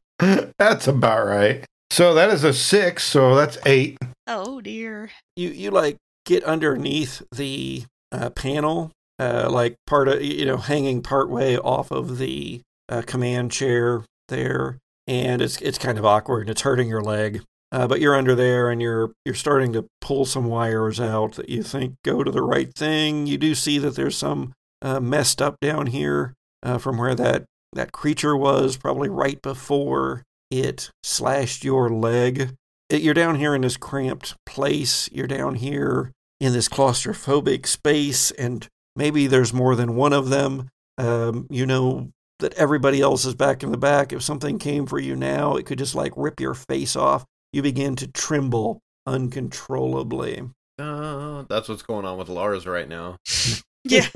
that's 0.59 0.87
about 0.87 1.27
right. 1.27 1.65
So 1.91 2.15
that 2.15 2.31
is 2.31 2.45
a 2.45 2.53
six. 2.53 3.05
So 3.05 3.35
that's 3.35 3.59
eight. 3.67 3.99
Oh 4.27 4.61
dear. 4.61 5.11
You, 5.37 5.51
you 5.51 5.71
like 5.71 5.97
get 6.25 6.45
underneath 6.45 7.23
the 7.33 7.85
uh, 8.13 8.31
panel, 8.31 8.93
uh, 9.19 9.49
like 9.51 9.77
part 9.87 10.09
of, 10.09 10.23
you 10.23 10.45
know, 10.45 10.57
hanging 10.57 11.03
part 11.03 11.29
way 11.31 11.59
off 11.59 11.91
of 11.91 12.19
the 12.19 12.61
uh, 12.89 13.03
command 13.03 13.53
chair 13.53 14.05
there. 14.29 14.79
And 15.07 15.41
it's, 15.41 15.61
it's 15.61 15.79
kind 15.79 15.99
of 15.99 16.05
awkward 16.05 16.43
and 16.43 16.51
it's 16.51 16.63
hurting 16.63 16.89
your 16.89 17.03
leg. 17.03 17.43
Uh, 17.71 17.87
but 17.87 18.01
you're 18.01 18.17
under 18.17 18.35
there 18.35 18.71
and 18.71 18.81
you're 18.81 19.13
you're 19.25 19.35
starting 19.35 19.75
to 19.75 19.87
pull 20.01 20.25
some 20.25 20.47
wires 20.47 20.99
out 20.99 21.35
that 21.35 21.51
you 21.51 21.63
think 21.63 21.97
go 22.03 22.25
to 22.25 22.31
the 22.31 22.43
right 22.43 22.75
thing. 22.75 23.27
You 23.27 23.37
do 23.37 23.55
see 23.55 23.79
that 23.79 23.95
there's 23.95 24.17
some 24.17 24.55
uh, 24.81 25.01
messed 25.01 25.43
up 25.43 25.57
down 25.61 25.89
here 25.89 26.35
uh, 26.63 26.79
from 26.79 26.97
where 26.97 27.15
that 27.15 27.45
that 27.75 27.93
creature 27.93 28.37
was, 28.37 28.79
probably 28.79 29.11
right 29.11 29.41
before 29.43 30.23
it 30.51 30.91
slashed 31.03 31.63
your 31.63 31.91
leg. 31.91 32.55
It, 32.89 33.03
you're 33.03 33.13
down 33.13 33.37
here 33.37 33.55
in 33.55 33.61
this 33.61 33.77
cramped 33.77 34.35
place. 34.47 35.11
You're 35.13 35.27
down 35.27 35.57
here 35.57 36.13
in 36.41 36.55
this 36.55 36.71
claustrophobic 36.71 37.67
space, 37.67 38.31
and 38.31 38.67
maybe 38.99 39.27
there's 39.27 39.55
more 39.55 39.75
than 39.75 39.97
one 39.97 40.13
of 40.13 40.29
them. 40.29 40.69
Um, 40.99 41.47
you 41.49 41.65
know 41.65 42.11
that 42.41 42.53
everybody 42.55 43.01
else 43.01 43.25
is 43.25 43.35
back 43.35 43.63
in 43.63 43.73
the 43.73 43.79
back. 43.79 44.13
If 44.13 44.23
something 44.23 44.59
came 44.59 44.87
for 44.87 44.99
you 44.99 45.17
now, 45.17 45.57
it 45.57 45.65
could 45.65 45.79
just 45.79 45.95
like 45.95 46.13
rip 46.17 46.39
your 46.39 46.55
face 46.55 46.95
off 46.95 47.25
you 47.53 47.63
begin 47.63 47.97
to 47.97 48.07
tremble 48.09 48.81
uncontrollably. 49.07 50.43
Uh, 50.79 51.45
that's 51.49 51.69
what's 51.69 51.83
going 51.83 52.05
on 52.05 52.19
with 52.19 52.29
Lars 52.29 52.67
right 52.67 52.89
now. 52.89 53.17
Yeah. 53.85 54.07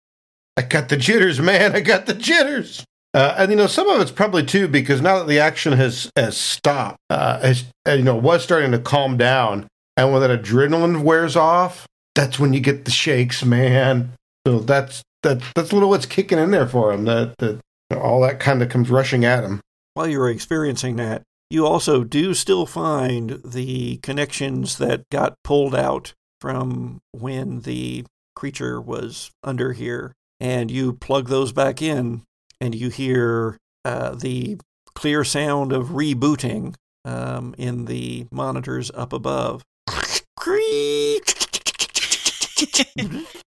I 0.56 0.62
got 0.62 0.88
the 0.88 0.96
jitters, 0.96 1.38
man. 1.38 1.76
I 1.76 1.80
got 1.80 2.06
the 2.06 2.14
jitters. 2.14 2.84
Uh, 3.14 3.36
and 3.38 3.52
you 3.52 3.56
know, 3.56 3.68
some 3.68 3.86
of 3.86 4.00
it's 4.00 4.10
probably 4.10 4.44
too 4.44 4.66
because 4.66 5.00
now 5.00 5.18
that 5.18 5.28
the 5.28 5.38
action 5.38 5.74
has 5.74 6.10
has 6.16 6.36
stopped, 6.36 6.98
uh, 7.08 7.38
has 7.40 7.66
uh, 7.86 7.92
you 7.92 8.02
know 8.02 8.16
was 8.16 8.42
starting 8.42 8.72
to 8.72 8.80
calm 8.80 9.16
down, 9.16 9.68
and 9.96 10.10
when 10.10 10.22
that 10.22 10.42
adrenaline 10.42 11.04
wears 11.04 11.36
off, 11.36 11.86
that's 12.16 12.40
when 12.40 12.52
you 12.52 12.58
get 12.58 12.84
the 12.84 12.90
shakes, 12.90 13.44
man. 13.44 14.12
So 14.46 14.58
that's 14.58 15.02
that 15.22 15.42
that's 15.54 15.70
a 15.70 15.74
little 15.74 15.88
what's 15.88 16.06
kicking 16.06 16.38
in 16.38 16.50
there 16.50 16.66
for 16.66 16.92
him. 16.92 17.04
That 17.04 17.36
that 17.38 17.60
all 17.96 18.20
that 18.22 18.40
kind 18.40 18.62
of 18.62 18.68
comes 18.68 18.90
rushing 18.90 19.24
at 19.24 19.44
him. 19.44 19.60
While 19.94 20.08
you're 20.08 20.30
experiencing 20.30 20.96
that, 20.96 21.22
you 21.50 21.66
also 21.66 22.02
do 22.02 22.34
still 22.34 22.66
find 22.66 23.40
the 23.44 23.98
connections 23.98 24.78
that 24.78 25.04
got 25.10 25.34
pulled 25.44 25.74
out 25.74 26.14
from 26.40 27.00
when 27.12 27.60
the 27.60 28.04
creature 28.34 28.80
was 28.80 29.30
under 29.44 29.72
here. 29.72 30.14
And 30.40 30.70
you 30.70 30.94
plug 30.94 31.28
those 31.28 31.52
back 31.52 31.80
in, 31.80 32.22
and 32.60 32.74
you 32.74 32.88
hear 32.88 33.58
uh, 33.84 34.14
the 34.14 34.58
clear 34.94 35.22
sound 35.22 35.72
of 35.72 35.90
rebooting 35.90 36.74
um, 37.04 37.54
in 37.58 37.84
the 37.84 38.26
monitors 38.32 38.90
up 38.94 39.12
above. 39.12 39.62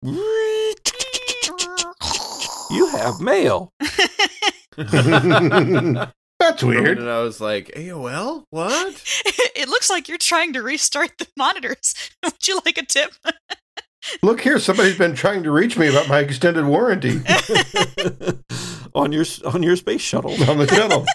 You 2.71 2.87
have 2.87 3.19
mail. 3.19 3.71
That's 4.77 6.63
weird. 6.63 6.97
And 6.99 7.09
I 7.09 7.21
was 7.21 7.39
like, 7.39 7.67
AOL? 7.75 8.43
What? 8.49 9.03
it 9.55 9.69
looks 9.69 9.89
like 9.89 10.09
you're 10.09 10.17
trying 10.17 10.53
to 10.53 10.61
restart 10.61 11.17
the 11.17 11.27
monitors. 11.37 11.93
Would 12.23 12.47
you 12.47 12.59
like 12.65 12.77
a 12.77 12.85
tip? 12.85 13.11
Look 14.21 14.41
here, 14.41 14.59
somebody's 14.59 14.97
been 14.97 15.15
trying 15.15 15.43
to 15.43 15.51
reach 15.51 15.77
me 15.77 15.87
about 15.87 16.07
my 16.07 16.19
extended 16.19 16.65
warranty 16.65 17.21
on 18.93 19.11
your 19.11 19.25
on 19.45 19.63
your 19.63 19.75
space 19.75 20.01
shuttle. 20.01 20.31
on 20.49 20.59
the 20.59 20.67
shuttle. 20.67 21.05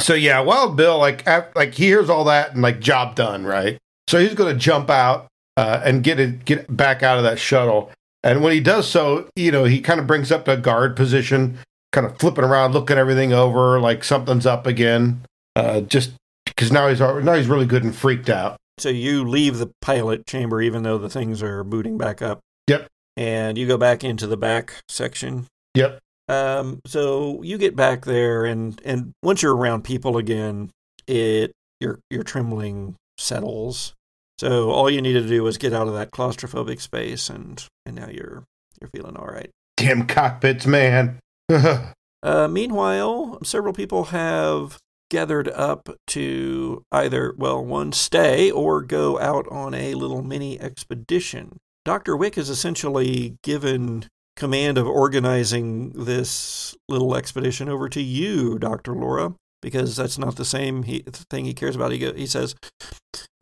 So 0.00 0.14
yeah, 0.14 0.38
Wild 0.40 0.76
Bill, 0.76 0.98
like 0.98 1.26
af- 1.26 1.52
like 1.56 1.74
he 1.74 1.86
hears 1.86 2.08
all 2.08 2.24
that 2.24 2.52
and 2.52 2.62
like 2.62 2.78
job 2.78 3.16
done, 3.16 3.44
right? 3.44 3.78
So 4.06 4.20
he's 4.20 4.34
going 4.34 4.52
to 4.52 4.58
jump 4.58 4.88
out 4.88 5.26
uh, 5.56 5.80
and 5.84 6.04
get 6.04 6.20
it 6.20 6.44
get 6.44 6.74
back 6.74 7.02
out 7.02 7.18
of 7.18 7.24
that 7.24 7.38
shuttle. 7.40 7.90
And 8.22 8.42
when 8.42 8.52
he 8.52 8.60
does 8.60 8.88
so, 8.88 9.28
you 9.36 9.52
know, 9.52 9.64
he 9.64 9.80
kind 9.80 10.00
of 10.00 10.06
brings 10.06 10.32
up 10.32 10.44
the 10.44 10.56
guard 10.56 10.96
position, 10.96 11.58
kind 11.92 12.06
of 12.06 12.18
flipping 12.18 12.44
around, 12.44 12.72
looking 12.72 12.98
everything 12.98 13.32
over, 13.32 13.80
like 13.80 14.02
something's 14.04 14.46
up 14.46 14.66
again. 14.66 15.22
Uh, 15.54 15.80
just 15.82 16.12
because 16.44 16.72
now 16.72 16.88
he's 16.88 17.00
now 17.00 17.34
he's 17.34 17.48
really 17.48 17.66
good 17.66 17.84
and 17.84 17.94
freaked 17.94 18.28
out. 18.28 18.56
So 18.78 18.88
you 18.88 19.24
leave 19.24 19.58
the 19.58 19.70
pilot 19.80 20.26
chamber 20.26 20.62
even 20.62 20.82
though 20.82 20.98
the 20.98 21.10
things 21.10 21.42
are 21.42 21.64
booting 21.64 21.98
back 21.98 22.22
up. 22.22 22.40
Yep. 22.68 22.86
And 23.16 23.58
you 23.58 23.66
go 23.66 23.76
back 23.76 24.04
into 24.04 24.26
the 24.26 24.36
back 24.36 24.74
section. 24.88 25.46
Yep. 25.74 25.98
Um, 26.28 26.80
so 26.86 27.42
you 27.42 27.58
get 27.58 27.74
back 27.74 28.04
there, 28.04 28.44
and 28.44 28.80
and 28.84 29.12
once 29.22 29.42
you're 29.42 29.56
around 29.56 29.82
people 29.82 30.18
again, 30.18 30.70
it 31.06 31.52
your 31.80 32.00
your 32.10 32.22
trembling 32.22 32.96
settles. 33.16 33.94
So 34.38 34.70
all 34.70 34.88
you 34.88 35.02
needed 35.02 35.22
to 35.22 35.28
do 35.28 35.42
was 35.42 35.58
get 35.58 35.72
out 35.72 35.88
of 35.88 35.94
that 35.94 36.10
claustrophobic 36.12 36.80
space, 36.80 37.28
and 37.28 37.64
and 37.84 37.96
now 37.96 38.08
you're 38.08 38.44
you're 38.80 38.90
feeling 38.90 39.16
all 39.16 39.26
right. 39.26 39.50
Damn 39.76 40.06
cockpits, 40.06 40.66
man. 40.66 41.18
Uh, 42.20 42.48
meanwhile, 42.48 43.38
several 43.44 43.72
people 43.72 44.06
have 44.06 44.76
gathered 45.08 45.48
up 45.48 45.88
to 46.08 46.82
either, 46.92 47.34
well, 47.38 47.64
one, 47.64 47.92
stay 47.92 48.50
or 48.50 48.82
go 48.82 49.18
out 49.20 49.46
on 49.50 49.72
a 49.72 49.94
little 49.94 50.22
mini 50.22 50.60
expedition. 50.60 51.58
Dr. 51.84 52.16
Wick 52.16 52.36
is 52.36 52.50
essentially 52.50 53.36
given 53.42 54.06
command 54.36 54.78
of 54.78 54.86
organizing 54.86 55.90
this 55.90 56.76
little 56.88 57.14
expedition 57.14 57.68
over 57.68 57.88
to 57.88 58.02
you, 58.02 58.58
Dr. 58.58 58.94
Laura, 58.94 59.34
because 59.62 59.96
that's 59.96 60.18
not 60.18 60.36
the 60.36 60.44
same 60.44 60.84
he, 60.84 61.00
thing 61.30 61.44
he 61.44 61.54
cares 61.54 61.76
about. 61.76 61.92
He, 61.92 62.10
he 62.12 62.26
says, 62.26 62.54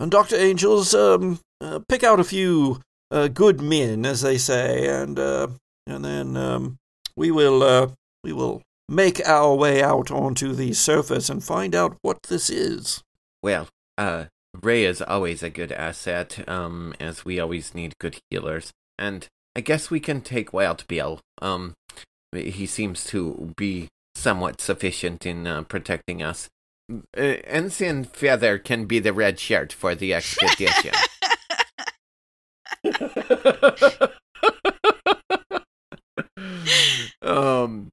Dr. 0.09 0.37
Angels, 0.37 0.95
um, 0.95 1.41
uh, 1.61 1.81
pick 1.89 2.05
out 2.05 2.21
a 2.21 2.25
few 2.25 2.81
uh, 3.11 3.29
good 3.29 3.61
men, 3.61 4.05
as 4.05 4.23
they 4.23 4.39
say, 4.39 4.89
and 4.89 5.19
uh, 5.19 5.49
and 5.87 6.05
then 6.05 6.37
um, 6.37 6.77
we 7.17 7.31
will 7.31 7.62
uh, 7.62 7.89
we 8.23 8.33
will 8.33 8.62
make 8.89 9.27
our 9.27 9.55
way 9.55 9.83
out 9.83 10.11
onto 10.11 10.53
the 10.53 10.73
surface 10.73 11.29
and 11.29 11.43
find 11.43 11.75
out 11.75 11.97
what 12.03 12.19
this 12.29 12.51
is. 12.51 13.03
Well, 13.43 13.69
uh, 13.99 14.25
Ray 14.62 14.85
is 14.85 15.03
always 15.03 15.43
a 15.43 15.51
good 15.51 15.73
asset, 15.73 16.49
um, 16.49 16.95
as 17.01 17.25
we 17.25 17.41
always 17.41 17.75
need 17.75 17.99
good 17.99 18.19
healers. 18.31 18.73
And 18.99 19.27
I 19.55 19.61
guess 19.61 19.91
we 19.91 20.01
can 20.01 20.21
take 20.21 20.53
Wild 20.53 20.87
Bill. 20.89 21.21
Um, 21.41 21.75
he 22.33 22.67
seems 22.67 23.05
to 23.07 23.55
be 23.57 23.89
somewhat 24.27 24.61
sufficient 24.61 25.24
in 25.24 25.47
uh, 25.47 25.62
protecting 25.62 26.20
us. 26.20 26.49
Uh, 26.91 27.39
Ensign 27.47 28.03
Feather 28.03 28.59
can 28.59 28.85
be 28.85 28.99
the 28.99 29.12
red 29.12 29.39
shirt 29.39 29.72
for 29.72 29.95
the 29.95 30.12
expedition. 30.12 30.91
um, 37.22 37.93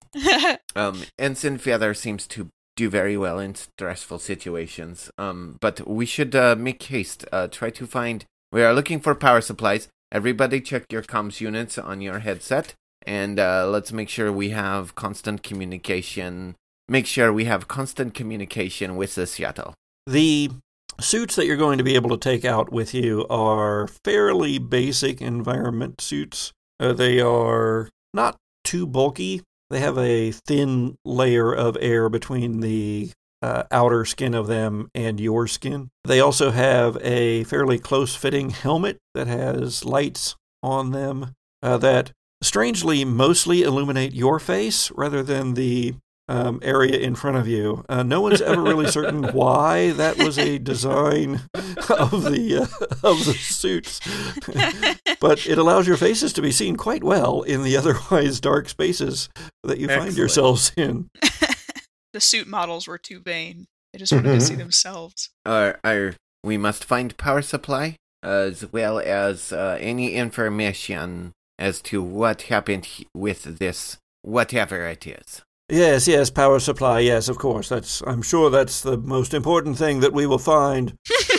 um, 0.75 1.03
Ensign 1.19 1.59
Feather 1.59 1.93
seems 1.93 2.25
to 2.25 2.49
do 2.75 2.89
very 2.89 3.15
well 3.15 3.37
in 3.37 3.53
stressful 3.53 4.17
situations. 4.17 5.11
Um, 5.19 5.57
but 5.61 5.87
we 5.87 6.07
should 6.07 6.35
uh, 6.35 6.55
make 6.57 6.81
haste. 6.81 7.25
Uh, 7.31 7.47
try 7.47 7.69
to 7.69 7.85
find. 7.85 8.25
We 8.51 8.63
are 8.63 8.73
looking 8.73 8.99
for 8.99 9.13
power 9.13 9.41
supplies. 9.41 9.87
Everybody, 10.11 10.61
check 10.61 10.85
your 10.91 11.03
comms 11.03 11.41
units 11.41 11.77
on 11.77 12.01
your 12.01 12.17
headset, 12.19 12.73
and 13.05 13.39
uh, 13.39 13.67
let's 13.67 13.91
make 13.91 14.09
sure 14.09 14.31
we 14.31 14.49
have 14.49 14.95
constant 14.95 15.43
communication. 15.43 16.55
Make 16.87 17.05
sure 17.05 17.31
we 17.31 17.45
have 17.45 17.67
constant 17.67 18.13
communication 18.13 18.95
with 18.95 19.15
the 19.15 19.25
Seattle. 19.27 19.73
The 20.05 20.51
suits 20.99 21.35
that 21.35 21.45
you're 21.45 21.57
going 21.57 21.77
to 21.77 21.83
be 21.83 21.95
able 21.95 22.09
to 22.11 22.17
take 22.17 22.45
out 22.45 22.71
with 22.71 22.93
you 22.93 23.25
are 23.29 23.87
fairly 24.03 24.59
basic 24.59 25.21
environment 25.21 26.01
suits. 26.01 26.51
Uh, 26.79 26.93
they 26.93 27.19
are 27.19 27.89
not 28.13 28.37
too 28.63 28.85
bulky. 28.85 29.41
They 29.69 29.79
have 29.79 29.97
a 29.97 30.31
thin 30.31 30.95
layer 31.03 31.53
of 31.53 31.77
air 31.79 32.09
between 32.09 32.59
the 32.59 33.11
uh, 33.41 33.63
outer 33.71 34.05
skin 34.05 34.33
of 34.33 34.47
them 34.47 34.89
and 34.93 35.19
your 35.19 35.47
skin. 35.47 35.89
They 36.05 36.19
also 36.19 36.51
have 36.51 36.97
a 37.01 37.43
fairly 37.45 37.79
close 37.79 38.15
fitting 38.15 38.51
helmet 38.51 38.97
that 39.13 39.27
has 39.27 39.83
lights 39.83 40.35
on 40.61 40.91
them 40.91 41.33
uh, 41.61 41.77
that 41.77 42.11
strangely 42.43 43.05
mostly 43.05 43.63
illuminate 43.63 44.13
your 44.13 44.39
face 44.39 44.91
rather 44.91 45.23
than 45.23 45.53
the 45.53 45.95
um, 46.29 46.59
area 46.61 46.97
in 46.99 47.15
front 47.15 47.37
of 47.37 47.47
you. 47.47 47.83
Uh, 47.89 48.03
no 48.03 48.21
one's 48.21 48.41
ever 48.41 48.61
really 48.61 48.89
certain 48.89 49.23
why 49.33 49.91
that 49.91 50.17
was 50.17 50.37
a 50.37 50.57
design 50.57 51.41
of 51.53 52.23
the 52.23 52.69
uh, 52.69 53.07
of 53.07 53.25
the 53.25 53.33
suits, 53.33 53.99
but 55.19 55.45
it 55.45 55.57
allows 55.57 55.87
your 55.87 55.97
faces 55.97 56.33
to 56.33 56.41
be 56.41 56.51
seen 56.51 56.75
quite 56.75 57.03
well 57.03 57.41
in 57.41 57.63
the 57.63 57.75
otherwise 57.77 58.39
dark 58.39 58.69
spaces 58.69 59.29
that 59.63 59.79
you 59.79 59.87
find 59.87 60.15
yourselves 60.15 60.71
in. 60.77 61.09
the 62.13 62.21
suit 62.21 62.47
models 62.47 62.87
were 62.87 62.97
too 62.97 63.19
vain. 63.19 63.67
They 63.91 63.99
just 63.99 64.13
wanted 64.13 64.33
to 64.33 64.41
see 64.41 64.55
themselves. 64.55 65.29
Uh, 65.45 65.73
our, 65.83 66.15
we 66.43 66.57
must 66.57 66.83
find 66.83 67.15
power 67.17 67.43
supply 67.43 67.97
as 68.23 68.71
well 68.71 68.99
as 68.99 69.51
uh, 69.51 69.77
any 69.79 70.13
information 70.13 71.33
as 71.57 71.81
to 71.81 72.01
what 72.01 72.43
happened 72.43 72.87
with 73.13 73.59
this, 73.59 73.97
whatever 74.21 74.85
it 74.87 75.05
is. 75.07 75.43
Yes, 75.69 76.07
yes, 76.07 76.29
power 76.29 76.59
supply. 76.59 76.99
Yes, 76.99 77.29
of 77.29 77.37
course. 77.37 77.69
That's. 77.69 78.01
I'm 78.01 78.21
sure 78.21 78.49
that's 78.49 78.81
the 78.81 78.97
most 78.97 79.33
important 79.33 79.77
thing 79.77 80.01
that 80.01 80.13
we 80.13 80.25
will 80.25 80.37
find 80.37 80.93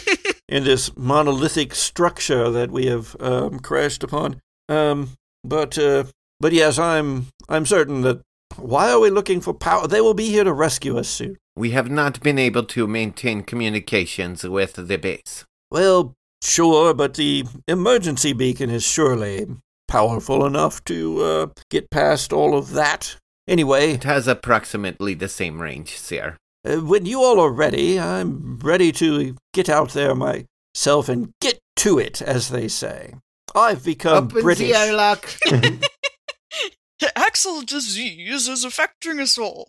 in 0.48 0.64
this 0.64 0.96
monolithic 0.96 1.74
structure 1.74 2.50
that 2.50 2.70
we 2.70 2.86
have 2.86 3.16
um, 3.20 3.60
crashed 3.60 4.02
upon. 4.02 4.40
Um, 4.68 5.10
but 5.44 5.78
uh, 5.78 6.04
but 6.40 6.52
yes, 6.52 6.78
I'm 6.78 7.26
I'm 7.48 7.66
certain 7.66 8.00
that. 8.02 8.22
Why 8.56 8.90
are 8.92 9.00
we 9.00 9.10
looking 9.10 9.40
for 9.40 9.52
power? 9.52 9.88
They 9.88 10.00
will 10.00 10.14
be 10.14 10.30
here 10.30 10.44
to 10.44 10.52
rescue 10.52 10.96
us 10.96 11.08
soon. 11.08 11.36
We 11.56 11.70
have 11.70 11.90
not 11.90 12.20
been 12.20 12.38
able 12.38 12.62
to 12.64 12.86
maintain 12.86 13.42
communications 13.42 14.44
with 14.44 14.74
the 14.74 14.96
base. 14.96 15.44
Well, 15.72 16.14
sure, 16.40 16.94
but 16.94 17.14
the 17.14 17.46
emergency 17.66 18.32
beacon 18.32 18.70
is 18.70 18.84
surely 18.84 19.46
powerful 19.94 20.44
enough 20.44 20.82
to 20.82 21.22
uh, 21.22 21.46
get 21.70 21.88
past 21.88 22.32
all 22.32 22.58
of 22.58 22.72
that. 22.72 23.16
Anyway, 23.46 23.92
It 23.92 24.02
has 24.02 24.26
approximately 24.26 25.14
the 25.14 25.28
same 25.28 25.62
range, 25.62 25.96
sir. 25.96 26.36
Uh, 26.68 26.78
when 26.78 27.06
you 27.06 27.22
all 27.22 27.38
are 27.38 27.52
ready, 27.52 28.00
I'm 28.00 28.58
ready 28.58 28.90
to 28.90 29.36
get 29.52 29.68
out 29.68 29.90
there 29.90 30.16
myself 30.16 31.08
and 31.08 31.32
get 31.40 31.60
to 31.76 32.00
it, 32.00 32.20
as 32.20 32.48
they 32.48 32.66
say. 32.66 33.14
I've 33.54 33.84
become 33.84 34.24
Open 34.24 34.42
British. 34.42 34.66
the 34.66 34.74
airlock. 34.74 35.32
Axel 37.16 37.62
disease 37.62 38.48
is 38.48 38.64
affecting 38.64 39.20
us 39.20 39.38
all. 39.38 39.68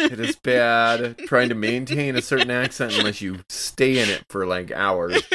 It 0.00 0.18
is 0.18 0.34
bad 0.34 1.18
trying 1.26 1.50
to 1.50 1.54
maintain 1.54 2.16
a 2.16 2.22
certain 2.22 2.50
accent 2.50 2.98
unless 2.98 3.20
you 3.20 3.38
stay 3.48 4.02
in 4.02 4.08
it 4.08 4.24
for 4.28 4.44
like 4.46 4.72
hours. 4.72 5.22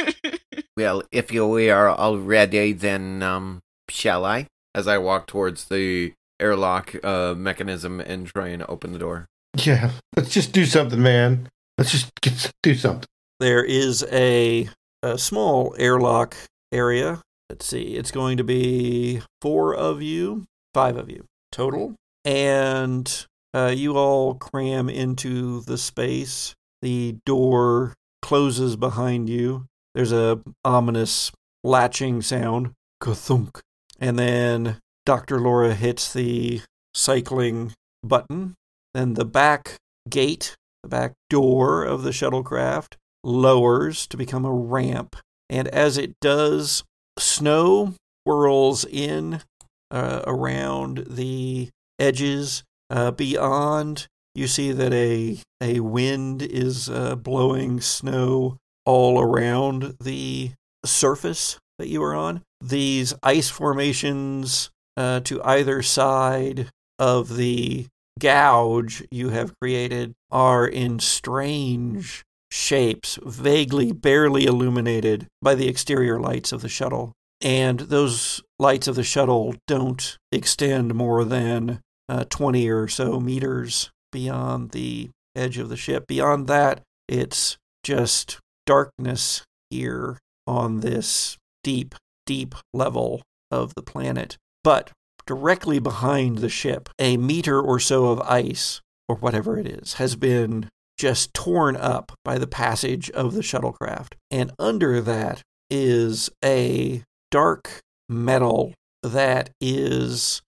well, 0.80 1.02
if 1.12 1.30
you 1.30 1.44
are 1.70 1.90
all 1.90 2.16
ready, 2.16 2.72
then 2.72 3.22
um, 3.22 3.60
shall 3.90 4.24
I? 4.24 4.46
As 4.74 4.88
I 4.88 4.96
walk 4.96 5.26
towards 5.26 5.66
the 5.66 6.14
airlock 6.40 6.94
uh, 7.04 7.34
mechanism 7.36 8.00
and 8.00 8.26
try 8.26 8.48
and 8.48 8.64
open 8.66 8.92
the 8.92 8.98
door. 8.98 9.26
yeah, 9.58 9.90
let's 10.16 10.30
just 10.30 10.52
do 10.52 10.64
something, 10.64 11.02
man. 11.02 11.50
Let's 11.76 11.90
just 11.90 12.10
get, 12.22 12.50
do 12.62 12.74
something. 12.74 13.06
There 13.40 13.62
is 13.62 14.06
a, 14.10 14.70
a 15.02 15.18
small 15.18 15.74
airlock 15.78 16.34
area. 16.72 17.20
Let's 17.50 17.66
see, 17.66 17.96
it's 17.96 18.10
going 18.10 18.38
to 18.38 18.44
be 18.44 19.20
four 19.42 19.74
of 19.74 20.00
you, 20.00 20.46
five 20.72 20.96
of 20.96 21.10
you 21.10 21.26
total. 21.52 21.94
And 22.24 23.26
uh, 23.52 23.74
you 23.76 23.98
all 23.98 24.34
cram 24.34 24.88
into 24.88 25.60
the 25.62 25.76
space. 25.76 26.54
The 26.80 27.16
door 27.26 27.92
closes 28.22 28.76
behind 28.76 29.28
you. 29.28 29.66
There's 30.00 30.12
a 30.12 30.40
ominous 30.64 31.30
latching 31.62 32.22
sound. 32.22 32.70
Kathunk, 33.02 33.60
And 34.00 34.18
then 34.18 34.78
Dr. 35.04 35.38
Laura 35.38 35.74
hits 35.74 36.10
the 36.10 36.62
cycling 36.94 37.74
button. 38.02 38.54
Then 38.94 39.12
the 39.12 39.26
back 39.26 39.76
gate, 40.08 40.56
the 40.82 40.88
back 40.88 41.12
door 41.28 41.84
of 41.84 42.02
the 42.02 42.12
shuttlecraft 42.12 42.94
lowers 43.22 44.06
to 44.06 44.16
become 44.16 44.46
a 44.46 44.54
ramp. 44.54 45.16
And 45.50 45.68
as 45.68 45.98
it 45.98 46.14
does, 46.22 46.82
snow 47.18 47.92
whirls 48.24 48.86
in 48.86 49.42
uh, 49.90 50.22
around 50.26 51.04
the 51.10 51.68
edges. 51.98 52.64
Uh, 52.88 53.10
beyond, 53.10 54.06
you 54.34 54.46
see 54.46 54.72
that 54.72 54.94
a, 54.94 55.40
a 55.60 55.80
wind 55.80 56.40
is 56.40 56.88
uh, 56.88 57.16
blowing 57.16 57.82
snow 57.82 58.56
all 58.84 59.20
around 59.20 59.96
the 60.00 60.52
surface 60.84 61.58
that 61.78 61.88
you 61.88 62.02
are 62.02 62.14
on. 62.14 62.42
These 62.60 63.14
ice 63.22 63.48
formations 63.48 64.70
uh, 64.96 65.20
to 65.20 65.42
either 65.42 65.82
side 65.82 66.68
of 66.98 67.36
the 67.36 67.86
gouge 68.18 69.02
you 69.10 69.30
have 69.30 69.58
created 69.60 70.12
are 70.30 70.66
in 70.66 70.98
strange 70.98 72.22
shapes, 72.50 73.18
vaguely, 73.22 73.92
barely 73.92 74.44
illuminated 74.44 75.26
by 75.40 75.54
the 75.54 75.68
exterior 75.68 76.20
lights 76.20 76.52
of 76.52 76.62
the 76.62 76.68
shuttle. 76.68 77.12
And 77.40 77.80
those 77.80 78.42
lights 78.58 78.86
of 78.86 78.96
the 78.96 79.02
shuttle 79.02 79.54
don't 79.66 80.18
extend 80.30 80.94
more 80.94 81.24
than 81.24 81.80
uh, 82.08 82.24
20 82.28 82.68
or 82.68 82.88
so 82.88 83.18
meters 83.18 83.90
beyond 84.12 84.72
the 84.72 85.10
edge 85.34 85.56
of 85.58 85.68
the 85.68 85.76
ship. 85.76 86.06
Beyond 86.06 86.48
that, 86.48 86.82
it's 87.08 87.56
just 87.82 88.38
darkness 88.70 89.42
here 89.68 90.16
on 90.46 90.78
this 90.78 91.36
deep, 91.64 91.96
deep 92.24 92.54
level 92.72 93.20
of 93.50 93.74
the 93.74 93.82
planet. 93.82 94.36
But 94.62 94.92
directly 95.26 95.80
behind 95.80 96.38
the 96.38 96.48
ship, 96.48 96.88
a 96.96 97.16
meter 97.16 97.60
or 97.60 97.80
so 97.80 98.06
of 98.06 98.20
ice, 98.20 98.80
or 99.08 99.16
whatever 99.16 99.58
it 99.58 99.66
is, 99.66 99.94
has 99.94 100.14
been 100.14 100.68
just 100.96 101.34
torn 101.34 101.74
up 101.74 102.12
by 102.24 102.38
the 102.38 102.46
passage 102.46 103.10
of 103.10 103.34
the 103.34 103.40
shuttlecraft. 103.40 104.12
And 104.30 104.52
under 104.56 105.00
that 105.00 105.42
is 105.68 106.30
a 106.44 107.02
dark 107.32 107.80
metal 108.08 108.72
that 109.02 109.50
is 109.60 110.42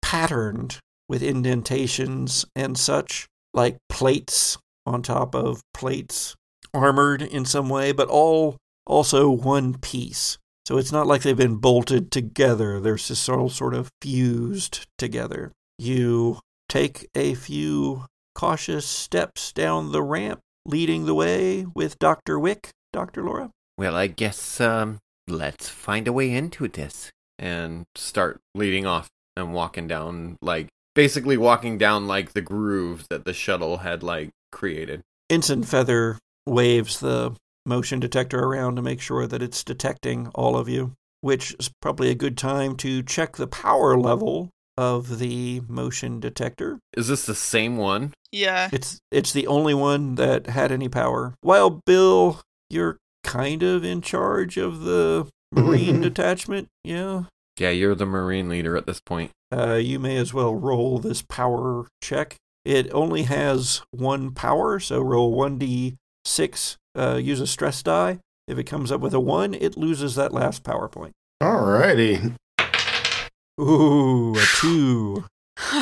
patterned 0.00 0.78
with 1.08 1.24
indentations 1.24 2.44
and 2.54 2.78
such, 2.78 3.26
like 3.52 3.78
plates 3.88 4.58
on 4.86 5.02
top 5.02 5.34
of 5.34 5.60
plates, 5.72 6.36
armored 6.74 7.22
in 7.22 7.44
some 7.44 7.68
way, 7.68 7.92
but 7.92 8.08
all 8.08 8.56
also 8.86 9.30
one 9.30 9.78
piece. 9.78 10.38
So 10.66 10.78
it's 10.78 10.92
not 10.92 11.06
like 11.06 11.22
they've 11.22 11.36
been 11.36 11.56
bolted 11.56 12.10
together, 12.10 12.80
they're 12.80 12.96
just 12.96 13.28
all 13.28 13.48
sort 13.48 13.74
of 13.74 13.90
fused 14.00 14.86
together. 14.98 15.52
You 15.78 16.40
take 16.68 17.08
a 17.14 17.34
few 17.34 18.06
cautious 18.34 18.86
steps 18.86 19.52
down 19.52 19.92
the 19.92 20.02
ramp, 20.02 20.40
leading 20.66 21.04
the 21.06 21.14
way 21.14 21.66
with 21.74 21.98
Dr. 21.98 22.38
Wick, 22.38 22.70
Dr. 22.92 23.22
Laura. 23.22 23.50
Well, 23.76 23.94
I 23.94 24.06
guess 24.06 24.60
um, 24.60 24.98
let's 25.28 25.68
find 25.68 26.08
a 26.08 26.12
way 26.12 26.30
into 26.30 26.68
this. 26.68 27.10
and 27.38 27.84
start 27.96 28.40
leading 28.54 28.86
off 28.86 29.08
and 29.36 29.52
walking 29.52 29.88
down 29.88 30.36
like 30.40 30.68
basically 30.94 31.36
walking 31.36 31.76
down 31.76 32.06
like 32.06 32.32
the 32.32 32.40
groove 32.40 33.06
that 33.10 33.24
the 33.24 33.32
shuttle 33.34 33.78
had 33.78 34.02
like 34.02 34.30
created. 34.52 35.02
Ensign 35.28 35.64
Feather 35.64 36.18
waves 36.46 37.00
the 37.00 37.34
motion 37.66 38.00
detector 38.00 38.40
around 38.40 38.76
to 38.76 38.82
make 38.82 39.00
sure 39.00 39.26
that 39.26 39.42
it's 39.42 39.64
detecting 39.64 40.28
all 40.34 40.56
of 40.56 40.68
you, 40.68 40.92
which 41.20 41.54
is 41.58 41.70
probably 41.80 42.10
a 42.10 42.14
good 42.14 42.36
time 42.36 42.76
to 42.76 43.02
check 43.02 43.36
the 43.36 43.46
power 43.46 43.96
level 43.96 44.50
of 44.76 45.18
the 45.18 45.62
motion 45.68 46.20
detector. 46.20 46.78
Is 46.96 47.08
this 47.08 47.26
the 47.26 47.34
same 47.34 47.76
one? 47.76 48.12
Yeah. 48.32 48.68
It's 48.72 48.98
it's 49.10 49.32
the 49.32 49.46
only 49.46 49.74
one 49.74 50.16
that 50.16 50.48
had 50.48 50.72
any 50.72 50.88
power. 50.88 51.34
While 51.40 51.80
Bill, 51.86 52.40
you're 52.68 52.98
kind 53.22 53.62
of 53.62 53.84
in 53.84 54.00
charge 54.00 54.56
of 54.56 54.80
the 54.80 55.28
marine 55.52 56.00
detachment, 56.02 56.68
yeah. 56.82 57.24
Yeah, 57.58 57.70
you're 57.70 57.94
the 57.94 58.06
marine 58.06 58.48
leader 58.48 58.76
at 58.76 58.86
this 58.86 59.00
point. 59.00 59.30
Uh, 59.52 59.74
you 59.74 60.00
may 60.00 60.16
as 60.16 60.34
well 60.34 60.54
roll 60.54 60.98
this 60.98 61.22
power 61.22 61.86
check. 62.02 62.34
It 62.64 62.92
only 62.92 63.22
has 63.24 63.82
one 63.92 64.32
power, 64.32 64.80
so 64.80 65.00
roll 65.00 65.32
1d6, 66.26 66.76
uh, 66.96 67.16
use 67.16 67.40
a 67.40 67.46
stress 67.46 67.82
die. 67.82 68.18
If 68.46 68.58
it 68.58 68.64
comes 68.64 68.92
up 68.92 69.00
with 69.00 69.14
a 69.14 69.20
1, 69.20 69.54
it 69.54 69.76
loses 69.76 70.14
that 70.16 70.32
last 70.32 70.62
power 70.62 70.88
point. 70.88 71.12
Alrighty. 71.42 72.34
Ooh, 73.60 74.34
a 74.34 74.44
2. 74.60 75.24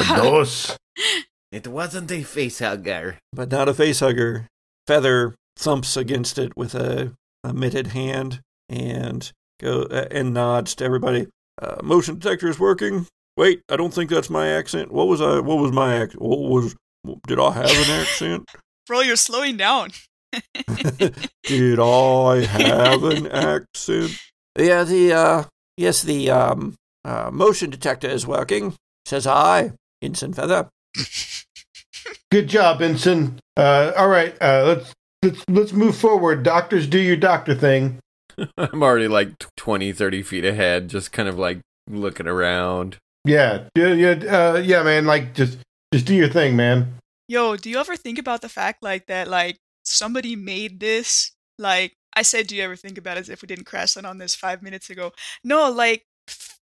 Dos. 0.09 0.77
It 1.53 1.69
wasn't 1.69 2.11
a 2.11 2.23
face 2.23 2.61
hugger. 2.61 3.19
But 3.31 3.51
not 3.51 3.69
a 3.69 3.75
face 3.75 4.01
hugger. 4.01 4.47
Feather 4.87 5.35
thumps 5.59 5.99
against 5.99 6.39
it 6.39 6.57
with 6.57 6.75
a, 6.75 7.13
a 7.45 7.53
mitted 7.53 7.89
hand 7.89 8.41
and 8.71 9.31
go 9.61 9.83
uh, 9.83 10.07
and 10.11 10.33
nods 10.33 10.75
to 10.77 10.85
everybody. 10.87 11.27
Uh, 11.61 11.77
motion 11.83 12.19
detector 12.19 12.49
is 12.49 12.59
working. 12.59 13.07
Wait, 13.37 13.61
I 13.69 13.77
don't 13.77 13.93
think 13.93 14.09
that's 14.09 14.31
my 14.31 14.49
accent. 14.49 14.93
What 14.93 15.09
was 15.09 15.21
I? 15.21 15.41
What 15.41 15.59
was 15.59 15.73
my 15.73 15.95
accent? 15.95 16.23
What 16.23 16.39
was? 16.39 16.75
Did 17.27 17.39
I 17.39 17.53
have 17.53 17.71
an 17.71 17.91
accent? 18.01 18.49
Bro, 18.87 19.01
you're 19.03 19.17
slowing 19.17 19.59
down. 19.59 19.91
Did 21.45 21.79
I 21.81 22.45
have 22.45 23.05
an 23.05 23.27
accent? 23.29 24.19
Yeah, 24.59 24.85
the 24.85 25.13
uh 25.13 25.45
yes, 25.77 26.03
the 26.03 26.31
um 26.31 26.77
uh, 27.05 27.31
motion 27.33 27.71
detector 27.71 28.09
is 28.09 28.27
working. 28.27 28.75
Says 29.05 29.27
I, 29.27 29.73
Ensign 30.01 30.33
Feather. 30.33 30.69
Good 32.31 32.49
job, 32.49 32.81
Ensign. 32.81 33.41
Uh, 33.57 33.93
all 33.97 34.09
right, 34.09 34.35
uh, 34.41 34.65
let's 34.67 34.93
let's 35.23 35.45
let's 35.49 35.73
move 35.73 35.97
forward. 35.97 36.43
Doctors, 36.43 36.87
do 36.87 36.99
your 36.99 37.17
doctor 37.17 37.55
thing. 37.55 37.99
I'm 38.57 38.83
already 38.83 39.09
like 39.09 39.33
20, 39.57 39.93
30 39.93 40.23
feet 40.23 40.45
ahead, 40.45 40.89
just 40.89 41.13
kind 41.13 41.29
of 41.29 41.39
like 41.39 41.61
looking 41.89 42.27
around. 42.27 42.97
Yeah, 43.25 43.65
yeah, 43.77 43.93
yeah, 43.93 44.11
uh, 44.11 44.57
yeah, 44.59 44.83
man. 44.83 45.07
Like, 45.07 45.35
just 45.35 45.59
just 45.93 46.07
do 46.07 46.15
your 46.15 46.29
thing, 46.29 46.57
man. 46.57 46.95
Yo, 47.29 47.57
do 47.57 47.71
you 47.71 47.79
ever 47.79 47.97
think 47.97 48.19
about 48.19 48.41
the 48.41 48.49
fact 48.49 48.83
like 48.83 49.07
that 49.07 49.29
like 49.29 49.59
somebody 49.85 50.37
made 50.37 50.81
this? 50.81 51.33
Like 51.59 51.93
I 52.15 52.23
said, 52.23 52.47
do 52.47 52.57
you 52.57 52.63
ever 52.63 52.77
think 52.77 52.99
about 52.99 53.17
it 53.17 53.21
as 53.21 53.29
if 53.29 53.43
we 53.43 53.47
didn't 53.47 53.65
crash 53.67 53.97
land 53.97 54.07
on 54.07 54.19
this 54.19 54.35
five 54.35 54.63
minutes 54.63 54.91
ago? 54.91 55.13
No, 55.45 55.71
like 55.71 56.05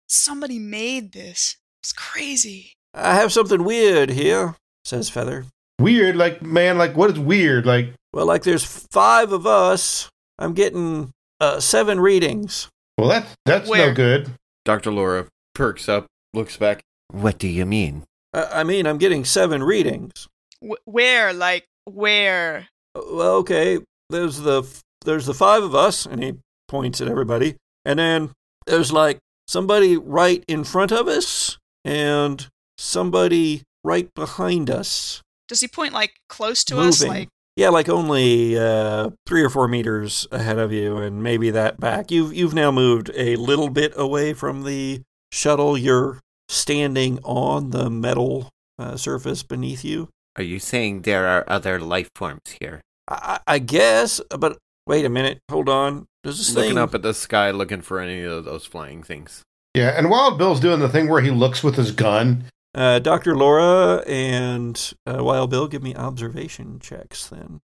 somebody 0.08 0.60
made 0.60 1.12
this. 1.14 1.58
It's 1.82 1.94
crazy. 1.94 2.74
I 2.94 3.16
have 3.16 3.32
something 3.32 3.64
weird 3.64 4.10
here, 4.12 4.56
says 4.86 5.10
Feather. 5.10 5.46
Weird, 5.80 6.16
like 6.16 6.42
man, 6.42 6.78
like 6.78 6.96
what 6.98 7.12
is 7.12 7.20
weird? 7.20 7.66
Like, 7.66 7.94
Well, 8.14 8.26
like 8.26 8.44
there's 8.44 8.64
five 8.64 9.32
of 9.32 9.46
us. 9.46 10.10
I'm 10.40 10.54
getting 10.54 11.12
uh, 11.40 11.60
seven 11.60 12.00
readings. 12.00 12.70
well, 12.98 13.10
that's 13.10 13.36
that's 13.46 13.70
Where? 13.70 13.88
no 13.90 13.94
good. 13.94 14.32
Dr. 14.66 14.92
Laura 14.92 15.28
perks 15.54 15.88
up, 15.88 16.08
looks 16.34 16.58
back. 16.58 16.82
What 17.12 17.38
do 17.38 17.48
you 17.48 17.66
mean? 17.66 18.04
Uh, 18.34 18.50
I 18.52 18.64
mean, 18.64 18.86
I'm 18.88 18.98
getting 18.98 19.24
seven 19.24 19.64
readings. 19.64 20.28
Wh- 20.62 20.86
where, 20.86 21.32
like, 21.32 21.66
where? 21.86 22.68
Well, 23.12 23.36
okay. 23.38 23.80
There's 24.10 24.38
the 24.40 24.64
there's 25.06 25.26
the 25.26 25.34
five 25.34 25.64
of 25.64 25.76
us, 25.76 26.06
and 26.06 26.24
he 26.24 26.34
points 26.68 27.02
at 27.02 27.08
everybody, 27.08 27.56
and 27.86 28.00
then 28.00 28.32
there's 28.66 28.92
like 28.92 29.20
somebody 29.48 29.98
right 29.98 30.44
in 30.48 30.64
front 30.64 30.92
of 30.92 31.08
us, 31.08 31.58
and 31.84 32.48
somebody 32.78 33.64
right 33.84 34.14
behind 34.16 34.70
us. 34.70 35.22
Does 35.48 35.62
he 35.62 35.68
point 35.68 35.94
like 35.94 36.12
close 36.30 36.64
to 36.66 36.78
us? 36.80 37.04
Like, 37.04 37.30
Yeah, 37.56 37.70
like 37.70 37.90
only 37.90 38.58
uh, 38.58 39.12
three 39.26 39.44
or 39.44 39.50
four 39.50 39.68
meters 39.68 40.28
ahead 40.32 40.60
of 40.60 40.72
you, 40.72 40.98
and 40.98 41.24
maybe 41.24 41.50
that 41.52 41.80
back. 41.80 42.12
You've 42.12 42.34
you've 42.34 42.54
now 42.54 42.72
moved 42.72 43.12
a 43.16 43.36
little 43.36 43.70
bit 43.70 43.94
away 43.96 44.34
from 44.34 44.64
the 44.64 45.02
shuttle. 45.32 45.78
You're 45.78 46.20
standing 46.50 47.20
on 47.24 47.72
the 47.72 47.90
metal 47.90 48.50
uh, 48.80 48.96
surface 48.96 49.44
beneath 49.44 49.84
you. 49.84 50.10
Are 50.36 50.44
you 50.44 50.60
saying 50.60 51.02
there 51.02 51.28
are 51.28 51.44
other 51.48 51.80
life 51.80 52.10
forms 52.14 52.58
here? 52.62 52.82
I, 53.08 53.40
I 53.48 53.60
guess, 53.60 54.20
but 54.38 54.58
wait 54.86 55.06
a 55.06 55.10
minute. 55.10 55.40
Hold 55.50 55.70
on. 55.70 56.06
Does 56.24 56.38
this 56.38 56.54
Looking 56.56 56.72
thing? 56.72 56.78
up 56.78 56.94
at 56.94 57.02
the 57.04 57.14
sky, 57.14 57.52
looking 57.52 57.82
for 57.82 58.00
any 58.00 58.22
of 58.24 58.44
those 58.46 58.66
flying 58.66 59.02
things. 59.04 59.44
Yeah, 59.74 59.94
and 59.98 60.10
Wild 60.10 60.38
Bill's 60.38 60.60
doing 60.60 60.80
the 60.80 60.90
thing 60.90 61.08
where 61.08 61.22
he 61.22 61.30
looks 61.32 61.64
with 61.64 61.76
his 61.76 61.92
gun. 61.92 62.46
uh, 62.76 63.00
Dr. 63.00 63.36
Laura 63.38 64.04
and 64.08 64.94
uh, 65.06 65.24
Wild 65.24 65.50
Bill, 65.52 65.68
give 65.68 65.84
me 65.84 65.96
observation 65.96 66.80
checks 66.80 67.28
then. 67.28 67.62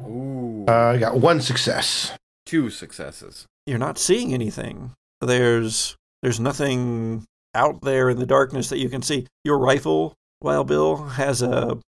Ooh. 0.00 0.64
Uh, 0.68 0.72
I 0.94 0.98
got 0.98 1.18
one 1.18 1.40
success. 1.40 2.12
Two 2.46 2.70
successes. 2.70 3.46
You're 3.66 3.78
not 3.78 3.98
seeing 3.98 4.34
anything. 4.34 4.92
There's 5.20 5.96
there's 6.22 6.40
nothing 6.40 7.24
out 7.54 7.82
there 7.82 8.10
in 8.10 8.18
the 8.18 8.26
darkness 8.26 8.68
that 8.70 8.78
you 8.78 8.88
can 8.88 9.02
see. 9.02 9.26
Your 9.44 9.58
rifle, 9.58 10.14
Wild 10.40 10.66
Bill, 10.66 10.96
has 10.96 11.42
a 11.42 11.78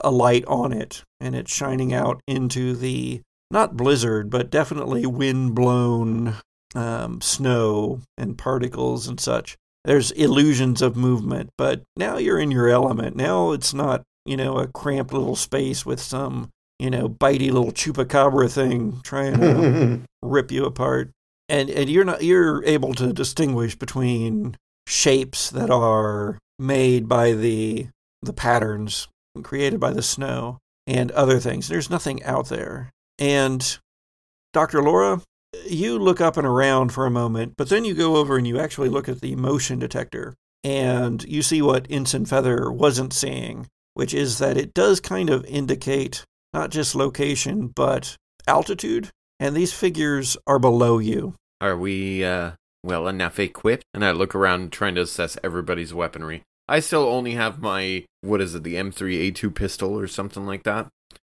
a 0.00 0.10
light 0.10 0.44
on 0.46 0.72
it, 0.72 1.04
and 1.20 1.34
it's 1.34 1.52
shining 1.52 1.92
out 1.92 2.20
into 2.26 2.74
the 2.74 3.20
not 3.50 3.76
blizzard, 3.76 4.30
but 4.30 4.50
definitely 4.50 5.06
wind 5.06 5.54
blown 5.54 6.36
um, 6.74 7.20
snow 7.20 8.00
and 8.16 8.38
particles 8.38 9.08
and 9.08 9.18
such. 9.18 9.56
There's 9.84 10.10
illusions 10.12 10.82
of 10.82 10.96
movement, 10.96 11.50
but 11.56 11.82
now 11.96 12.18
you're 12.18 12.38
in 12.38 12.50
your 12.50 12.68
element. 12.68 13.16
Now 13.16 13.52
it's 13.52 13.72
not, 13.72 14.02
you 14.24 14.36
know, 14.36 14.58
a 14.58 14.66
cramped 14.66 15.12
little 15.12 15.36
space 15.36 15.86
with 15.86 16.00
some, 16.00 16.50
you 16.78 16.90
know, 16.90 17.08
bitey 17.08 17.50
little 17.50 17.72
chupacabra 17.72 18.52
thing 18.52 19.00
trying 19.02 19.40
to 19.40 20.00
rip 20.22 20.52
you 20.52 20.64
apart. 20.64 21.10
And 21.48 21.68
and 21.70 21.90
you're 21.90 22.04
not 22.04 22.22
you're 22.22 22.64
able 22.64 22.94
to 22.94 23.12
distinguish 23.12 23.74
between 23.74 24.56
shapes 24.86 25.50
that 25.50 25.70
are 25.70 26.38
made 26.58 27.08
by 27.08 27.32
the 27.32 27.88
the 28.22 28.32
patterns 28.32 29.08
created 29.42 29.80
by 29.80 29.92
the 29.92 30.02
snow 30.02 30.58
and 30.86 31.10
other 31.12 31.38
things. 31.38 31.68
There's 31.68 31.90
nothing 31.90 32.22
out 32.24 32.48
there. 32.48 32.90
And 33.18 33.78
Dr. 34.52 34.82
Laura, 34.82 35.22
you 35.66 35.98
look 35.98 36.20
up 36.20 36.36
and 36.36 36.46
around 36.46 36.92
for 36.92 37.06
a 37.06 37.10
moment, 37.10 37.54
but 37.56 37.68
then 37.68 37.84
you 37.84 37.94
go 37.94 38.16
over 38.16 38.36
and 38.36 38.46
you 38.46 38.58
actually 38.58 38.88
look 38.88 39.08
at 39.08 39.20
the 39.20 39.36
motion 39.36 39.78
detector 39.78 40.34
and 40.62 41.22
you 41.24 41.42
see 41.42 41.62
what 41.62 41.86
Ensign 41.90 42.26
Feather 42.26 42.70
wasn't 42.70 43.12
seeing, 43.12 43.68
which 43.94 44.12
is 44.12 44.38
that 44.38 44.56
it 44.56 44.74
does 44.74 45.00
kind 45.00 45.30
of 45.30 45.44
indicate 45.46 46.24
not 46.52 46.70
just 46.70 46.94
location, 46.94 47.68
but 47.68 48.16
altitude. 48.46 49.08
And 49.38 49.56
these 49.56 49.72
figures 49.72 50.36
are 50.46 50.58
below 50.58 50.98
you. 50.98 51.34
Are 51.60 51.76
we 51.76 52.24
uh, 52.24 52.52
well 52.82 53.08
enough 53.08 53.38
equipped? 53.38 53.84
And 53.94 54.04
I 54.04 54.10
look 54.10 54.34
around 54.34 54.72
trying 54.72 54.94
to 54.96 55.02
assess 55.02 55.38
everybody's 55.42 55.94
weaponry. 55.94 56.42
I 56.70 56.78
still 56.80 57.02
only 57.02 57.32
have 57.32 57.60
my, 57.60 58.04
what 58.20 58.40
is 58.40 58.54
it, 58.54 58.62
the 58.62 58.76
M3A2 58.76 59.52
pistol 59.54 59.98
or 59.98 60.06
something 60.06 60.46
like 60.46 60.62
that? 60.62 60.86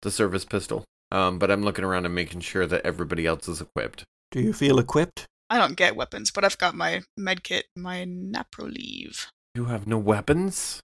The 0.02 0.10
service 0.10 0.44
pistol. 0.44 0.84
Um, 1.10 1.38
but 1.40 1.50
I'm 1.50 1.62
looking 1.62 1.84
around 1.84 2.06
and 2.06 2.14
making 2.14 2.40
sure 2.40 2.66
that 2.66 2.86
everybody 2.86 3.26
else 3.26 3.48
is 3.48 3.60
equipped. 3.60 4.04
Do 4.30 4.40
you 4.40 4.52
feel 4.52 4.78
equipped? 4.78 5.26
I 5.50 5.58
don't 5.58 5.76
get 5.76 5.96
weapons, 5.96 6.30
but 6.30 6.44
I've 6.44 6.56
got 6.58 6.74
my 6.74 7.02
med 7.16 7.42
kit, 7.42 7.66
my 7.76 8.04
Naproleve. 8.04 9.26
You 9.54 9.66
have 9.66 9.86
no 9.86 9.98
weapons? 9.98 10.80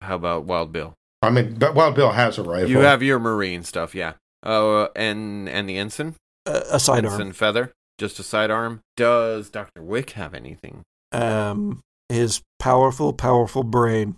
How 0.00 0.16
about 0.16 0.44
Wild 0.44 0.70
Bill? 0.70 0.94
I 1.22 1.30
mean, 1.30 1.54
but 1.54 1.74
Wild 1.74 1.94
Bill 1.94 2.12
has 2.12 2.36
a 2.38 2.42
rifle. 2.42 2.68
You 2.70 2.80
have 2.80 3.02
your 3.02 3.18
marine 3.18 3.62
stuff, 3.62 3.94
yeah. 3.94 4.14
Oh, 4.42 4.82
uh, 4.82 4.88
and 4.94 5.48
and 5.48 5.66
the 5.68 5.78
ensign, 5.78 6.14
Uh, 6.46 6.60
a 6.70 6.78
sidearm. 6.78 7.14
ensign 7.14 7.32
feather, 7.32 7.72
just 7.98 8.18
a 8.18 8.22
sidearm. 8.22 8.80
Does 8.96 9.48
Doctor 9.48 9.82
Wick 9.82 10.10
have 10.10 10.34
anything? 10.34 10.82
Um, 11.12 11.80
his 12.08 12.42
powerful, 12.58 13.12
powerful 13.12 13.62
brain. 13.62 14.16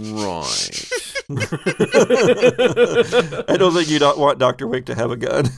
Right. 0.00 0.88
I 3.48 3.56
don't 3.58 3.74
think 3.74 3.90
you 3.90 3.98
don't 3.98 4.18
want 4.18 4.38
Doctor 4.38 4.66
Wick 4.66 4.86
to 4.86 4.94
have 4.94 5.10
a 5.10 5.16
gun. 5.16 5.50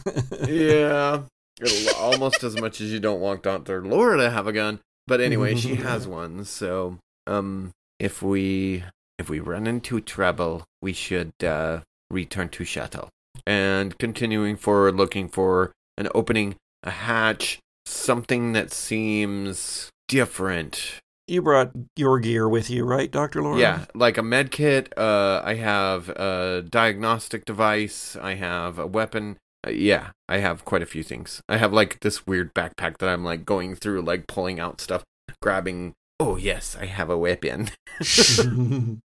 yeah, 0.49 1.23
almost 1.99 2.43
as 2.43 2.61
much 2.61 2.81
as 2.81 2.93
you 2.93 2.99
don't 2.99 3.21
want 3.21 3.43
Doctor 3.43 3.85
Laura 3.85 4.17
to 4.19 4.31
have 4.31 4.47
a 4.47 4.53
gun. 4.53 4.81
But 5.07 5.21
anyway, 5.21 5.55
she 5.55 5.77
has 5.77 6.09
one. 6.21 6.45
So, 6.45 6.99
um, 7.27 7.71
if 7.99 8.23
we 8.23 8.85
if 9.19 9.29
we 9.29 9.41
run 9.41 9.67
into 9.67 10.01
trouble, 10.01 10.65
we 10.83 10.93
should 10.93 11.33
uh, 11.45 11.81
return 12.11 12.49
to 12.51 12.65
Chateau 12.65 13.09
and 13.47 13.97
continuing 13.99 14.57
forward, 14.57 14.97
looking 14.97 15.29
for 15.29 15.73
an 15.97 16.09
opening, 16.15 16.57
a 16.83 16.91
hatch, 16.91 17.59
something 17.87 18.53
that 18.53 18.73
seems 18.73 19.91
different. 20.11 21.01
you 21.29 21.41
brought 21.41 21.71
your 21.97 22.19
gear 22.19 22.49
with 22.49 22.69
you, 22.69 22.85
right, 22.85 23.11
Doctor 23.11 23.41
Laura? 23.41 23.59
Yeah, 23.59 23.85
like 23.95 24.19
a 24.19 24.23
med 24.23 24.51
kit. 24.51 24.93
Uh, 24.99 25.41
I 25.45 25.55
have 25.55 26.09
a 26.11 26.65
diagnostic 26.69 27.45
device. 27.45 28.17
I 28.21 28.35
have 28.35 28.79
a 28.79 28.87
weapon. 28.87 29.39
Uh, 29.67 29.71
yeah, 29.71 30.11
I 30.29 30.39
have 30.39 30.65
quite 30.65 30.83
a 30.83 30.87
few 30.87 31.03
things. 31.03 31.41
I 31.49 31.57
have 31.57 31.73
like 31.73 32.01
this 32.01 32.27
weird 32.27 32.53
backpack 32.53 32.99
that 32.99 33.09
I'm 33.09 33.25
like 33.25 33.45
going 33.45 33.77
through, 33.77 34.03
like 34.03 34.27
pulling 34.27 34.59
out 34.59 34.81
stuff, 34.81 35.05
grabbing. 35.41 35.95
Oh 36.19 36.37
yes, 36.37 36.77
I 36.79 36.87
have 36.87 37.09
a 37.09 37.17
weapon. 37.19 37.71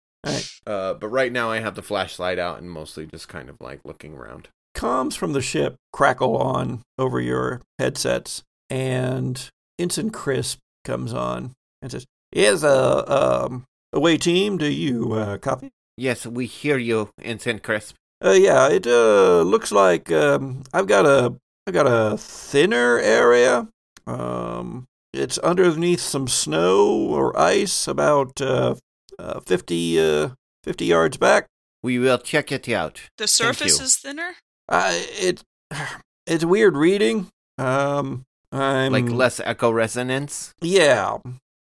uh, 0.65 0.93
but 0.95 1.07
right 1.07 1.31
now 1.31 1.51
I 1.51 1.59
have 1.59 1.75
the 1.75 1.83
flashlight 1.83 2.39
out 2.39 2.57
and 2.57 2.69
mostly 2.69 3.05
just 3.05 3.29
kind 3.29 3.49
of 3.49 3.57
like 3.61 3.81
looking 3.85 4.15
around. 4.15 4.49
Comms 4.75 5.15
from 5.15 5.33
the 5.33 5.41
ship 5.41 5.75
crackle 5.93 6.35
on 6.35 6.81
over 6.97 7.21
your 7.21 7.61
headsets, 7.79 8.43
and 8.69 9.49
Ensign 9.77 10.09
Crisp 10.09 10.59
comes 10.85 11.13
on 11.13 11.53
and 11.81 11.91
says, 11.91 12.05
"Is 12.31 12.63
a 12.63 13.11
um, 13.11 13.65
away 13.91 14.17
team, 14.17 14.57
do 14.57 14.67
you 14.71 15.13
uh, 15.13 15.37
copy?" 15.37 15.71
Yes, 15.97 16.25
we 16.25 16.45
hear 16.45 16.77
you, 16.77 17.09
Ensign 17.21 17.59
Crisp. 17.59 17.95
Uh, 18.23 18.31
yeah, 18.31 18.69
it 18.69 18.87
uh 18.87 19.41
looks 19.41 19.71
like 19.71 20.11
um 20.11 20.63
I've 20.73 20.87
got 20.87 21.05
a 21.05 21.35
I've 21.67 21.73
got 21.73 21.87
a 21.87 22.17
thinner 22.17 22.99
area. 22.99 23.67
Um, 24.07 24.85
it's 25.13 25.37
underneath 25.39 26.01
some 26.01 26.27
snow 26.27 26.87
or 26.87 27.37
ice, 27.37 27.87
about 27.87 28.39
uh, 28.41 28.75
uh 29.17 29.39
50 29.41 29.99
uh 29.99 30.29
50 30.63 30.85
yards 30.85 31.17
back. 31.17 31.47
We 31.83 31.99
will 31.99 32.17
check 32.17 32.51
it 32.51 32.67
out. 32.69 33.01
The 33.17 33.27
surface 33.27 33.79
is 33.79 33.95
thinner. 33.97 34.35
Uh, 34.69 34.91
it 34.93 35.43
it's 36.27 36.45
weird 36.45 36.75
reading. 36.75 37.27
Um, 37.57 38.23
I'm 38.55 38.91
Like 38.91 39.09
less 39.09 39.39
echo 39.39 39.69
resonance. 39.71 40.53
Yeah, 40.61 41.17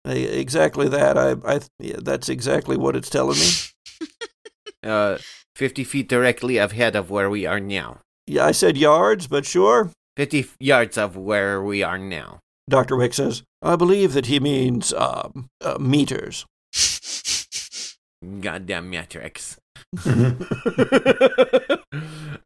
exactly 0.05 0.87
that. 0.89 1.17
I 1.17 1.35
I 1.45 1.59
yeah, 1.79 1.97
that's 2.01 2.29
exactly 2.29 2.77
what 2.77 2.95
it's 2.95 3.09
telling 3.09 3.39
me. 3.39 3.47
Uh, 4.83 5.17
50 5.55 5.85
feet 5.85 6.09
directly 6.09 6.57
ahead 6.57 6.93
of 6.93 7.09
where 7.09 7.29
we 7.29 7.45
are 7.45 7.61
now. 7.61 7.99
Yeah, 8.27 8.45
I 8.45 8.51
said 8.51 8.75
yards, 8.77 9.27
but 9.27 9.45
sure. 9.45 9.91
50 10.17 10.39
f- 10.41 10.57
yards 10.59 10.97
of 10.97 11.15
where 11.15 11.63
we 11.63 11.81
are 11.81 11.97
now. 11.97 12.39
Dr. 12.69 12.97
Wick 12.97 13.13
says, 13.13 13.43
I 13.61 13.77
believe 13.77 14.11
that 14.11 14.25
he 14.25 14.41
means 14.41 14.91
um, 14.91 15.47
uh, 15.61 15.77
meters. 15.79 16.45
Goddamn 18.41 18.89
metrics. 18.89 19.57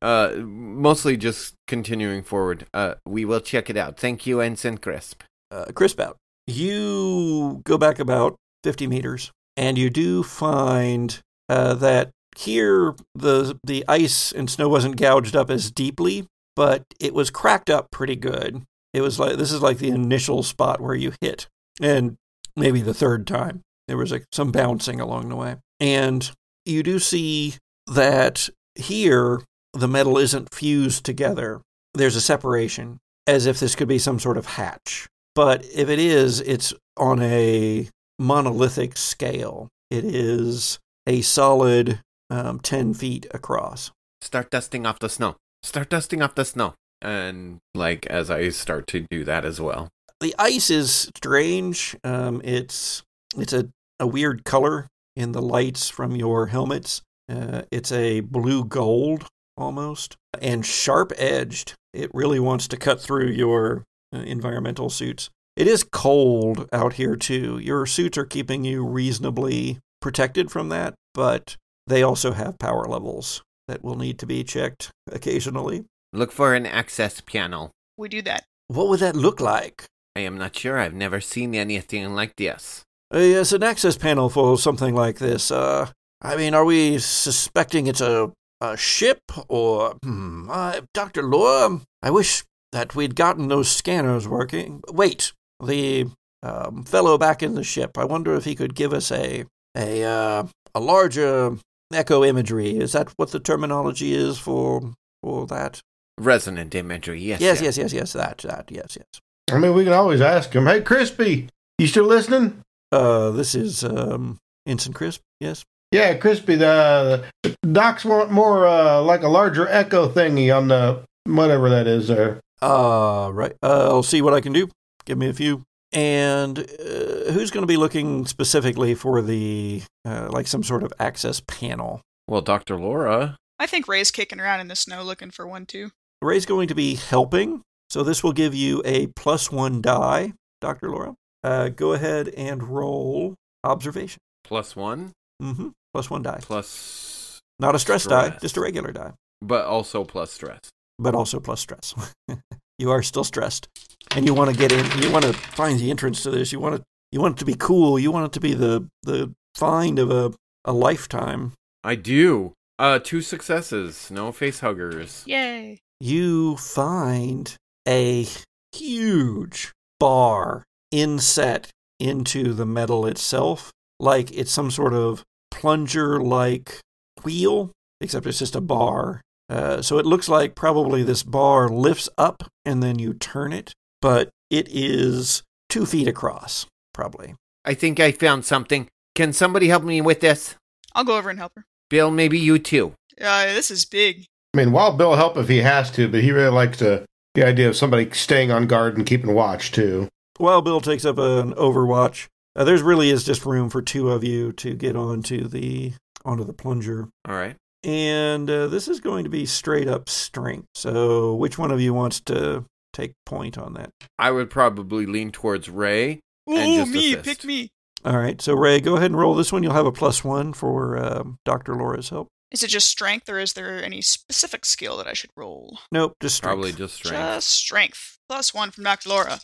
uh, 0.02 0.34
mostly 0.38 1.18
just 1.18 1.56
continuing 1.68 2.24
forward. 2.24 2.66
Uh, 2.74 2.96
We 3.06 3.26
will 3.26 3.40
check 3.42 3.70
it 3.70 3.78
out. 3.78 3.98
Thank 4.00 4.26
you, 4.26 4.42
Ensign 4.42 4.78
Crisp. 4.78 5.24
Uh, 5.52 5.66
crisp 5.74 6.00
out. 6.00 6.18
You 6.46 7.62
go 7.66 7.78
back 7.78 8.00
about 8.00 8.36
50 8.64 8.88
meters, 8.88 9.32
and 9.56 9.78
you 9.78 9.90
do 9.90 10.24
find 10.24 11.20
uh, 11.50 11.74
that 11.76 12.12
here 12.38 12.96
the 13.16 13.58
the 13.64 13.84
ice 13.88 14.32
and 14.32 14.50
snow 14.50 14.70
wasn't 14.70 14.98
gouged 14.98 15.36
up 15.36 15.50
as 15.50 15.72
deeply, 15.72 16.28
but 16.56 16.84
it 17.00 17.14
was 17.14 17.30
cracked 17.30 17.70
up 17.70 17.90
pretty 17.92 18.16
good. 18.16 18.64
It 18.94 19.02
was 19.02 19.20
like 19.20 19.38
this 19.38 19.52
is 19.52 19.62
like 19.62 19.80
the 19.80 19.90
initial 19.90 20.44
spot 20.44 20.80
where 20.80 20.96
you 20.96 21.14
hit, 21.22 21.48
and 21.82 22.16
maybe 22.56 22.82
the 22.82 22.94
third 22.94 23.28
time 23.28 23.62
there 23.88 23.98
was 23.98 24.12
like 24.12 24.26
some 24.32 24.52
bouncing 24.52 25.00
along 25.00 25.30
the 25.30 25.36
way, 25.36 25.58
and 25.80 26.30
you 26.66 26.84
do 26.84 27.00
see 27.00 27.56
that 27.88 28.50
here 28.80 29.42
the 29.74 29.88
metal 29.88 30.18
isn't 30.18 30.54
fused 30.54 31.06
together. 31.06 31.62
There's 31.94 32.16
a 32.16 32.22
separation, 32.22 33.00
as 33.26 33.46
if 33.46 33.60
this 33.60 33.76
could 33.76 33.88
be 33.88 34.00
some 34.00 34.20
sort 34.20 34.38
of 34.38 34.46
hatch. 34.46 35.08
But 35.36 35.66
if 35.66 35.90
it 35.90 36.00
is, 36.00 36.42
it's 36.42 36.74
on 36.96 37.22
a 37.22 37.90
monolithic 38.18 38.98
scale. 38.98 39.70
It 39.92 40.04
is 40.04 40.80
a 41.06 41.22
solid 41.22 42.02
um, 42.30 42.60
10 42.60 42.94
feet 42.96 43.28
across. 43.32 43.92
Start 44.22 44.50
dusting 44.50 44.86
off 44.86 45.00
the 45.00 45.10
snow. 45.10 45.36
Start 45.62 45.90
dusting 45.90 46.22
off 46.22 46.36
the 46.36 46.46
snow. 46.46 46.74
and 47.02 47.60
like 47.76 48.08
as 48.08 48.32
I 48.32 48.50
start 48.50 48.88
to 48.88 49.06
do 49.12 49.24
that 49.26 49.46
as 49.46 49.62
well. 49.62 49.90
The 50.20 50.34
ice 50.40 50.72
is 50.72 51.12
strange. 51.16 51.96
Um, 52.04 52.42
it's 52.44 53.04
it's 53.38 53.54
a, 53.54 53.70
a 54.00 54.08
weird 54.08 54.44
color 54.44 54.88
in 55.16 55.32
the 55.32 55.42
lights 55.42 55.90
from 55.90 56.16
your 56.16 56.48
helmets. 56.48 57.04
Uh, 57.30 57.64
it's 57.72 57.92
a 57.92 58.22
blue 58.22 58.64
gold 58.64 59.28
almost 59.58 60.16
and 60.42 60.66
sharp 60.66 61.12
edged. 61.18 61.74
It 61.94 62.12
really 62.14 62.40
wants 62.40 62.68
to 62.70 62.78
cut 62.78 63.02
through 63.02 63.28
your 63.28 63.84
uh, 64.14 64.20
environmental 64.20 64.90
suits. 64.90 65.30
It 65.56 65.68
is 65.68 65.84
cold 65.84 66.70
out 66.72 66.94
here 66.94 67.16
too. 67.16 67.58
Your 67.58 67.86
suits 67.86 68.18
are 68.18 68.26
keeping 68.26 68.64
you 68.64 68.86
reasonably 68.86 69.80
protected 70.02 70.52
from 70.52 70.70
that, 70.70 70.94
but 71.14 71.56
they 71.88 72.04
also 72.04 72.34
have 72.34 72.60
power 72.60 72.86
levels 72.86 73.42
that 73.68 73.84
will 73.84 73.98
need 73.98 74.20
to 74.20 74.26
be 74.26 74.44
checked 74.44 74.92
occasionally. 75.12 75.86
Look 76.14 76.32
for 76.32 76.54
an 76.54 76.66
access 76.66 77.22
panel. 77.22 77.72
We 77.98 78.08
do 78.08 78.22
that. 78.22 78.44
What 78.68 78.88
would 78.90 79.00
that 79.00 79.16
look 79.16 79.42
like? 79.42 79.86
I 80.16 80.22
am 80.22 80.38
not 80.38 80.56
sure. 80.56 80.78
I've 80.78 80.94
never 80.94 81.20
seen 81.22 81.56
anything 81.56 82.14
like 82.14 82.36
this. 82.36 82.84
Uh, 83.14 83.20
yes, 83.20 83.52
an 83.52 83.64
access 83.64 83.98
panel 83.98 84.30
for 84.30 84.58
something 84.58 84.94
like 84.94 85.20
this. 85.20 85.52
Uh, 85.52 85.90
I 86.22 86.36
mean, 86.36 86.54
are 86.54 86.66
we 86.66 86.98
suspecting 86.98 87.88
it's 87.88 88.02
a, 88.02 88.32
a 88.60 88.76
ship 88.78 89.22
or 89.48 89.96
hmm, 90.04 90.50
uh, 90.50 90.82
Doctor 90.94 91.24
Law? 91.24 91.80
I 92.02 92.12
wish 92.12 92.44
that 92.72 92.96
we'd 92.96 93.16
gotten 93.16 93.48
those 93.48 93.70
scanners 93.70 94.28
working. 94.28 94.82
Wait, 94.90 95.32
the 95.64 96.08
um, 96.44 96.84
fellow 96.84 97.18
back 97.18 97.44
in 97.44 97.56
the 97.56 97.64
ship. 97.64 97.98
I 97.98 98.06
wonder 98.06 98.36
if 98.36 98.46
he 98.46 98.56
could 98.56 98.76
give 98.76 98.94
us 98.94 99.12
a 99.12 99.46
a 99.76 100.04
uh, 100.04 100.48
a 100.74 100.80
larger 100.80 101.58
echo 101.94 102.24
imagery. 102.24 102.78
Is 102.78 102.94
that 102.94 103.12
what 103.18 103.32
the 103.32 103.40
terminology 103.40 104.14
is 104.14 104.38
for 104.38 104.94
for 105.22 105.46
that? 105.48 105.82
Resonant 106.20 106.74
imagery, 106.74 107.22
yes. 107.22 107.42
Yes, 107.42 107.60
sir. 107.60 107.66
yes, 107.66 107.78
yes, 107.78 107.94
yes. 107.94 108.14
That, 108.14 108.40
that. 108.40 108.72
Yes, 108.72 108.98
yes. 108.98 109.22
I 109.52 109.60
mean, 109.60 109.76
we 109.76 109.84
can 109.84 109.94
always 109.94 110.20
ask 110.20 110.52
him. 110.54 110.66
Hey, 110.66 110.82
Crispy, 110.82 111.50
you 111.78 111.86
still 111.86 112.06
listening? 112.06 112.64
Uh, 112.92 113.30
this 113.32 113.54
is 113.54 113.84
um, 113.84 114.40
Ensign 114.66 114.94
Crisp. 114.94 115.22
Yes. 115.40 115.64
Yeah, 115.92 116.16
Crispy. 116.16 116.56
The, 116.56 117.24
the 117.44 117.56
docs 117.72 118.04
want 118.04 118.32
more 118.32 118.68
uh, 118.68 119.02
like 119.02 119.24
a 119.24 119.30
larger 119.30 119.68
echo 119.68 120.10
thingy 120.10 120.56
on 120.56 120.68
the 120.68 121.04
whatever 121.24 121.70
that 121.70 121.88
is 121.88 122.08
there. 122.10 122.42
Uh, 122.62 123.30
right. 123.34 123.54
Uh, 123.64 123.88
I'll 123.90 124.04
see 124.04 124.22
what 124.22 124.34
I 124.34 124.42
can 124.42 124.52
do. 124.54 124.70
Give 125.06 125.18
me 125.18 125.30
a 125.30 125.34
few. 125.34 125.64
And 125.94 126.60
uh, 126.60 127.32
who's 127.32 127.52
going 127.52 127.64
to 127.64 127.68
be 127.68 127.78
looking 127.78 128.26
specifically 128.26 128.94
for 128.96 129.22
the 129.22 129.84
uh, 130.04 130.28
like 130.30 130.48
some 130.48 130.64
sort 130.64 130.84
of 130.84 130.92
access 131.00 131.42
panel? 131.48 132.02
Well, 132.28 132.42
Dr. 132.42 132.78
Laura. 132.78 133.38
I 133.58 133.68
think 133.68 133.88
Ray's 133.88 134.12
kicking 134.12 134.40
around 134.42 134.60
in 134.60 134.68
the 134.68 134.76
snow 134.76 135.04
looking 135.04 135.32
for 135.32 135.48
one 135.48 135.66
too. 135.66 135.92
Ray's 136.22 136.46
going 136.46 136.68
to 136.68 136.76
be 136.76 136.96
helping, 136.96 137.62
so 137.90 138.04
this 138.04 138.24
will 138.24 138.34
give 138.34 138.54
you 138.54 138.82
a 138.84 139.08
plus 139.08 139.52
one 139.52 139.82
die, 139.82 140.34
Doctor 140.60 140.90
Laura. 140.90 141.16
Uh, 141.44 141.70
go 141.70 141.94
ahead 141.94 142.28
and 142.30 142.64
roll 142.64 143.36
observation. 143.64 144.20
Plus 144.44 144.76
one, 144.76 145.14
Mm-hmm. 145.42 145.70
Plus 145.94 146.10
one 146.10 146.22
die. 146.24 146.40
plus, 146.42 147.40
Not 147.60 147.76
a 147.76 147.80
stress, 147.80 148.06
die, 148.06 148.38
just 148.42 148.58
a 148.58 148.62
regular 148.62 148.92
die, 148.92 149.14
but 149.42 149.66
also 149.66 150.04
plus 150.04 150.32
stress. 150.32 150.60
but 151.00 151.16
also 151.16 151.40
plus 151.40 151.60
stress. 151.62 151.94
you 152.80 152.92
are 152.92 153.02
still 153.02 153.24
stressed, 153.24 153.68
and 154.16 154.26
you 154.26 154.34
want 154.34 154.52
to 154.52 154.56
get 154.58 154.72
in. 154.72 155.02
You 155.02 155.12
want 155.12 155.26
to 155.26 155.34
find 155.34 155.80
the 155.80 155.90
entrance 155.90 156.22
to 156.24 156.32
this. 156.32 156.52
You 156.52 156.60
want 156.60 156.76
it. 156.76 156.84
You 157.12 157.22
want 157.22 157.36
it 157.38 157.40
to 157.40 157.46
be 157.46 157.56
cool. 157.56 157.98
You 157.98 158.12
want 158.12 158.26
it 158.28 158.34
to 158.34 158.40
be 158.40 158.54
the 158.54 158.88
the 159.04 159.34
find 159.56 159.98
of 160.00 160.12
a 160.12 160.34
a 160.66 160.74
lifetime. 160.74 161.54
I 161.84 161.96
do. 161.96 162.54
Uh, 162.80 163.00
two 163.00 163.22
successes. 163.22 164.12
No 164.12 164.32
face 164.32 164.60
huggers. 164.60 165.24
Yay! 165.26 165.80
You 166.00 166.58
find 166.58 167.56
a 167.88 168.28
huge 168.72 169.72
bar 170.00 170.64
inset 170.92 171.70
into 172.00 172.54
the 172.54 172.66
metal 172.66 173.06
itself, 173.08 173.72
like 174.00 174.32
it's 174.32 174.52
some 174.52 174.70
sort 174.70 174.94
of 174.94 175.24
plunger 175.58 176.22
like 176.22 176.80
wheel, 177.24 177.72
except 178.00 178.28
it's 178.28 178.40
just 178.40 178.56
a 178.56 178.62
bar. 178.62 179.22
Uh, 179.50 179.82
so 179.82 179.98
it 179.98 180.06
looks 180.06 180.30
like 180.30 180.54
probably 180.54 181.02
this 181.02 181.24
bar 181.24 181.68
lifts 181.68 182.08
up 182.18 182.44
and 182.64 182.84
then 182.84 183.00
you 183.00 183.14
turn 183.14 183.52
it, 183.52 183.74
but 184.02 184.30
it 184.52 184.68
is 184.70 185.42
two 185.68 185.86
feet 185.86 186.08
across, 186.08 186.68
probably. 186.94 187.34
I 187.66 187.74
think 187.74 188.00
I 188.00 188.12
found 188.12 188.46
something. 188.46 188.88
Can 189.16 189.34
somebody 189.34 189.68
help 189.68 189.84
me 189.84 190.00
with 190.00 190.20
this? 190.20 190.56
I'll 190.94 191.04
go 191.04 191.18
over 191.18 191.30
and 191.30 191.40
help 191.40 191.54
her. 191.56 191.66
Bill, 191.90 192.12
maybe 192.12 192.38
you 192.38 192.60
too. 192.60 192.94
Uh, 193.20 193.48
this 193.48 193.72
is 193.72 193.84
big. 193.86 194.26
I 194.54 194.58
mean, 194.58 194.72
Wild 194.72 194.98
Bill 194.98 195.10
will 195.10 195.16
help 195.16 195.38
if 195.38 195.48
he 195.48 195.58
has 195.58 195.90
to, 195.92 196.08
but 196.08 196.22
he 196.22 196.32
really 196.32 196.52
likes 196.52 196.78
to, 196.78 197.06
the 197.34 197.46
idea 197.46 197.68
of 197.68 197.76
somebody 197.76 198.12
staying 198.12 198.52
on 198.52 198.68
guard 198.68 198.96
and 198.96 199.08
keeping 199.08 199.34
watch 199.34 199.72
too. 199.72 200.08
While 200.38 200.62
Bill 200.62 200.82
takes 200.82 201.04
up 201.04 201.18
an 201.18 201.54
overwatch, 201.54 202.28
uh, 202.58 202.64
there's 202.64 202.82
really 202.82 203.10
is 203.10 203.24
just 203.24 203.46
room 203.46 203.70
for 203.70 203.82
two 203.82 204.10
of 204.12 204.24
you 204.24 204.52
to 204.54 204.74
get 204.76 204.96
onto 204.96 205.48
the 205.48 205.94
onto 206.26 206.44
the 206.44 206.54
plunger. 206.54 207.08
All 207.28 207.36
right. 207.36 207.56
And 207.84 208.50
uh, 208.50 208.68
this 208.68 208.88
is 208.88 209.00
going 209.00 209.24
to 209.24 209.30
be 209.30 209.46
straight 209.46 209.88
up 209.88 210.10
strength. 210.10 210.68
So, 210.76 211.36
which 211.36 211.58
one 211.58 211.72
of 211.72 211.80
you 211.80 211.94
wants 211.94 212.20
to 212.22 212.66
take 212.92 213.14
point 213.26 213.58
on 213.58 213.76
that? 213.76 213.92
I 214.20 214.32
would 214.32 214.50
probably 214.50 215.06
lean 215.06 215.32
towards 215.32 215.70
Ray. 215.70 216.20
Ooh, 216.50 216.58
And 216.58 216.74
just 216.74 216.92
me, 216.92 217.14
assist. 217.14 217.26
pick 217.26 217.44
me. 217.46 217.70
All 218.04 218.18
right. 218.18 218.42
So, 218.42 218.56
Ray, 218.56 218.80
go 218.82 218.96
ahead 218.98 219.12
and 219.12 219.20
roll 219.20 219.36
this 219.36 219.52
one. 219.54 219.64
You'll 219.64 219.74
have 219.74 219.86
a 219.86 219.92
plus 219.92 220.24
one 220.24 220.54
for 220.54 220.98
um, 220.98 221.38
Dr. 221.46 221.76
Laura's 221.76 222.10
help. 222.10 222.28
Is 222.52 222.64
it 222.64 222.70
just 222.70 222.90
strength, 222.90 223.28
or 223.30 223.40
is 223.40 223.54
there 223.54 223.84
any 223.84 224.02
specific 224.02 224.66
skill 224.66 224.98
that 224.98 225.08
I 225.08 225.14
should 225.14 225.30
roll? 225.36 225.80
Nope, 225.92 226.14
just 226.22 226.38
strength. 226.38 226.54
Probably 226.56 226.72
just 226.74 226.96
strength. 226.96 227.18
Just 227.18 227.50
strength. 227.50 228.18
Plus 228.30 228.54
one 228.54 228.72
from 228.72 228.86
Dr. 228.86 229.10
Laura. 229.10 229.40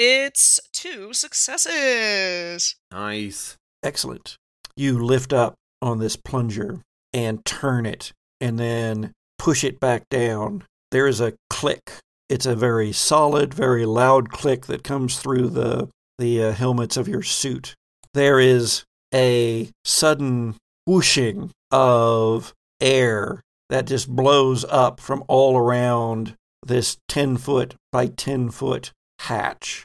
It's 0.00 0.60
two 0.72 1.12
successes. 1.12 2.76
Nice. 2.92 3.56
Excellent. 3.82 4.36
You 4.76 4.96
lift 4.96 5.32
up 5.32 5.54
on 5.82 5.98
this 5.98 6.14
plunger 6.14 6.82
and 7.12 7.44
turn 7.44 7.84
it 7.84 8.12
and 8.40 8.60
then 8.60 9.10
push 9.40 9.64
it 9.64 9.80
back 9.80 10.08
down. 10.08 10.62
There 10.92 11.08
is 11.08 11.20
a 11.20 11.34
click. 11.50 11.94
It's 12.28 12.46
a 12.46 12.54
very 12.54 12.92
solid, 12.92 13.52
very 13.52 13.84
loud 13.86 14.30
click 14.30 14.66
that 14.66 14.84
comes 14.84 15.18
through 15.18 15.48
the 15.48 15.88
the 16.16 16.44
uh, 16.44 16.52
helmets 16.52 16.96
of 16.96 17.08
your 17.08 17.22
suit. 17.22 17.74
There 18.14 18.38
is 18.38 18.84
a 19.12 19.68
sudden 19.84 20.54
whooshing 20.86 21.50
of 21.72 22.54
air 22.80 23.40
that 23.68 23.88
just 23.88 24.08
blows 24.08 24.64
up 24.64 25.00
from 25.00 25.24
all 25.26 25.56
around 25.56 26.36
this 26.64 26.98
10 27.08 27.36
foot 27.36 27.74
by 27.90 28.06
10 28.06 28.50
foot 28.50 28.92
hatch. 29.20 29.84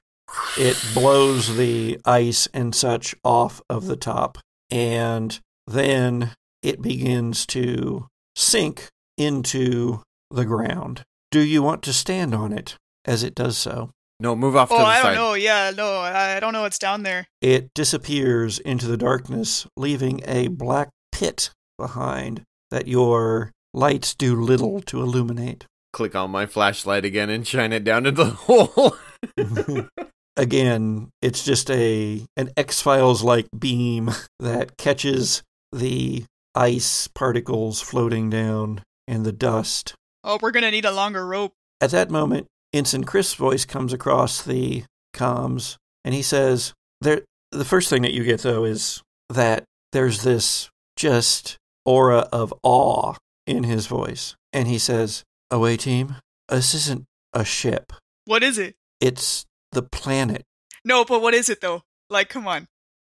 It 0.57 0.81
blows 0.93 1.55
the 1.57 1.99
ice 2.05 2.47
and 2.53 2.73
such 2.75 3.15
off 3.23 3.61
of 3.69 3.85
the 3.87 3.95
top, 3.95 4.37
and 4.69 5.39
then 5.67 6.31
it 6.61 6.81
begins 6.81 7.45
to 7.47 8.07
sink 8.35 8.87
into 9.17 10.01
the 10.31 10.45
ground. 10.45 11.03
Do 11.31 11.41
you 11.41 11.61
want 11.63 11.81
to 11.83 11.93
stand 11.93 12.33
on 12.35 12.51
it 12.53 12.75
as 13.05 13.23
it 13.23 13.35
does 13.35 13.57
so? 13.57 13.91
No, 14.19 14.35
move 14.35 14.55
off 14.55 14.71
Oh, 14.71 14.77
to 14.77 14.81
the 14.81 14.87
I 14.87 15.01
side. 15.01 15.15
don't 15.15 15.15
know. 15.15 15.33
Yeah, 15.33 15.71
no, 15.75 15.99
I 15.99 16.39
don't 16.39 16.53
know 16.53 16.61
what's 16.61 16.79
down 16.79 17.03
there. 17.03 17.25
It 17.41 17.73
disappears 17.73 18.59
into 18.59 18.85
the 18.87 18.97
darkness, 18.97 19.65
leaving 19.75 20.21
a 20.25 20.47
black 20.47 20.89
pit 21.11 21.49
behind 21.77 22.43
that 22.71 22.87
your 22.87 23.51
lights 23.73 24.13
do 24.15 24.39
little 24.39 24.81
to 24.81 25.01
illuminate. 25.01 25.65
Click 25.91 26.15
on 26.15 26.31
my 26.31 26.45
flashlight 26.45 27.05
again 27.05 27.29
and 27.29 27.45
shine 27.45 27.73
it 27.73 27.83
down 27.83 28.05
into 28.05 28.23
the 28.23 28.29
hole. 28.31 28.95
Again, 30.35 31.09
it's 31.21 31.43
just 31.43 31.69
a 31.69 32.25
an 32.37 32.49
X-Files 32.57 33.23
like 33.23 33.47
beam 33.57 34.11
that 34.39 34.77
catches 34.77 35.43
the 35.71 36.25
ice 36.55 37.07
particles 37.07 37.81
floating 37.81 38.29
down 38.29 38.81
and 39.07 39.25
the 39.25 39.31
dust. 39.31 39.95
Oh, 40.23 40.39
we're 40.41 40.51
gonna 40.51 40.71
need 40.71 40.85
a 40.85 40.91
longer 40.91 41.25
rope. 41.25 41.53
At 41.81 41.91
that 41.91 42.09
moment, 42.09 42.47
Ensign 42.73 43.03
Chris' 43.03 43.33
voice 43.33 43.65
comes 43.65 43.93
across 43.93 44.41
the 44.41 44.83
comms, 45.15 45.77
and 46.03 46.13
he 46.13 46.21
says, 46.21 46.73
"There." 47.01 47.21
The 47.51 47.65
first 47.65 47.89
thing 47.89 48.01
that 48.01 48.13
you 48.13 48.23
get 48.23 48.41
though 48.41 48.63
is 48.63 49.01
that 49.29 49.63
there's 49.91 50.23
this 50.23 50.69
just 50.95 51.57
aura 51.85 52.27
of 52.31 52.53
awe 52.63 53.13
in 53.45 53.63
his 53.63 53.85
voice, 53.85 54.35
and 54.51 54.67
he 54.67 54.79
says, 54.79 55.23
"Away, 55.51 55.77
team. 55.77 56.15
This 56.49 56.73
isn't 56.73 57.05
a 57.33 57.45
ship. 57.45 57.93
What 58.25 58.43
is 58.43 58.57
it? 58.57 58.75
It's 58.99 59.45
the 59.73 59.83
planet." 59.83 60.43
No, 60.85 61.05
but 61.05 61.21
what 61.21 61.33
is 61.33 61.49
it 61.49 61.61
though? 61.61 61.81
Like, 62.09 62.29
come 62.29 62.47
on. 62.47 62.67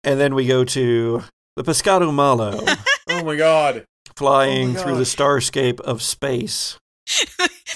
And 0.04 0.18
then 0.20 0.34
we 0.34 0.46
go 0.46 0.64
to 0.64 1.24
the 1.56 1.62
Pescado 1.64 2.12
Malo 2.12 2.64
oh 3.10 3.24
my 3.24 3.36
god. 3.36 3.84
flying 4.16 4.70
Oh 4.70 4.72
my 4.72 4.80
through 4.82 4.92
the 4.96 5.04
gosh. 5.04 5.16
starscape 5.16 5.80
of 5.80 6.02
space. 6.02 6.78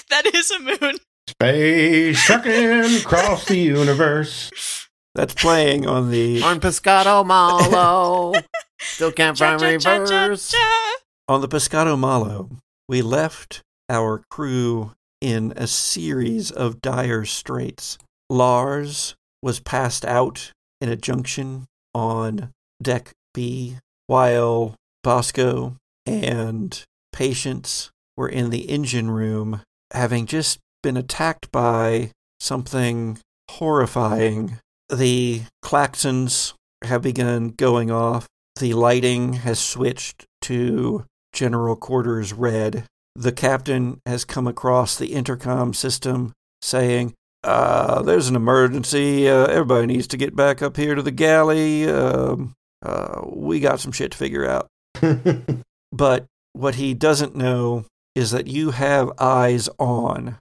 that 0.09 0.25
is 0.33 0.51
a 0.51 0.59
moon. 0.59 0.97
Space 1.29 2.23
trucking 2.23 2.95
across 3.01 3.45
the 3.45 3.57
universe. 3.57 4.87
That's 5.15 5.33
playing 5.33 5.87
on 5.87 6.11
the 6.11 6.41
On 6.41 6.59
Pescado 6.59 7.25
Malo. 7.25 8.33
Still 8.79 9.11
can't 9.11 9.37
Cha, 9.37 9.57
find 9.57 9.81
cha, 9.81 9.99
cha, 9.99 10.05
cha, 10.05 10.21
reverse. 10.23 10.51
cha. 10.51 10.93
On 11.27 11.41
the 11.41 11.47
Pescado 11.47 11.97
Malo, 11.97 12.49
we 12.89 13.01
left 13.01 13.61
our 13.89 14.23
crew 14.29 14.91
in 15.21 15.53
a 15.55 15.67
series 15.67 16.51
of 16.51 16.81
dire 16.81 17.23
straits. 17.25 17.97
Lars 18.29 19.15
was 19.41 19.59
passed 19.59 20.05
out 20.05 20.51
in 20.81 20.89
a 20.89 20.95
junction 20.95 21.65
on 21.93 22.51
deck 22.81 23.11
B, 23.33 23.77
while 24.07 24.75
Bosco 25.03 25.77
and 26.05 26.83
Patience 27.13 27.91
were 28.17 28.29
in 28.29 28.49
the 28.49 28.69
engine 28.69 29.09
room, 29.09 29.61
having 29.93 30.25
just 30.25 30.59
been 30.83 30.97
attacked 30.97 31.51
by 31.51 32.11
something 32.39 33.19
horrifying. 33.51 34.59
The 34.89 35.43
klaxons 35.63 36.53
have 36.83 37.01
begun 37.01 37.49
going 37.49 37.89
off. 37.91 38.27
The 38.59 38.73
lighting 38.73 39.33
has 39.33 39.59
switched 39.59 40.25
to 40.43 41.05
general 41.33 41.75
quarters 41.75 42.33
red. 42.33 42.85
The 43.15 43.31
captain 43.31 43.99
has 44.05 44.25
come 44.25 44.47
across 44.47 44.97
the 44.97 45.13
intercom 45.13 45.73
system 45.73 46.33
saying, 46.61 47.13
uh, 47.45 48.01
there's 48.01 48.27
an 48.27 48.35
emergency. 48.35 49.29
Uh, 49.29 49.45
everybody 49.45 49.87
needs 49.87 50.07
to 50.07 50.17
get 50.17 50.35
back 50.35 50.61
up 50.61 50.75
here 50.75 50.95
to 50.95 51.01
the 51.01 51.11
galley. 51.11 51.89
Um, 51.89 52.53
uh, 52.81 53.21
we 53.25 53.59
got 53.59 53.79
some 53.79 53.91
shit 53.91 54.11
to 54.11 54.17
figure 54.17 54.47
out. 54.47 54.67
But 55.95 56.25
what 56.51 56.75
he 56.75 56.93
doesn't 56.93 57.37
know 57.37 57.85
is 58.15 58.31
that 58.31 58.47
you 58.47 58.71
have 58.71 59.13
eyes 59.17 59.69
on 59.79 60.37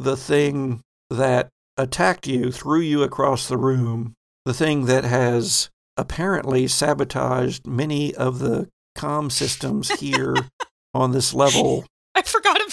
the 0.00 0.16
thing 0.16 0.80
that 1.08 1.48
attacked 1.76 2.26
you, 2.26 2.50
threw 2.50 2.80
you 2.80 3.04
across 3.04 3.46
the 3.46 3.56
room, 3.56 4.14
the 4.44 4.54
thing 4.54 4.86
that 4.86 5.04
has 5.04 5.70
apparently 5.96 6.66
sabotaged 6.66 7.64
many 7.64 8.12
of 8.12 8.40
the 8.40 8.68
comm 8.96 9.30
systems 9.30 9.88
here 10.00 10.34
on 10.94 11.12
this 11.12 11.32
level 11.32 11.84
I 12.18 12.22
forgot 12.22 12.56
about 12.56 12.66
that. 12.66 12.67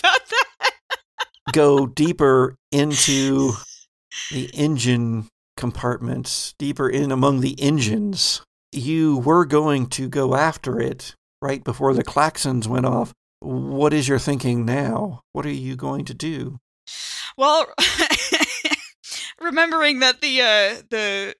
Go 1.56 1.88
deeper 1.88 2.58
into 2.70 3.53
the 4.30 4.49
engine 4.53 5.30
compartments, 5.56 6.53
deeper 6.60 6.89
in 6.89 7.14
among 7.14 7.39
the 7.39 7.58
engines. 7.62 8.41
You 8.74 9.20
were 9.20 9.45
going 9.45 9.88
to 9.91 10.10
go 10.10 10.36
after 10.36 10.82
it 10.82 11.16
right 11.41 11.64
before 11.64 11.93
the 11.93 12.03
klaxons 12.03 12.68
went 12.68 12.86
off. 12.86 13.14
What 13.39 13.93
is 13.93 14.06
your 14.06 14.20
thinking 14.20 14.66
now? 14.66 15.22
What 15.32 15.45
are 15.45 15.49
you 15.49 15.78
going 15.78 16.03
to 16.03 16.14
do? 16.14 16.58
Well, 17.38 17.68
remembering 19.39 20.01
that 20.01 20.20
the 20.20 20.41
uh, 20.41 20.82
the 20.89 21.36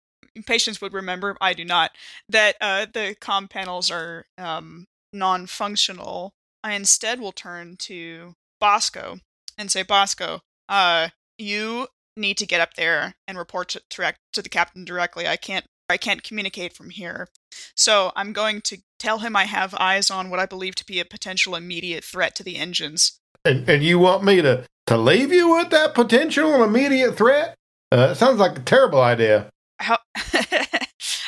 Patience 0.46 0.80
would 0.80 0.94
remember, 0.94 1.36
I 1.42 1.52
do 1.52 1.66
not, 1.66 1.92
that 2.30 2.56
uh, 2.62 2.86
the 2.86 3.18
com 3.20 3.50
panels 3.50 3.92
are 3.92 4.28
um, 4.38 4.86
non-functional. 5.12 6.32
I 6.64 6.72
instead 6.72 7.20
will 7.20 7.34
turn 7.34 7.76
to 7.80 8.36
Bosco 8.62 9.20
and 9.58 9.72
say, 9.72 9.84
Bosco, 9.84 10.42
uh, 10.70 11.10
you 11.38 11.88
need 12.18 12.38
to 12.38 12.46
get 12.46 12.62
up 12.62 12.76
there 12.76 13.16
and 13.28 13.38
report 13.38 13.70
to, 13.70 13.82
direct, 13.90 14.20
to 14.34 14.42
the 14.42 14.50
captain 14.50 14.86
directly. 14.86 15.28
I 15.28 15.36
can't 15.36 15.66
I 15.90 15.98
can't 15.98 16.24
communicate 16.24 16.74
from 16.74 16.90
here. 16.90 17.28
So 17.76 18.12
I'm 18.16 18.34
going 18.34 18.62
to 18.62 18.80
tell 19.00 19.20
him 19.20 19.36
I 19.36 19.46
have 19.46 19.76
eyes 19.76 20.10
on 20.10 20.30
what 20.30 20.40
I 20.40 20.46
believe 20.46 20.76
to 20.76 20.86
be 20.86 21.00
a 21.00 21.06
potential 21.06 21.56
immediate 21.56 22.04
threat 22.04 22.36
to 22.36 22.44
the 22.44 22.58
engines. 22.58 23.20
And, 23.44 23.68
and 23.70 23.84
you 23.84 24.00
want 24.00 24.24
me 24.24 24.42
to, 24.42 24.66
to 24.88 24.98
leave 24.98 25.32
you 25.32 25.56
with 25.56 25.70
that 25.70 25.94
potential 25.94 26.64
immediate 26.64 27.16
threat? 27.16 27.56
Uh, 27.92 28.10
it 28.12 28.16
sounds 28.16 28.40
like 28.40 28.58
a 28.58 28.62
terrible 28.62 29.02
idea. 29.02 29.50
How 29.80 30.00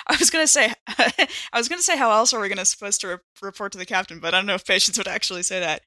I 0.10 0.16
was 0.20 0.30
gonna 0.30 0.48
say, 0.48 0.74
I 0.88 1.28
was 1.54 1.70
gonna 1.70 1.82
say, 1.82 1.98
how 1.98 2.12
else 2.12 2.34
are 2.34 2.40
we 2.40 2.50
gonna 2.50 2.66
supposed 2.66 3.02
to 3.02 3.08
re- 3.08 3.18
report 3.42 3.74
to 3.74 3.78
the 3.78 3.86
captain? 3.86 4.20
But 4.20 4.34
I 4.34 4.38
don't 4.38 4.48
know 4.48 4.56
if 4.56 4.66
Patience 4.66 4.98
would 4.98 5.08
actually 5.08 5.44
say 5.44 5.60
that, 5.60 5.84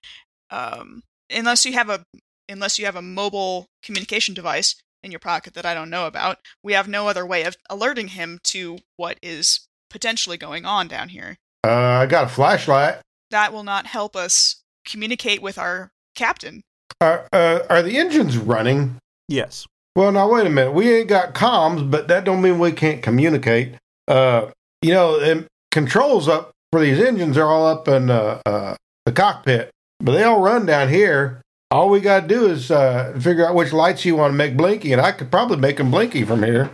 um, 0.50 1.02
unless 1.30 1.64
you 1.64 1.72
have 1.72 1.88
a 1.90 2.04
unless 2.50 2.78
you 2.78 2.84
have 2.84 2.96
a 2.96 3.02
mobile 3.02 3.66
communication 3.82 4.34
device 4.34 4.74
in 5.02 5.10
your 5.10 5.20
pocket 5.20 5.54
that 5.54 5.66
I 5.66 5.74
don't 5.74 5.90
know 5.90 6.06
about. 6.06 6.38
We 6.62 6.72
have 6.74 6.88
no 6.88 7.08
other 7.08 7.24
way 7.24 7.44
of 7.44 7.56
alerting 7.68 8.08
him 8.08 8.38
to 8.44 8.78
what 8.96 9.18
is 9.22 9.66
potentially 9.88 10.36
going 10.36 10.64
on 10.64 10.88
down 10.88 11.08
here. 11.08 11.38
Uh, 11.64 11.70
I 11.70 12.06
got 12.06 12.24
a 12.24 12.28
flashlight. 12.28 12.98
That 13.30 13.52
will 13.52 13.64
not 13.64 13.86
help 13.86 14.16
us 14.16 14.62
communicate 14.86 15.42
with 15.42 15.58
our 15.58 15.90
captain. 16.14 16.62
Are, 17.00 17.26
uh, 17.32 17.60
are 17.70 17.82
the 17.82 17.98
engines 17.98 18.36
running? 18.36 18.98
Yes. 19.28 19.66
Well, 19.96 20.12
now 20.12 20.30
wait 20.32 20.46
a 20.46 20.50
minute. 20.50 20.72
We 20.72 20.92
ain't 20.92 21.08
got 21.08 21.34
comms, 21.34 21.90
but 21.90 22.08
that 22.08 22.24
don't 22.24 22.42
mean 22.42 22.58
we 22.58 22.72
can't 22.72 23.02
communicate. 23.02 23.74
Uh, 24.06 24.50
you 24.82 24.92
know, 24.92 25.18
and 25.20 25.46
controls 25.70 26.28
up 26.28 26.52
for 26.72 26.80
these 26.80 27.00
engines 27.00 27.36
are 27.36 27.46
all 27.46 27.66
up 27.66 27.88
in 27.88 28.10
uh, 28.10 28.40
uh, 28.46 28.74
the 29.04 29.12
cockpit, 29.12 29.70
but 29.98 30.12
they 30.12 30.22
all 30.22 30.40
run 30.40 30.66
down 30.66 30.88
here. 30.88 31.42
All 31.70 31.88
we 31.88 32.00
got 32.00 32.22
to 32.22 32.26
do 32.28 32.46
is 32.46 32.70
uh, 32.70 33.16
figure 33.20 33.46
out 33.46 33.54
which 33.54 33.72
lights 33.72 34.04
you 34.04 34.16
want 34.16 34.32
to 34.32 34.36
make 34.36 34.56
blinky, 34.56 34.92
and 34.92 35.00
I 35.00 35.12
could 35.12 35.30
probably 35.30 35.56
make 35.56 35.76
them 35.76 35.90
blinky 35.90 36.24
from 36.24 36.42
here. 36.42 36.70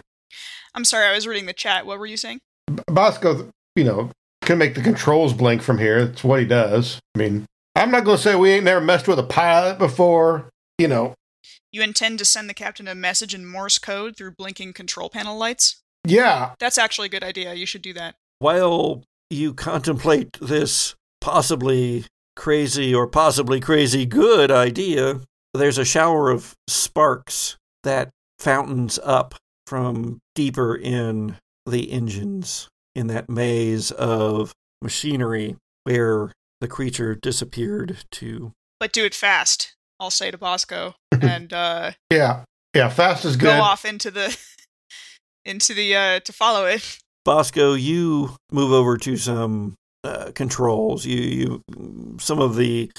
I'm 0.75 0.85
sorry, 0.85 1.07
I 1.07 1.15
was 1.15 1.27
reading 1.27 1.47
the 1.47 1.53
chat. 1.53 1.85
What 1.87 1.99
were 1.99 2.07
you 2.07 2.17
saying? 2.17 2.41
B- 2.73 2.83
Bosco, 2.87 3.51
you 3.75 3.85
know, 3.85 4.11
can 4.43 4.57
make 4.59 4.75
the 4.75 4.81
controls 4.83 5.35
blink 5.35 5.61
from 5.63 5.79
here. 5.79 6.07
That's 6.07 6.25
what 6.25 6.41
he 6.41 6.47
does. 6.47 6.99
I 7.15 7.19
mean, 7.19 7.45
I'm 7.75 7.91
not 7.91 8.05
going 8.05 8.17
to 8.17 8.23
say 8.23 8.35
we 8.37 8.51
ain't 8.53 8.65
never 8.65 8.81
messed 8.81 9.07
with 9.07 9.19
a 9.19 9.23
pilot 9.23 9.79
before. 9.79 10.49
You 10.79 10.89
know, 10.89 11.15
You 11.73 11.83
intend 11.83 12.19
to 12.21 12.25
send 12.25 12.49
the 12.49 12.55
captain 12.55 12.89
a 12.89 12.95
message 12.95 13.35
in 13.35 13.47
Morse 13.47 13.79
code 13.79 14.17
through 14.17 14.33
blinking 14.33 14.73
control 14.73 15.11
panel 15.11 15.37
lights? 15.37 15.81
yeah, 16.07 16.53
That's 16.59 16.79
actually 16.79 17.07
a 17.07 17.11
good 17.11 17.25
idea. 17.25 17.53
You 17.55 17.67
should 17.67 17.83
do 17.83 17.93
that. 17.95 18.15
While 18.39 19.03
you 19.29 19.53
contemplate 19.55 20.39
this 20.41 20.95
possibly 21.21 22.05
crazy 22.37 22.95
or 22.95 23.07
possibly 23.07 23.59
crazy 23.61 24.07
good 24.07 24.51
idea, 24.51 25.21
there's 25.55 25.79
a 25.79 25.85
shower 25.85 26.31
of 26.31 26.55
sparks 26.69 27.57
that 27.83 28.11
fountains 28.39 28.99
up 29.03 29.35
from 29.67 30.19
deeper 30.35 30.77
in 30.77 31.37
the 31.65 31.91
engines 31.91 32.69
in 32.95 33.09
that 33.09 33.29
maze 33.29 33.91
of 33.91 34.53
machinery 34.83 35.57
where 35.85 36.33
the 36.61 36.69
creature 36.69 37.15
disappeared 37.15 37.99
to. 38.13 38.53
But 38.79 38.93
do 38.93 39.05
it 39.05 39.15
fast. 39.15 39.75
I'll 39.99 40.11
say 40.11 40.31
to 40.31 40.39
Bosco, 40.39 40.95
and 41.21 41.53
uh, 41.53 41.93
yeah, 42.13 42.45
yeah. 42.75 42.89
Fast 42.91 43.25
is 43.25 43.37
good. 43.37 43.57
go 43.57 43.63
off 43.63 43.85
into 43.85 44.11
the 44.11 44.37
into 45.45 45.73
the 45.73 45.97
uh, 45.97 46.21
to 46.21 46.33
follow 46.33 46.67
it. 46.67 46.99
Bosco, 47.25 47.75
you 47.75 48.37
move 48.53 48.73
over 48.73 48.97
to 48.99 49.17
some 49.17 49.75
uh, 50.07 50.33
controls. 50.33 51.05
You, 51.05 51.21
you, 51.21 52.17
some 52.19 52.39
of 52.39 52.57
the 52.57 52.91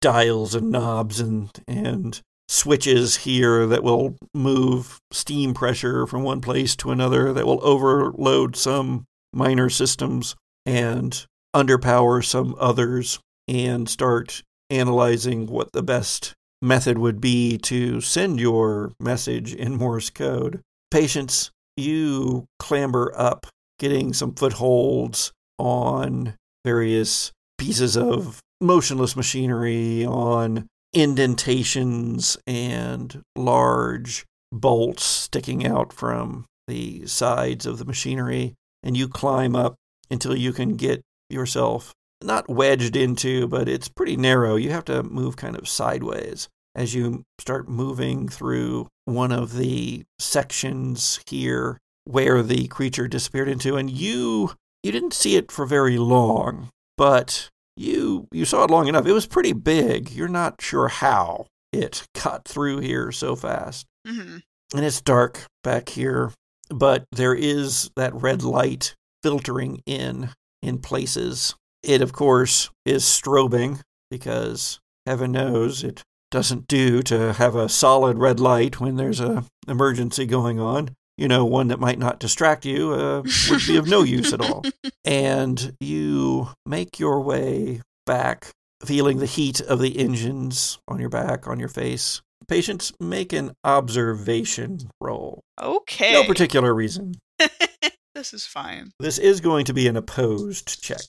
dials 0.00 0.54
and 0.54 0.70
knobs 0.70 1.20
and 1.20 1.50
and 1.66 2.20
switches 2.48 3.16
here 3.18 3.66
that 3.66 3.82
will 3.82 4.16
move 4.34 4.98
steam 5.10 5.54
pressure 5.54 6.06
from 6.06 6.22
one 6.22 6.40
place 6.40 6.76
to 6.76 6.90
another. 6.90 7.32
That 7.32 7.46
will 7.46 7.64
overload 7.64 8.56
some 8.56 9.04
minor 9.32 9.68
systems 9.68 10.36
and 10.64 11.26
underpower 11.54 12.24
some 12.24 12.54
others, 12.58 13.18
and 13.48 13.88
start 13.88 14.42
analyzing 14.70 15.46
what 15.46 15.72
the 15.72 15.82
best 15.82 16.32
method 16.62 16.96
would 16.96 17.20
be 17.20 17.58
to 17.58 18.00
send 18.00 18.40
your 18.40 18.92
message 19.00 19.52
in 19.54 19.76
Morse 19.76 20.10
code. 20.10 20.60
Patience, 20.90 21.50
you 21.76 22.46
clamber 22.58 23.12
up 23.16 23.46
getting 23.78 24.12
some 24.12 24.34
footholds 24.34 25.32
on 25.58 26.34
various 26.64 27.32
pieces 27.58 27.96
of 27.96 28.40
motionless 28.60 29.16
machinery, 29.16 30.04
on 30.06 30.66
indentations 30.92 32.36
and 32.46 33.22
large 33.36 34.24
bolts 34.52 35.04
sticking 35.04 35.66
out 35.66 35.92
from 35.92 36.44
the 36.68 37.06
sides 37.06 37.66
of 37.66 37.78
the 37.78 37.84
machinery. 37.84 38.54
And 38.82 38.96
you 38.96 39.08
climb 39.08 39.56
up 39.56 39.76
until 40.10 40.36
you 40.36 40.52
can 40.52 40.76
get 40.76 41.02
yourself 41.30 41.92
not 42.22 42.48
wedged 42.48 42.96
into, 42.96 43.48
but 43.48 43.68
it's 43.68 43.88
pretty 43.88 44.16
narrow. 44.16 44.56
You 44.56 44.70
have 44.70 44.84
to 44.86 45.02
move 45.02 45.36
kind 45.36 45.56
of 45.56 45.68
sideways 45.68 46.48
as 46.74 46.94
you 46.94 47.22
start 47.38 47.68
moving 47.68 48.28
through 48.28 48.88
one 49.04 49.32
of 49.32 49.56
the 49.56 50.04
sections 50.18 51.20
here 51.26 51.78
where 52.04 52.42
the 52.42 52.66
creature 52.68 53.06
disappeared 53.08 53.48
into 53.48 53.76
and 53.76 53.90
you 53.90 54.52
you 54.82 54.92
didn't 54.92 55.14
see 55.14 55.36
it 55.36 55.50
for 55.52 55.66
very 55.66 55.98
long 55.98 56.68
but 56.96 57.48
you 57.76 58.28
you 58.32 58.44
saw 58.44 58.64
it 58.64 58.70
long 58.70 58.86
enough. 58.86 59.06
It 59.06 59.12
was 59.12 59.26
pretty 59.26 59.54
big. 59.54 60.10
You're 60.10 60.28
not 60.28 60.60
sure 60.60 60.88
how 60.88 61.46
it 61.72 62.06
cut 62.14 62.46
through 62.46 62.80
here 62.80 63.10
so 63.12 63.34
fast. 63.34 63.86
Hmm 64.06 64.38
and 64.74 64.84
it's 64.84 65.00
dark 65.00 65.44
back 65.62 65.90
here 65.90 66.32
but 66.70 67.04
there 67.12 67.34
is 67.34 67.90
that 67.96 68.14
red 68.14 68.42
light 68.42 68.94
filtering 69.22 69.82
in 69.86 70.30
in 70.62 70.78
places. 70.78 71.54
It 71.82 72.00
of 72.00 72.12
course 72.12 72.70
is 72.84 73.04
strobing 73.04 73.80
because 74.10 74.78
heaven 75.06 75.32
knows 75.32 75.82
it 75.84 76.02
doesn't 76.30 76.66
do 76.66 77.02
to 77.02 77.34
have 77.34 77.54
a 77.54 77.68
solid 77.68 78.16
red 78.16 78.40
light 78.40 78.80
when 78.80 78.96
there's 78.96 79.20
a 79.20 79.44
emergency 79.68 80.24
going 80.24 80.58
on 80.58 80.90
you 81.18 81.28
know 81.28 81.44
one 81.44 81.68
that 81.68 81.78
might 81.80 81.98
not 81.98 82.18
distract 82.18 82.64
you 82.64 82.92
uh, 82.92 83.22
would 83.50 83.62
be 83.66 83.76
of 83.76 83.86
no 83.88 84.02
use 84.02 84.32
at 84.32 84.40
all 84.40 84.64
and 85.04 85.76
you 85.80 86.48
make 86.66 86.98
your 86.98 87.20
way 87.20 87.80
back 88.06 88.50
feeling 88.84 89.18
the 89.18 89.26
heat 89.26 89.60
of 89.60 89.78
the 89.78 89.98
engines 89.98 90.78
on 90.88 90.98
your 90.98 91.08
back 91.10 91.46
on 91.46 91.58
your 91.60 91.68
face 91.68 92.20
Patience 92.48 92.92
make 92.98 93.32
an 93.32 93.52
observation 93.64 94.90
roll 95.00 95.40
Okay. 95.60 96.12
no 96.12 96.24
particular 96.24 96.74
reason 96.74 97.14
this 98.14 98.34
is 98.34 98.44
fine. 98.46 98.90
this 98.98 99.18
is 99.18 99.40
going 99.40 99.64
to 99.66 99.72
be 99.72 99.86
an 99.86 99.96
opposed 99.96 100.82
check 100.82 101.00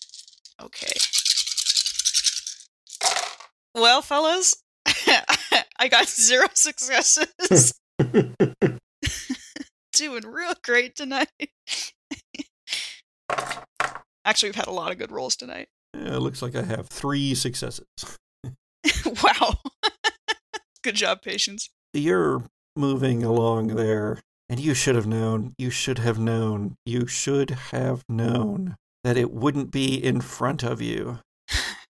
Okay. 0.62 0.94
Well, 3.76 4.02
fellas, 4.04 4.56
I 4.86 5.88
got 5.90 6.08
zero 6.08 6.46
successes. 6.54 7.74
Doing 9.94 10.24
real 10.26 10.54
great 10.64 10.96
tonight. 10.96 11.30
Actually, 14.26 14.50
we've 14.50 14.56
had 14.56 14.68
a 14.68 14.72
lot 14.72 14.92
of 14.92 14.98
good 14.98 15.12
rolls 15.12 15.36
tonight. 15.36 15.68
Yeah, 15.96 16.16
it 16.16 16.20
looks 16.22 16.42
like 16.42 16.56
i 16.56 16.64
have 16.64 16.88
three 16.88 17.36
successes 17.36 17.86
wow. 19.24 19.60
good 20.84 20.96
job, 20.96 21.22
patience. 21.22 21.70
you're 21.94 22.44
moving 22.76 23.24
along 23.24 23.68
there, 23.68 24.20
and 24.50 24.60
you 24.60 24.74
should 24.74 24.96
have 24.96 25.06
known, 25.06 25.54
you 25.58 25.70
should 25.70 26.00
have 26.00 26.18
known, 26.18 26.76
you 26.86 27.06
should 27.06 27.52
have 27.72 28.04
known 28.10 28.76
that 29.04 29.18
it 29.18 29.32
wouldn't 29.32 29.72
be 29.72 30.04
in 30.04 30.20
front 30.22 30.64
of 30.64 30.82
you. 30.82 31.20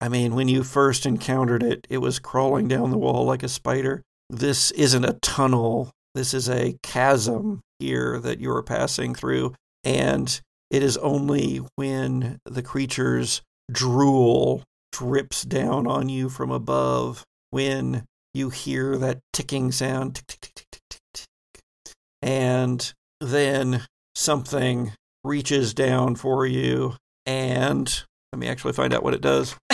I 0.00 0.08
mean, 0.08 0.34
when 0.34 0.48
you 0.48 0.64
first 0.64 1.04
encountered 1.04 1.62
it, 1.62 1.86
it 1.90 1.98
was 1.98 2.18
crawling 2.18 2.68
down 2.68 2.90
the 2.90 2.98
wall 2.98 3.24
like 3.26 3.42
a 3.42 3.48
spider. 3.48 4.02
This 4.30 4.70
isn't 4.70 5.04
a 5.04 5.18
tunnel, 5.20 5.90
this 6.14 6.34
is 6.34 6.48
a 6.48 6.76
chasm 6.82 7.60
here 7.78 8.18
that 8.20 8.40
you 8.40 8.50
are 8.52 8.62
passing 8.62 9.14
through, 9.14 9.54
and 9.84 10.40
it 10.70 10.82
is 10.82 10.96
only 10.98 11.60
when 11.76 12.38
the 12.44 12.62
creature's 12.62 13.42
drool 13.70 14.64
drips 14.92 15.42
down 15.42 15.86
on 15.86 16.08
you 16.08 16.28
from 16.28 16.50
above 16.50 17.24
when 17.50 18.04
you 18.34 18.50
hear 18.50 18.96
that 18.96 19.20
ticking 19.32 19.72
sound 19.72 20.14
tick, 20.14 20.26
tick, 20.28 20.54
tick, 20.54 20.66
tick, 20.70 21.00
tick, 21.14 21.24
tick, 21.84 21.94
and 22.22 22.92
then 23.20 23.86
something 24.14 24.92
reaches 25.24 25.74
down 25.74 26.16
for 26.16 26.46
you, 26.46 26.94
and 27.26 28.04
let 28.32 28.38
me 28.38 28.48
actually 28.48 28.72
find 28.72 28.94
out 28.94 29.02
what 29.02 29.14
it 29.14 29.20
does. 29.20 29.56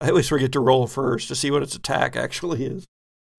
I 0.00 0.08
always 0.08 0.28
forget 0.28 0.52
to 0.52 0.60
roll 0.60 0.86
first 0.86 1.28
to 1.28 1.34
see 1.34 1.50
what 1.50 1.62
its 1.62 1.74
attack 1.74 2.16
actually 2.16 2.64
is. 2.64 2.86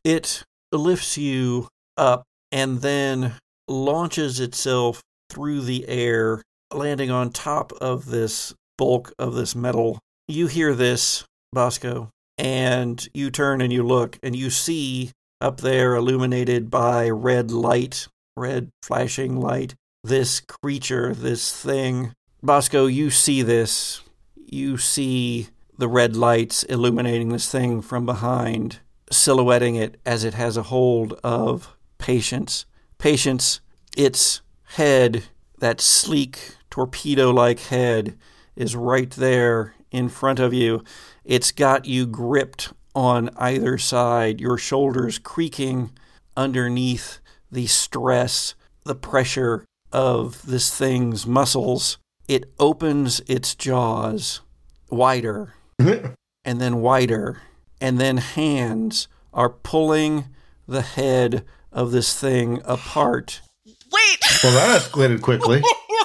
It 0.04 0.44
lifts 0.72 1.18
you 1.18 1.68
up 1.98 2.24
and 2.52 2.82
then 2.82 3.34
launches 3.68 4.40
itself 4.40 5.02
through 5.30 5.62
the 5.62 5.88
air, 5.88 6.42
landing 6.74 7.12
on 7.12 7.32
top 7.32 7.72
of 7.74 8.06
this 8.06 8.54
bulk 8.78 9.14
of 9.18 9.34
this 9.36 9.56
metal. 9.56 10.00
You 10.28 10.48
hear 10.48 10.74
this, 10.74 11.24
Bosco, 11.54 12.10
and 12.38 13.08
you 13.14 13.30
turn 13.32 13.62
and 13.62 13.72
you 13.72 13.84
look 13.84 14.18
and 14.24 14.36
you 14.36 14.50
see 14.50 15.12
up 15.40 15.62
there, 15.62 15.96
illuminated 15.96 16.70
by 16.70 17.10
red 17.10 17.52
light, 17.52 18.08
red 18.38 18.70
flashing 18.84 19.40
light, 19.40 19.74
this 20.04 20.40
creature, 20.40 21.14
this 21.14 21.52
thing. 21.52 22.14
Bosco, 22.44 22.86
you 22.86 23.10
see 23.10 23.42
this. 23.42 24.02
You 24.36 24.78
see 24.78 25.48
the 25.78 25.88
red 25.88 26.16
lights 26.16 26.64
illuminating 26.64 27.30
this 27.30 27.50
thing 27.52 27.82
from 27.82 28.06
behind, 28.06 28.80
silhouetting 29.12 29.76
it 29.76 30.00
as 30.06 30.24
it 30.24 30.34
has 30.34 30.58
a 30.58 30.64
hold 30.64 31.14
of 31.24 31.76
Patience. 31.98 32.66
Patience, 32.98 33.62
its 33.96 34.42
head, 34.64 35.26
that 35.60 35.80
sleek 35.80 36.56
torpedo 36.70 37.30
like 37.30 37.60
head, 37.60 38.18
is 38.56 38.76
right 38.76 39.12
there 39.12 39.76
in 39.92 40.10
front 40.10 40.40
of 40.40 40.54
you. 40.54 40.84
It's 41.24 41.52
got 41.52 41.86
you 41.86 42.06
gripped 42.08 42.74
on 42.96 43.30
either 43.38 43.78
side, 43.78 44.42
your 44.42 44.58
shoulders 44.58 45.20
creaking 45.20 45.92
underneath 46.36 47.20
the 47.52 47.68
stress, 47.68 48.56
the 48.86 48.96
pressure 48.96 49.66
of 49.92 50.46
this 50.46 50.76
thing's 50.76 51.28
muscles. 51.28 51.98
It 52.28 52.46
opens 52.60 53.20
its 53.28 53.56
jaws 53.56 54.42
wider 54.90 55.54
and 55.80 56.62
then 56.62 56.82
wider, 56.82 57.42
and 57.82 58.00
then 58.00 58.18
hands 58.18 59.08
are 59.34 59.50
pulling 59.50 60.26
the 60.68 60.82
head 60.84 61.44
of 61.72 61.92
this 61.92 62.18
thing 62.18 62.62
apart. 62.64 63.42
Wait! 63.66 64.20
Well, 64.44 64.54
that 64.54 64.82
escalated 64.82 65.22
quickly. 65.22 65.62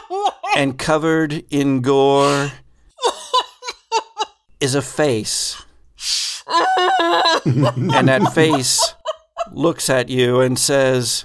and 0.56 0.78
covered 0.78 1.44
in 1.50 1.82
gore 1.82 2.50
is 4.60 4.74
a 4.74 4.82
face. 4.82 5.62
and 6.46 8.08
that 8.08 8.32
face 8.34 8.94
looks 9.52 9.90
at 9.90 10.08
you 10.08 10.40
and 10.40 10.58
says, 10.58 11.24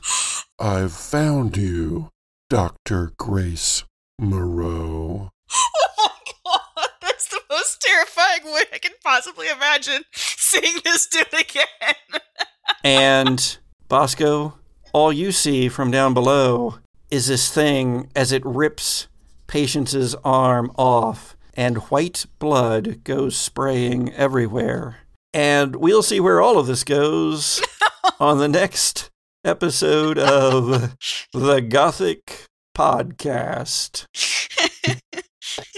I've 0.59 0.93
found 0.93 1.57
you, 1.57 2.09
Dr. 2.49 3.13
Grace 3.17 3.83
Moreau. 4.19 5.29
Oh 6.43 6.59
my 6.75 6.81
god, 6.83 6.89
that's 7.01 7.29
the 7.29 7.39
most 7.49 7.81
terrifying 7.81 8.53
way 8.53 8.63
I 8.73 8.77
can 8.77 8.91
possibly 9.03 9.47
imagine 9.49 10.03
seeing 10.51 10.77
this 10.83 11.07
dude 11.07 11.33
again. 11.33 12.21
and 12.83 13.57
Bosco, 13.87 14.57
all 14.93 15.13
you 15.13 15.31
see 15.31 15.69
from 15.69 15.91
down 15.91 16.13
below 16.13 16.79
is 17.09 17.27
this 17.27 17.53
thing 17.53 18.09
as 18.15 18.31
it 18.31 18.45
rips 18.45 19.07
Patience's 19.47 20.15
arm 20.23 20.71
off, 20.77 21.35
and 21.53 21.77
white 21.89 22.25
blood 22.39 23.03
goes 23.03 23.35
spraying 23.35 24.13
everywhere. 24.13 24.97
And 25.33 25.77
we'll 25.77 26.03
see 26.03 26.19
where 26.19 26.41
all 26.41 26.57
of 26.57 26.67
this 26.67 26.83
goes 26.83 27.61
on 28.19 28.37
the 28.37 28.47
next 28.47 29.09
episode 29.43 30.17
of 30.17 30.95
the 31.33 31.61
Gothic 31.61 32.45
Podcast. 32.77 34.05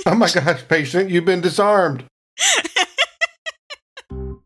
oh 0.06 0.16
my 0.16 0.30
gosh, 0.30 0.68
patient, 0.68 1.10
you've 1.10 1.26
been 1.26 1.42
disarmed. 1.42 2.06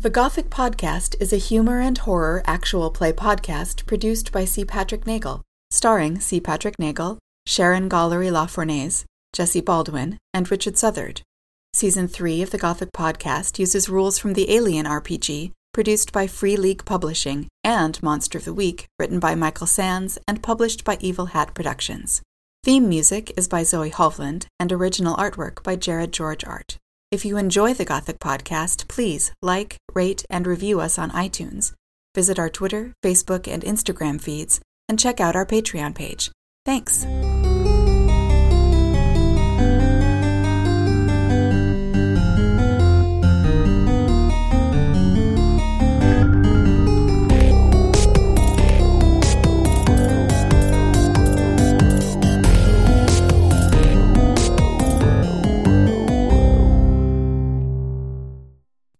The 0.00 0.10
Gothic 0.10 0.48
Podcast 0.48 1.14
is 1.20 1.32
a 1.32 1.36
humor 1.36 1.80
and 1.80 1.98
horror 1.98 2.42
actual 2.46 2.90
play 2.90 3.12
podcast 3.12 3.86
produced 3.86 4.32
by 4.32 4.46
C. 4.46 4.64
Patrick 4.64 5.04
Neagle, 5.04 5.42
starring 5.70 6.18
C. 6.18 6.40
Patrick 6.40 6.78
Neagle, 6.78 7.18
Sharon 7.46 7.90
Gollery 7.90 8.30
LaFournese, 8.30 9.04
Jesse 9.34 9.60
Baldwin, 9.60 10.18
and 10.32 10.50
Richard 10.50 10.78
Southard. 10.78 11.20
Season 11.74 12.08
3 12.08 12.40
of 12.40 12.50
the 12.50 12.58
Gothic 12.58 12.92
Podcast 12.92 13.58
uses 13.58 13.88
rules 13.88 14.18
from 14.18 14.32
the 14.32 14.50
Alien 14.50 14.86
RPG, 14.86 15.52
produced 15.74 16.12
by 16.12 16.26
Free 16.26 16.56
League 16.56 16.84
Publishing, 16.84 17.46
and 17.62 18.02
Monster 18.02 18.38
of 18.38 18.44
the 18.44 18.54
Week, 18.54 18.86
written 18.98 19.20
by 19.20 19.34
Michael 19.34 19.66
Sands 19.66 20.18
and 20.26 20.42
published 20.42 20.82
by 20.82 20.96
Evil 21.00 21.26
Hat 21.26 21.54
Productions. 21.54 22.22
Theme 22.64 22.88
music 22.88 23.32
is 23.36 23.48
by 23.48 23.64
Zoe 23.64 23.90
Hovland 23.90 24.46
and 24.58 24.72
original 24.72 25.16
artwork 25.16 25.62
by 25.62 25.76
Jared 25.76 26.12
George 26.12 26.44
Art. 26.44 26.78
If 27.12 27.26
you 27.26 27.36
enjoy 27.36 27.74
the 27.74 27.84
Gothic 27.84 28.20
Podcast, 28.20 28.88
please 28.88 29.32
like, 29.42 29.76
rate, 29.92 30.24
and 30.30 30.46
review 30.46 30.80
us 30.80 30.98
on 30.98 31.10
iTunes. 31.10 31.74
Visit 32.14 32.38
our 32.38 32.48
Twitter, 32.48 32.94
Facebook, 33.04 33.46
and 33.46 33.62
Instagram 33.62 34.18
feeds, 34.18 34.60
and 34.88 34.98
check 34.98 35.20
out 35.20 35.36
our 35.36 35.44
Patreon 35.44 35.94
page. 35.94 36.30
Thanks. 36.64 37.04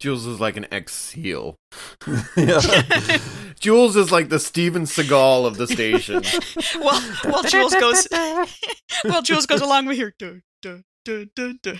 Jules 0.03 0.25
is 0.25 0.41
like 0.41 0.57
an 0.57 0.67
ex 0.69 0.93
SEAL. 0.93 1.55
Yeah. 2.35 2.59
Jules 3.59 3.95
is 3.95 4.11
like 4.11 4.27
the 4.27 4.37
Steven 4.37 4.83
Seagal 4.83 5.45
of 5.45 5.55
the 5.55 5.65
station. 5.65 6.21
well, 6.81 7.01
well, 7.23 7.43
Jules 7.43 7.73
goes. 7.73 8.05
well, 9.05 9.21
Jules 9.21 9.45
goes 9.45 9.61
along 9.61 9.85
with 9.85 9.95
here. 9.95 10.13
Duh, 10.19 10.39
duh, 10.61 10.79
duh, 11.05 11.23
duh, 11.35 11.53
duh. 11.63 11.77